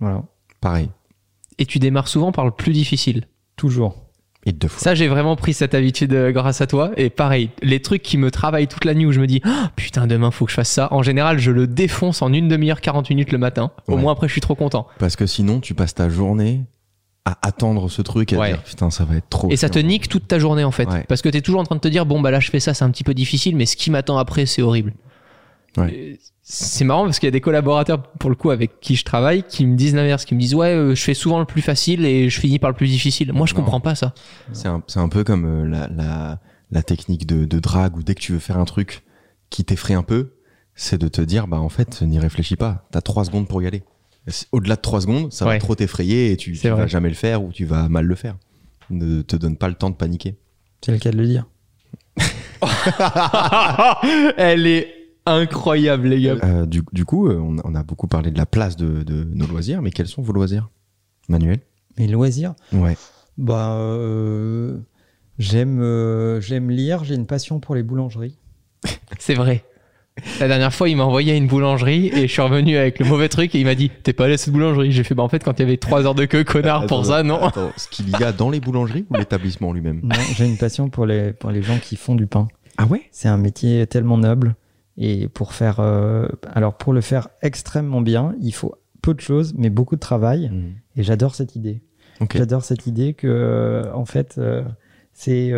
Voilà, 0.00 0.22
Pareil. 0.60 0.90
Et 1.58 1.66
tu 1.66 1.78
démarres 1.78 2.08
souvent 2.08 2.32
par 2.32 2.44
le 2.44 2.50
plus 2.50 2.72
difficile? 2.72 3.26
toujours. 3.56 3.96
Et 4.46 4.52
deux 4.52 4.68
fois. 4.68 4.80
Ça 4.80 4.94
j'ai 4.94 5.08
vraiment 5.08 5.34
pris 5.36 5.52
cette 5.52 5.74
habitude 5.74 6.12
euh, 6.14 6.30
grâce 6.32 6.60
à 6.60 6.66
toi. 6.66 6.92
Et 6.96 7.10
pareil, 7.10 7.50
les 7.62 7.80
trucs 7.82 8.02
qui 8.02 8.16
me 8.16 8.30
travaillent 8.30 8.68
toute 8.68 8.84
la 8.84 8.94
nuit 8.94 9.04
où 9.04 9.12
je 9.12 9.20
me 9.20 9.26
dis 9.26 9.40
Ah, 9.44 9.70
putain 9.76 10.06
demain 10.06 10.30
faut 10.30 10.44
que 10.44 10.50
je 10.52 10.56
fasse 10.56 10.70
ça. 10.70 10.88
En 10.92 11.02
général 11.02 11.38
je 11.38 11.50
le 11.50 11.66
défonce 11.66 12.22
en 12.22 12.32
une 12.32 12.48
demi-heure 12.48 12.80
40 12.80 13.10
minutes 13.10 13.32
le 13.32 13.38
matin. 13.38 13.72
Au 13.88 13.94
Ouais. 13.96 14.00
moins 14.00 14.12
après 14.12 14.28
je 14.28 14.32
suis 14.32 14.40
trop 14.40 14.54
content. 14.54 14.86
Parce 14.98 15.16
que 15.16 15.26
sinon, 15.26 15.60
tu 15.60 15.74
passes 15.74 15.94
ta 15.94 16.08
journée 16.08 16.62
à 17.24 17.36
attendre 17.42 17.90
ce 17.90 18.02
truc 18.02 18.32
et 18.32 18.36
à 18.36 18.38
Ouais. 18.38 18.48
dire 18.52 18.62
putain, 18.62 18.88
ça 18.90 19.04
va 19.04 19.16
être 19.16 19.28
trop. 19.28 19.50
Et 19.50 19.56
ça 19.56 19.68
te 19.68 19.80
nique 19.80 20.08
toute 20.08 20.28
ta 20.28 20.38
journée 20.38 20.62
en 20.62 20.70
fait. 20.70 20.88
Ouais. 20.88 21.04
Parce 21.08 21.22
que 21.22 21.28
t'es 21.28 21.40
toujours 21.40 21.60
en 21.60 21.64
train 21.64 21.74
de 21.74 21.80
te 21.80 21.88
dire, 21.88 22.06
bon 22.06 22.20
bah 22.20 22.30
là 22.30 22.38
je 22.38 22.48
fais 22.50 22.60
ça, 22.60 22.72
c'est 22.72 22.84
un 22.84 22.90
petit 22.90 23.02
peu 23.02 23.14
difficile, 23.14 23.56
mais 23.56 23.66
ce 23.66 23.74
qui 23.76 23.90
m'attend 23.90 24.16
après 24.16 24.46
c'est 24.46 24.62
horrible. 24.62 24.92
Ouais. 25.76 26.18
C'est 26.42 26.84
marrant 26.84 27.04
parce 27.04 27.18
qu'il 27.18 27.26
y 27.26 27.28
a 27.28 27.32
des 27.32 27.40
collaborateurs 27.40 28.02
pour 28.02 28.30
le 28.30 28.36
coup 28.36 28.50
avec 28.50 28.80
qui 28.80 28.94
je 28.94 29.04
travaille 29.04 29.42
qui 29.42 29.66
me 29.66 29.76
disent 29.76 29.94
l'inverse, 29.94 30.24
qui 30.24 30.34
me 30.34 30.40
disent 30.40 30.54
ouais 30.54 30.68
euh, 30.74 30.94
je 30.94 31.02
fais 31.02 31.14
souvent 31.14 31.40
le 31.40 31.44
plus 31.44 31.62
facile 31.62 32.04
et 32.04 32.30
je 32.30 32.40
finis 32.40 32.58
par 32.60 32.70
le 32.70 32.76
plus 32.76 32.86
difficile. 32.86 33.32
Moi 33.32 33.46
je 33.46 33.54
Non. 33.54 33.60
comprends 33.62 33.80
pas 33.80 33.94
ça. 33.96 34.14
C'est 34.52 34.68
un, 34.68 34.82
c'est 34.86 35.00
un 35.00 35.08
peu 35.08 35.24
comme 35.24 35.44
euh, 35.44 35.68
la, 35.68 35.88
la, 35.88 36.38
la 36.70 36.82
technique 36.82 37.26
de, 37.26 37.44
de 37.44 37.58
drague 37.58 37.96
où 37.96 38.02
dès 38.02 38.14
que 38.14 38.20
tu 38.20 38.32
veux 38.32 38.38
faire 38.38 38.58
un 38.58 38.64
truc 38.64 39.02
qui 39.50 39.64
t'effraie 39.64 39.94
un 39.94 40.02
peu, 40.04 40.34
c'est 40.76 40.98
de 40.98 41.08
te 41.08 41.20
dire 41.20 41.48
bah 41.48 41.58
en 41.60 41.68
fait, 41.68 42.02
n'y 42.02 42.18
réfléchis 42.20 42.56
pas. 42.56 42.86
T'as 42.92 43.00
trois 43.00 43.24
secondes 43.24 43.48
pour 43.48 43.60
y 43.62 43.66
aller. 43.66 43.82
Au-delà 44.52 44.76
de 44.76 44.80
trois 44.80 45.00
secondes, 45.00 45.32
ça 45.32 45.46
Ouais. 45.46 45.54
va 45.54 45.58
trop 45.58 45.74
t'effrayer 45.74 46.32
et 46.32 46.36
tu, 46.36 46.52
tu 46.52 46.68
vas 46.68 46.86
jamais 46.86 47.08
le 47.08 47.14
faire 47.14 47.42
ou 47.44 47.52
tu 47.52 47.64
vas 47.64 47.88
mal 47.88 48.04
le 48.06 48.14
faire. 48.14 48.36
Ne 48.90 49.22
te 49.22 49.34
donne 49.36 49.56
pas 49.56 49.68
le 49.68 49.74
temps 49.74 49.90
de 49.90 49.96
paniquer. 49.96 50.36
C'est 50.84 50.92
le 50.92 50.98
cas 50.98 51.10
de 51.10 51.16
le 51.16 51.26
dire. 51.26 51.46
Elle 54.36 54.66
est 54.66 54.88
incroyable 55.26 56.08
les 56.08 56.22
gars. 56.22 56.36
Euh, 56.42 56.66
du, 56.66 56.82
du 56.92 57.04
coup, 57.04 57.28
euh, 57.28 57.38
on, 57.38 57.56
on 57.64 57.74
a 57.74 57.82
beaucoup 57.82 58.06
parlé 58.06 58.30
de 58.30 58.38
la 58.38 58.46
place 58.46 58.76
de, 58.76 59.02
de 59.02 59.24
nos 59.24 59.46
loisirs, 59.46 59.82
mais 59.82 59.90
quels 59.90 60.06
sont 60.08 60.22
vos 60.22 60.32
loisirs 60.32 60.70
Manuel? 61.28 61.58
Mes 61.98 62.06
loisirs? 62.08 62.54
Ouais. 62.72 62.96
Bah, 63.38 63.72
euh, 63.78 64.78
j'aime, 65.38 65.80
euh, 65.80 66.40
j'aime 66.40 66.70
lire. 66.70 67.04
J'ai 67.04 67.14
une 67.14 67.26
passion 67.26 67.58
pour 67.60 67.74
les 67.74 67.82
boulangeries. 67.82 68.38
C'est 69.18 69.34
vrai. 69.34 69.64
La 70.40 70.48
dernière 70.48 70.72
fois, 70.72 70.88
il 70.88 70.96
m'a 70.96 71.04
envoyé 71.04 71.32
à 71.32 71.34
une 71.36 71.46
boulangerie 71.46 72.06
et 72.08 72.22
je 72.26 72.32
suis 72.32 72.40
revenu 72.40 72.76
avec 72.78 72.98
le 72.98 73.04
mauvais 73.04 73.28
truc 73.28 73.54
et 73.54 73.60
il 73.60 73.66
m'a 73.66 73.74
dit 73.74 73.90
T'es 74.02 74.14
pas 74.14 74.24
allé 74.24 74.34
à 74.34 74.38
cette 74.38 74.52
boulangerie? 74.54 74.90
J'ai 74.90 75.04
fait 75.04 75.14
Bah, 75.14 75.22
en 75.22 75.28
fait, 75.28 75.44
quand 75.44 75.58
il 75.58 75.62
y 75.62 75.66
avait 75.66 75.76
3 75.76 76.06
heures 76.06 76.14
de 76.14 76.24
queue, 76.24 76.42
connard, 76.44 76.86
pour 76.86 77.04
ça, 77.04 77.22
non. 77.22 77.42
attends, 77.44 77.70
ce 77.76 77.88
qu'il 77.88 78.08
y 78.08 78.22
a 78.24 78.32
dans 78.32 78.48
les 78.48 78.60
boulangeries 78.60 79.04
ou 79.10 79.14
l'établissement 79.16 79.72
lui-même? 79.74 80.00
Non, 80.02 80.14
j'ai 80.34 80.46
une 80.46 80.56
passion 80.56 80.88
pour 80.88 81.04
les, 81.04 81.32
pour 81.34 81.50
les 81.50 81.62
gens 81.62 81.78
qui 81.78 81.96
font 81.96 82.14
du 82.14 82.26
pain. 82.26 82.48
Ah 82.78 82.86
ouais? 82.86 83.02
C'est 83.10 83.28
un 83.28 83.36
métier 83.36 83.86
tellement 83.86 84.16
noble. 84.16 84.54
Et 84.98 85.28
pour 85.28 85.52
faire, 85.52 85.80
euh, 85.80 86.26
alors 86.52 86.76
pour 86.76 86.92
le 86.92 87.00
faire 87.00 87.28
extrêmement 87.42 88.00
bien, 88.00 88.34
il 88.40 88.52
faut 88.52 88.74
peu 89.02 89.14
de 89.14 89.20
choses, 89.20 89.54
mais 89.56 89.70
beaucoup 89.70 89.94
de 89.94 90.00
travail. 90.00 90.50
Et 90.96 91.02
j'adore 91.02 91.34
cette 91.34 91.54
idée. 91.54 91.82
J'adore 92.34 92.64
cette 92.64 92.86
idée 92.86 93.12
que, 93.12 93.26
euh, 93.26 93.92
en 93.92 94.06
fait, 94.06 94.36
euh, 94.38 94.64
c'est 95.12 95.52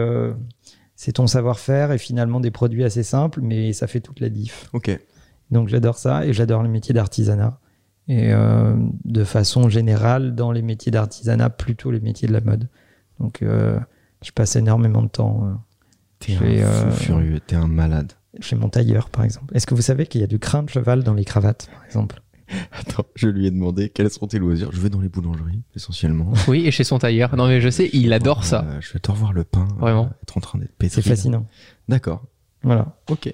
c'est 0.96 1.12
ton 1.12 1.28
savoir-faire 1.28 1.92
et 1.92 1.98
finalement 1.98 2.40
des 2.40 2.50
produits 2.50 2.82
assez 2.82 3.04
simples, 3.04 3.40
mais 3.40 3.72
ça 3.72 3.86
fait 3.86 4.00
toute 4.00 4.18
la 4.18 4.28
diff. 4.28 4.68
Ok. 4.72 4.98
Donc 5.52 5.68
j'adore 5.68 5.96
ça 5.96 6.26
et 6.26 6.32
j'adore 6.32 6.62
le 6.62 6.68
métier 6.68 6.92
d'artisanat. 6.92 7.60
Et 8.08 8.32
de 9.04 9.24
façon 9.24 9.68
générale, 9.68 10.34
dans 10.34 10.50
les 10.50 10.62
métiers 10.62 10.90
d'artisanat, 10.90 11.50
plutôt 11.50 11.90
les 11.90 12.00
métiers 12.00 12.26
de 12.26 12.32
la 12.32 12.40
mode. 12.40 12.68
Donc 13.20 13.42
je 13.42 14.32
passe 14.34 14.56
énormément 14.56 15.02
de 15.02 15.08
temps 15.08 15.62
T'es 16.18 16.34
un 16.34 16.90
fou 16.90 16.90
furieux, 16.90 17.38
t'es 17.38 17.54
un 17.54 17.68
malade. 17.68 18.12
Chez 18.40 18.56
mon 18.56 18.68
tailleur, 18.68 19.10
par 19.10 19.24
exemple. 19.24 19.54
Est-ce 19.56 19.66
que 19.66 19.74
vous 19.74 19.82
savez 19.82 20.06
qu'il 20.06 20.20
y 20.20 20.24
a 20.24 20.26
du 20.26 20.38
crin 20.38 20.62
de 20.62 20.68
cheval 20.70 21.02
dans 21.02 21.14
les 21.14 21.24
cravates, 21.24 21.68
par 21.72 21.84
exemple? 21.84 22.22
Attends, 22.72 23.04
je 23.14 23.28
lui 23.28 23.46
ai 23.46 23.50
demandé 23.50 23.90
quels 23.90 24.08
sont 24.10 24.26
tes 24.26 24.38
loisirs? 24.38 24.70
Je 24.72 24.80
vais 24.80 24.88
dans 24.88 25.00
les 25.00 25.08
boulangeries, 25.10 25.62
essentiellement. 25.76 26.32
Oui, 26.48 26.66
et 26.66 26.70
chez 26.70 26.84
son 26.84 26.98
tailleur. 26.98 27.36
Non, 27.36 27.46
mais 27.46 27.60
je 27.60 27.68
sais, 27.68 27.90
il 27.92 28.12
adore 28.14 28.44
ça. 28.44 28.64
Euh, 28.66 28.80
je 28.80 28.92
vais 28.94 28.98
te 29.00 29.10
revoir 29.10 29.32
le 29.34 29.44
pain. 29.44 29.68
euh, 29.70 29.80
Vraiment. 29.80 30.10
être 30.22 30.36
en 30.36 30.40
train 30.40 30.58
d'être 30.58 30.74
pétri. 30.76 31.02
C'est 31.02 31.08
fascinant. 31.08 31.46
D'accord. 31.88 32.24
Voilà. 32.62 32.96
Ok. 33.10 33.26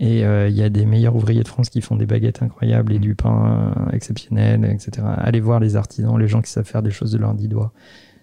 Et 0.00 0.24
euh, 0.24 0.48
il 0.48 0.56
y 0.56 0.62
a 0.62 0.68
des 0.68 0.84
meilleurs 0.84 1.14
ouvriers 1.16 1.42
de 1.42 1.48
France 1.48 1.70
qui 1.70 1.80
font 1.80 1.96
des 1.96 2.04
baguettes 2.04 2.42
incroyables 2.42 2.92
et 2.92 2.98
du 2.98 3.14
pain 3.14 3.72
euh, 3.88 3.90
exceptionnel, 3.92 4.64
etc. 4.66 5.06
Allez 5.16 5.40
voir 5.40 5.60
les 5.60 5.76
artisans, 5.76 6.18
les 6.18 6.28
gens 6.28 6.42
qui 6.42 6.50
savent 6.50 6.66
faire 6.66 6.82
des 6.82 6.90
choses 6.90 7.12
de 7.12 7.18
leurs 7.18 7.32
dix 7.34 7.48
doigts. 7.48 7.72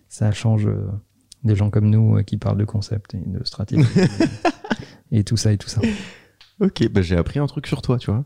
Ça 0.10 0.32
change 0.32 0.68
euh, 0.68 0.86
des 1.44 1.56
gens 1.56 1.70
comme 1.72 1.90
nous 1.90 2.18
euh, 2.18 2.22
qui 2.24 2.38
parlent 2.38 2.58
de 2.58 2.66
concept 2.66 3.16
et 3.16 3.22
de 3.26 3.44
stratégie 3.46 3.82
et 5.12 5.24
tout 5.24 5.38
ça 5.38 5.52
et 5.52 5.58
tout 5.58 5.70
ça. 5.70 5.82
Ok, 6.60 6.88
bah 6.90 7.02
j'ai 7.02 7.18
appris 7.18 7.40
un 7.40 7.48
truc 7.48 7.66
sur 7.66 7.82
toi, 7.82 7.98
tu 7.98 8.12
vois. 8.12 8.24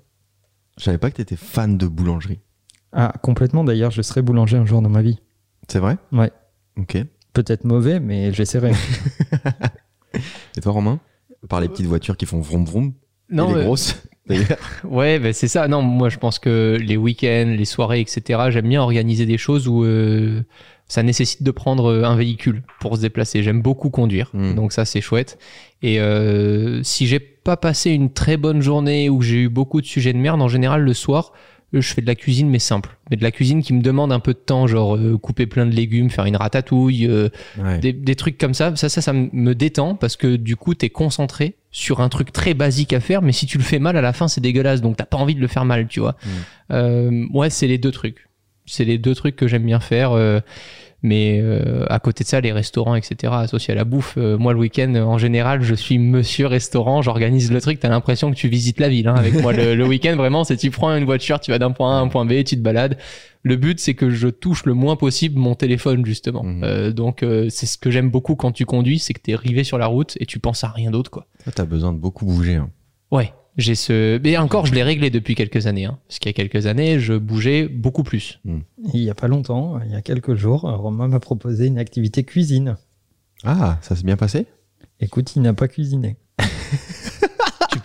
Je 0.77 0.83
savais 0.83 0.97
pas 0.97 1.09
que 1.09 1.15
t'étais 1.15 1.37
fan 1.37 1.77
de 1.77 1.87
boulangerie. 1.87 2.41
Ah, 2.91 3.13
complètement. 3.23 3.63
D'ailleurs, 3.63 3.91
je 3.91 4.01
serai 4.01 4.21
boulanger 4.21 4.57
un 4.57 4.65
jour 4.65 4.81
dans 4.81 4.89
ma 4.89 5.01
vie. 5.01 5.19
C'est 5.69 5.79
vrai? 5.79 5.97
Ouais. 6.11 6.33
Ok. 6.77 6.95
Et 6.95 7.05
Peut-être 7.31 7.63
mauvais, 7.63 8.01
mais 8.01 8.33
j'essaierai. 8.33 8.73
toi, 10.61 10.71
Romain? 10.73 10.99
Par 11.47 11.61
les 11.61 11.69
petites 11.69 11.85
voitures 11.85 12.17
qui 12.17 12.25
font 12.25 12.41
vroom 12.41 12.65
vroom 12.65 12.93
Non, 13.29 13.51
et 13.51 13.53
les 13.53 13.59
euh, 13.59 13.63
grosses, 13.63 14.03
d'ailleurs. 14.27 14.57
Ouais, 14.83 15.19
ben 15.19 15.31
c'est 15.31 15.47
ça. 15.47 15.67
Non, 15.67 15.81
moi 15.81 16.09
je 16.09 16.17
pense 16.17 16.39
que 16.39 16.77
les 16.81 16.97
week-ends, 16.97 17.53
les 17.55 17.65
soirées, 17.65 18.01
etc., 18.01 18.45
j'aime 18.49 18.67
bien 18.67 18.81
organiser 18.81 19.25
des 19.25 19.37
choses 19.37 19.67
où 19.67 19.83
euh, 19.83 20.43
ça 20.87 21.01
nécessite 21.03 21.41
de 21.43 21.51
prendre 21.51 21.85
euh, 21.91 22.03
un 22.03 22.15
véhicule 22.15 22.63
pour 22.79 22.95
se 22.97 23.01
déplacer. 23.01 23.41
J'aime 23.43 23.61
beaucoup 23.61 23.89
conduire, 23.89 24.29
Mm. 24.33 24.53
donc 24.55 24.71
ça 24.71 24.85
c'est 24.85 25.01
chouette. 25.01 25.37
Et 25.81 25.99
euh, 25.99 26.81
si 26.83 27.07
j'ai 27.07 27.19
pas 27.19 27.57
passé 27.57 27.91
une 27.91 28.11
très 28.11 28.37
bonne 28.37 28.61
journée 28.61 29.09
ou 29.09 29.21
j'ai 29.21 29.43
eu 29.43 29.49
beaucoup 29.49 29.81
de 29.81 29.85
sujets 29.85 30.13
de 30.13 30.17
merde, 30.19 30.41
en 30.41 30.47
général 30.47 30.81
le 30.81 30.93
soir, 30.93 31.31
euh, 31.73 31.81
je 31.81 31.93
fais 31.93 32.01
de 32.01 32.07
la 32.07 32.15
cuisine 32.15 32.49
mais 32.49 32.59
simple. 32.59 32.97
Mais 33.09 33.17
de 33.17 33.23
la 33.23 33.31
cuisine 33.31 33.61
qui 33.61 33.73
me 33.73 33.81
demande 33.81 34.11
un 34.11 34.19
peu 34.19 34.33
de 34.33 34.39
temps, 34.39 34.65
genre 34.67 34.95
euh, 34.95 35.17
couper 35.17 35.45
plein 35.47 35.65
de 35.65 35.73
légumes, 35.75 36.09
faire 36.09 36.25
une 36.25 36.35
ratatouille, 36.37 37.07
euh, 37.07 37.29
Ouais. 37.61 37.79
des, 37.79 37.91
des 37.93 38.15
trucs 38.15 38.37
comme 38.37 38.53
ça, 38.53 38.75
ça, 38.75 38.89
ça, 38.89 39.01
ça 39.01 39.13
me 39.13 39.53
détend 39.53 39.95
parce 39.95 40.15
que 40.17 40.35
du 40.37 40.55
coup, 40.55 40.73
t'es 40.75 40.89
concentré 40.89 41.55
sur 41.71 41.99
un 41.99 42.09
truc 42.09 42.31
très 42.31 42.53
basique 42.53 42.93
à 42.93 42.99
faire, 42.99 43.21
mais 43.21 43.31
si 43.31 43.45
tu 43.47 43.57
le 43.57 43.63
fais 43.63 43.79
mal 43.79 43.97
à 43.97 44.01
la 44.01 44.13
fin, 44.13 44.27
c'est 44.27 44.41
dégueulasse, 44.41 44.81
donc 44.81 44.97
t'as 44.97 45.05
pas 45.05 45.17
envie 45.17 45.35
de 45.35 45.41
le 45.41 45.47
faire 45.47 45.65
mal, 45.65 45.87
tu 45.87 45.99
vois. 45.99 46.15
Mm. 46.23 46.29
Euh, 46.71 47.25
ouais, 47.33 47.49
c'est 47.49 47.67
les 47.67 47.77
deux 47.77 47.91
trucs. 47.91 48.27
C'est 48.65 48.85
les 48.85 48.97
deux 48.97 49.15
trucs 49.15 49.35
que 49.35 49.47
j'aime 49.47 49.65
bien 49.65 49.79
faire. 49.79 50.11
euh, 50.11 50.39
mais 51.03 51.39
euh, 51.39 51.85
à 51.89 51.99
côté 51.99 52.23
de 52.23 52.29
ça, 52.29 52.41
les 52.41 52.51
restaurants, 52.51 52.95
etc., 52.95 53.31
associés 53.35 53.73
à 53.73 53.75
la 53.75 53.83
bouffe, 53.83 54.15
euh, 54.17 54.39
moi 54.39 54.53
le 54.53 54.59
week-end, 54.59 54.91
en 54.95 55.19
général, 55.19 55.61
je 55.61 55.75
suis 55.75 55.99
monsieur 55.99 56.47
restaurant, 56.47 57.03
j'organise 57.03 57.51
le 57.51 57.61
truc, 57.61 57.79
t'as 57.79 57.89
l'impression 57.89 58.31
que 58.31 58.35
tu 58.35 58.47
visites 58.47 58.79
la 58.79 58.89
ville. 58.89 59.07
Hein, 59.07 59.13
avec 59.15 59.39
moi, 59.39 59.53
le, 59.53 59.75
le 59.75 59.85
week-end, 59.85 60.15
vraiment, 60.15 60.43
c'est 60.43 60.57
tu 60.57 60.71
prends 60.71 60.95
une 60.95 61.05
voiture, 61.05 61.39
tu 61.39 61.51
vas 61.51 61.59
d'un 61.59 61.69
point 61.71 61.95
A 61.95 61.99
à 61.99 62.01
un 62.01 62.07
point 62.07 62.25
B, 62.25 62.43
tu 62.43 62.55
te 62.55 62.61
balades. 62.61 62.97
Le 63.43 63.55
but, 63.55 63.79
c'est 63.79 63.93
que 63.93 64.09
je 64.09 64.29
touche 64.29 64.65
le 64.65 64.73
moins 64.73 64.95
possible 64.95 65.37
mon 65.37 65.53
téléphone, 65.53 66.03
justement. 66.07 66.41
Mhm. 66.43 66.63
Euh, 66.63 66.91
donc, 66.91 67.23
c'est 67.49 67.67
ce 67.67 67.77
que 67.77 67.91
j'aime 67.91 68.09
beaucoup 68.09 68.35
quand 68.35 68.51
tu 68.51 68.65
conduis, 68.65 68.97
c'est 68.97 69.13
que 69.13 69.21
t'es 69.21 69.35
rivé 69.35 69.63
sur 69.63 69.77
la 69.77 69.85
route 69.85 70.17
et 70.19 70.25
tu 70.25 70.39
penses 70.39 70.63
à 70.63 70.69
rien 70.69 70.89
d'autre, 70.89 71.11
quoi. 71.11 71.27
T'as 71.53 71.65
besoin 71.65 71.93
de 71.93 71.99
beaucoup 71.99 72.25
bouger. 72.25 72.55
hein. 72.55 72.71
Ouais, 73.11 73.31
j'ai 73.57 73.75
ce. 73.75 74.19
Mais 74.23 74.37
encore, 74.37 74.65
je 74.65 74.73
l'ai 74.73 74.83
réglé 74.83 75.09
depuis 75.09 75.35
quelques 75.35 75.67
années. 75.67 75.85
Hein, 75.85 75.99
parce 76.07 76.19
qu'il 76.19 76.29
y 76.29 76.33
a 76.33 76.33
quelques 76.33 76.65
années, 76.65 76.99
je 76.99 77.13
bougeais 77.13 77.67
beaucoup 77.67 78.03
plus. 78.03 78.41
il 78.93 79.01
y 79.01 79.09
a 79.09 79.15
pas 79.15 79.27
longtemps, 79.27 79.79
il 79.85 79.91
y 79.91 79.95
a 79.95 80.01
quelques 80.01 80.35
jours, 80.35 80.61
Romain 80.61 81.07
m'a 81.07 81.19
proposé 81.19 81.67
une 81.67 81.77
activité 81.77 82.23
cuisine. 82.23 82.77
Ah, 83.43 83.77
ça 83.81 83.95
s'est 83.95 84.03
bien 84.03 84.17
passé? 84.17 84.47
Écoute, 84.99 85.35
il 85.35 85.41
n'a 85.41 85.53
pas 85.53 85.67
cuisiné. 85.67 86.17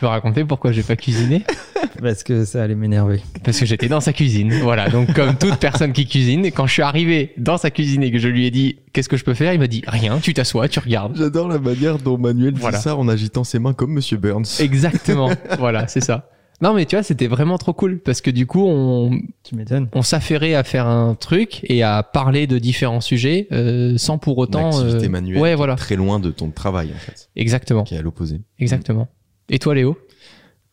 tu 0.01 0.07
peux 0.07 0.09
raconter 0.09 0.47
pourquoi 0.47 0.73
j'ai 0.73 0.83
pas 0.83 0.97
cuisiné 0.97 1.43
Parce 2.03 2.23
que 2.23 2.47
ça 2.47 2.63
allait 2.63 2.75
m'énerver. 2.75 3.21
Parce 3.45 3.61
que 3.61 3.67
j'étais 3.67 3.89
dans 3.89 4.01
sa 4.01 4.15
cuisine. 4.15 4.51
Voilà. 4.63 4.89
Donc, 4.89 5.13
comme 5.13 5.35
toute 5.37 5.57
personne 5.57 5.93
qui 5.93 6.07
cuisine, 6.07 6.47
quand 6.47 6.67
je 6.67 6.73
suis 6.73 6.81
arrivé 6.83 7.35
dans 7.37 7.59
sa 7.59 7.71
cuisine 7.71 8.03
et 8.03 8.11
que 8.11 8.19
je 8.19 8.29
lui 8.29 8.47
ai 8.47 8.51
dit 8.51 8.79
qu'est-ce 8.95 9.11
que 9.11 9.19
je 9.19 9.25
peux 9.25 9.35
faire, 9.35 9.53
il 9.53 9.59
m'a 9.61 9.67
dit 9.67 9.83
rien. 9.87 10.19
Tu 10.23 10.33
t'assois, 10.33 10.69
tu 10.69 10.79
regardes. 10.79 11.15
J'adore 11.19 11.49
la 11.49 11.59
manière 11.59 11.99
dont 11.99 12.17
Manuel 12.17 12.55
Voilà. 12.57 12.79
dit 12.79 12.83
ça 12.85 12.97
en 12.97 13.09
agitant 13.09 13.45
ses 13.45 13.59
mains 13.59 13.75
comme 13.75 13.93
Monsieur 13.93 14.17
Burns. 14.17 14.47
Exactement. 14.61 15.29
voilà, 15.59 15.87
c'est 15.87 16.03
ça. 16.03 16.31
Non, 16.63 16.73
mais 16.73 16.87
tu 16.87 16.97
vois, 16.97 17.03
c'était 17.03 17.27
vraiment 17.27 17.59
trop 17.59 17.75
cool 17.75 17.99
parce 17.99 18.23
que 18.23 18.31
du 18.31 18.47
coup, 18.47 18.67
on, 18.67 19.11
Tu 19.43 19.55
on 19.95 20.03
s'affairait 20.03 20.55
à 20.55 20.65
faire 20.65 20.87
un 20.87 21.15
truc 21.15 21.61
et 21.65 21.83
à 21.83 22.03
parler 22.03 22.47
de 22.47 22.59
différents 22.59 23.03
sujets 23.03 23.49
euh, 23.53 23.99
sans 23.99 24.17
pour 24.17 24.37
Une 24.39 24.43
autant. 24.45 24.69
activité 24.81 25.07
euh, 25.07 25.11
manuelle 25.11 25.41
Ouais, 25.43 25.55
voilà. 25.55 25.75
très 25.75 25.97
loin 25.97 26.19
de 26.21 26.31
ton 26.31 26.51
travail, 26.51 26.91
en 26.95 26.99
fait, 26.99 27.29
Exactement. 27.37 27.83
qui 27.85 27.95
est 27.95 27.99
à 27.99 28.03
l'opposé. 28.03 28.41
Exactement. 28.59 29.09
Et 29.51 29.59
toi, 29.59 29.75
Léo? 29.75 29.99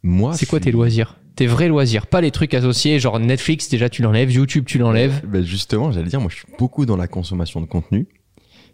Moi, 0.04 0.34
C'est 0.34 0.46
quoi 0.46 0.60
suis- 0.60 0.66
tes 0.66 0.72
loisirs? 0.72 1.18
Tes 1.36 1.46
vrais 1.48 1.68
loisirs, 1.68 2.08
pas 2.08 2.22
les 2.22 2.32
trucs 2.32 2.54
associés, 2.54 3.00
genre 3.00 3.20
Netflix, 3.20 3.70
déjà 3.70 3.90
tu 3.90 4.02
l'enlèves, 4.02 4.32
YouTube, 4.32 4.66
tu 4.66 4.78
l'enlèves. 4.80 5.22
Ben 5.28 5.44
justement, 5.44 5.92
j'allais 5.92 6.08
dire, 6.10 6.20
moi, 6.20 6.30
je 6.32 6.38
suis 6.38 6.48
beaucoup 6.58 6.86
dans 6.88 6.98
la 6.98 7.08
consommation 7.08 7.62
de 7.62 7.68
contenu, 7.68 8.08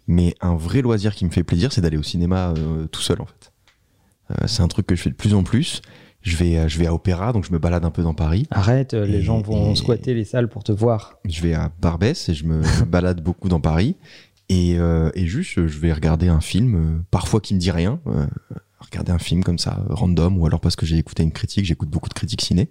mais 0.06 0.34
un 0.40 0.54
vrai 0.56 0.80
loisir 0.80 1.14
qui 1.14 1.24
me 1.26 1.30
fait 1.30 1.42
plaisir, 1.44 1.72
c'est 1.72 1.80
d'aller 1.82 1.98
au 1.98 2.02
cinéma 2.02 2.54
euh, 2.56 2.86
tout 2.86 3.02
seul, 3.02 3.20
en 3.20 3.26
fait. 3.26 3.52
Euh, 4.30 4.46
c'est 4.46 4.62
un 4.62 4.68
truc 4.68 4.86
que 4.86 4.94
je 4.94 5.02
fais 5.02 5.10
de 5.10 5.14
plus 5.14 5.34
en 5.34 5.42
plus. 5.42 5.82
Je 6.22 6.36
vais, 6.36 6.66
je 6.70 6.78
vais 6.78 6.86
à 6.86 6.94
Opéra, 6.94 7.34
donc 7.34 7.44
je 7.46 7.52
me 7.52 7.58
balade 7.58 7.84
un 7.84 7.90
peu 7.90 8.02
dans 8.02 8.14
Paris. 8.14 8.46
Arrête, 8.50 8.94
les 8.94 9.18
Et- 9.18 9.22
gens 9.22 9.42
vont 9.42 9.74
squatter 9.74 10.14
les 10.14 10.24
salles 10.24 10.48
pour 10.48 10.64
te 10.64 10.72
voir. 10.72 11.18
Je 11.28 11.42
vais 11.42 11.52
à 11.52 11.70
Barbès 11.82 12.30
et 12.30 12.34
je 12.34 12.44
me 12.46 12.62
balade 12.86 13.22
beaucoup 13.22 13.50
dans 13.50 13.60
Paris. 13.60 13.96
Et, 14.48 14.76
euh, 14.78 15.10
et 15.14 15.26
juste, 15.26 15.66
je 15.66 15.78
vais 15.78 15.92
regarder 15.92 16.28
un 16.28 16.40
film, 16.40 17.04
parfois 17.10 17.40
qui 17.42 17.54
me 17.54 17.58
dit 17.58 17.70
rien. 17.70 18.00
Regarder 18.84 19.12
un 19.12 19.18
film 19.18 19.42
comme 19.42 19.58
ça, 19.58 19.84
random, 19.88 20.38
ou 20.38 20.46
alors 20.46 20.60
parce 20.60 20.76
que 20.76 20.86
j'ai 20.86 20.96
écouté 20.96 21.22
une 21.22 21.32
critique, 21.32 21.64
j'écoute 21.64 21.88
beaucoup 21.88 22.08
de 22.08 22.14
critiques 22.14 22.42
ciné. 22.42 22.70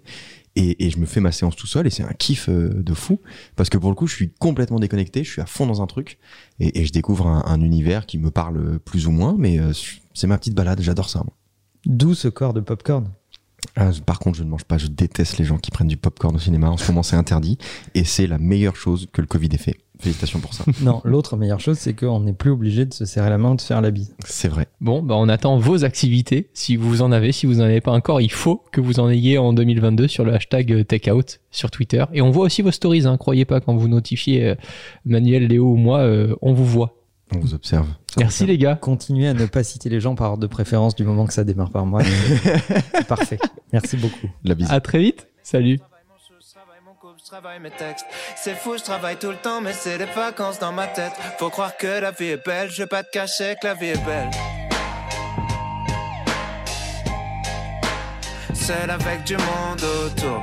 Et, 0.56 0.86
et 0.86 0.90
je 0.90 0.98
me 0.98 1.06
fais 1.06 1.20
ma 1.20 1.32
séance 1.32 1.56
tout 1.56 1.66
seul 1.66 1.86
et 1.86 1.90
c'est 1.90 2.04
un 2.04 2.12
kiff 2.12 2.48
euh, 2.48 2.82
de 2.82 2.94
fou. 2.94 3.20
Parce 3.56 3.68
que 3.68 3.76
pour 3.76 3.90
le 3.90 3.96
coup, 3.96 4.06
je 4.06 4.14
suis 4.14 4.30
complètement 4.30 4.78
déconnecté, 4.78 5.24
je 5.24 5.30
suis 5.30 5.42
à 5.42 5.46
fond 5.46 5.66
dans 5.66 5.82
un 5.82 5.86
truc. 5.86 6.18
Et, 6.60 6.80
et 6.80 6.84
je 6.84 6.92
découvre 6.92 7.26
un, 7.26 7.42
un 7.46 7.60
univers 7.60 8.06
qui 8.06 8.18
me 8.18 8.30
parle 8.30 8.78
plus 8.78 9.06
ou 9.06 9.10
moins, 9.10 9.34
mais 9.36 9.58
euh, 9.58 9.72
c'est 10.14 10.26
ma 10.28 10.38
petite 10.38 10.54
balade, 10.54 10.80
j'adore 10.80 11.10
ça. 11.10 11.24
D'où 11.86 12.14
ce 12.14 12.28
corps 12.28 12.54
de 12.54 12.60
popcorn. 12.60 13.10
Ah, 13.76 13.90
par 14.06 14.18
contre, 14.18 14.38
je 14.38 14.44
ne 14.44 14.48
mange 14.48 14.64
pas, 14.64 14.78
je 14.78 14.86
déteste 14.86 15.38
les 15.38 15.44
gens 15.44 15.58
qui 15.58 15.70
prennent 15.70 15.88
du 15.88 15.96
popcorn 15.96 16.36
au 16.36 16.38
cinéma. 16.38 16.70
En 16.70 16.76
ce 16.76 16.90
moment, 16.90 17.02
c'est 17.02 17.16
interdit. 17.16 17.58
Et 17.94 18.04
c'est 18.04 18.26
la 18.26 18.38
meilleure 18.38 18.76
chose 18.76 19.08
que 19.12 19.20
le 19.20 19.26
Covid 19.26 19.48
ait 19.52 19.58
fait. 19.58 19.78
Félicitations 20.00 20.40
pour 20.40 20.54
ça. 20.54 20.64
Non, 20.82 21.00
l'autre 21.04 21.36
meilleure 21.36 21.60
chose, 21.60 21.78
c'est 21.78 21.94
qu'on 21.94 22.20
n'est 22.20 22.32
plus 22.32 22.50
obligé 22.50 22.84
de 22.84 22.92
se 22.92 23.04
serrer 23.04 23.30
la 23.30 23.38
main, 23.38 23.54
de 23.54 23.60
faire 23.60 23.80
la 23.80 23.90
bise. 23.90 24.14
C'est 24.26 24.48
vrai. 24.48 24.66
Bon, 24.80 25.02
bah 25.02 25.14
on 25.16 25.28
attend 25.28 25.56
vos 25.58 25.84
activités. 25.84 26.50
Si 26.52 26.76
vous 26.76 27.00
en 27.00 27.12
avez, 27.12 27.32
si 27.32 27.46
vous 27.46 27.54
n'en 27.54 27.64
avez 27.64 27.80
pas 27.80 27.92
encore, 27.92 28.20
il 28.20 28.30
faut 28.30 28.62
que 28.72 28.80
vous 28.80 28.98
en 29.00 29.08
ayez 29.08 29.38
en 29.38 29.52
2022 29.52 30.08
sur 30.08 30.24
le 30.24 30.34
hashtag 30.34 30.72
euh, 30.72 30.84
takeout 30.84 31.38
sur 31.50 31.70
Twitter. 31.70 32.04
Et 32.12 32.22
on 32.22 32.30
voit 32.30 32.46
aussi 32.46 32.62
vos 32.62 32.72
stories, 32.72 33.06
hein. 33.06 33.16
croyez 33.16 33.44
pas 33.44 33.60
quand 33.60 33.76
vous 33.76 33.88
notifiez 33.88 34.48
euh, 34.48 34.54
Manuel, 35.04 35.46
Léo 35.46 35.72
ou 35.72 35.76
moi, 35.76 36.00
euh, 36.00 36.34
on 36.42 36.52
vous 36.52 36.66
voit. 36.66 36.96
On 37.34 37.38
vous 37.38 37.54
observe. 37.54 37.86
Merci 38.18 38.46
les 38.46 38.58
gars. 38.58 38.76
Continuez 38.76 39.28
à 39.28 39.34
ne 39.34 39.46
pas 39.46 39.64
citer 39.64 39.88
les 39.88 40.00
gens 40.00 40.14
par 40.14 40.32
ordre 40.32 40.42
de 40.42 40.46
préférence 40.46 40.94
du 40.94 41.04
moment 41.04 41.26
que 41.26 41.32
ça 41.32 41.44
démarre 41.44 41.70
par 41.70 41.86
moi. 41.86 42.02
C'est 42.04 43.06
parfait. 43.08 43.38
Merci 43.72 43.96
beaucoup. 43.96 44.28
La 44.44 44.54
bise. 44.54 44.70
À 44.70 44.80
très 44.80 44.98
vite. 44.98 45.28
Salut. 45.42 45.78
C'est 48.36 48.54
fou, 48.54 48.76
je 48.76 48.82
travaille 48.82 49.16
tout 49.16 49.30
le 49.30 49.36
temps, 49.36 49.60
mais 49.60 49.72
c'est 49.72 49.98
des 49.98 50.04
vacances 50.04 50.58
dans 50.58 50.72
ma 50.72 50.86
tête. 50.86 51.12
Faut 51.38 51.50
croire 51.50 51.76
que 51.76 52.00
la 52.00 52.10
vie 52.10 52.30
est 52.30 52.44
belle, 52.44 52.70
je 52.70 52.82
vais 52.82 52.86
pas 52.86 53.02
te 53.02 53.10
cacher 53.10 53.56
que 53.60 53.66
la 53.66 53.74
vie 53.74 53.88
est 53.88 54.04
belle. 54.04 54.30
Seul 58.54 58.90
avec 58.90 59.24
du 59.24 59.36
monde 59.36 59.82
autour. 59.82 60.42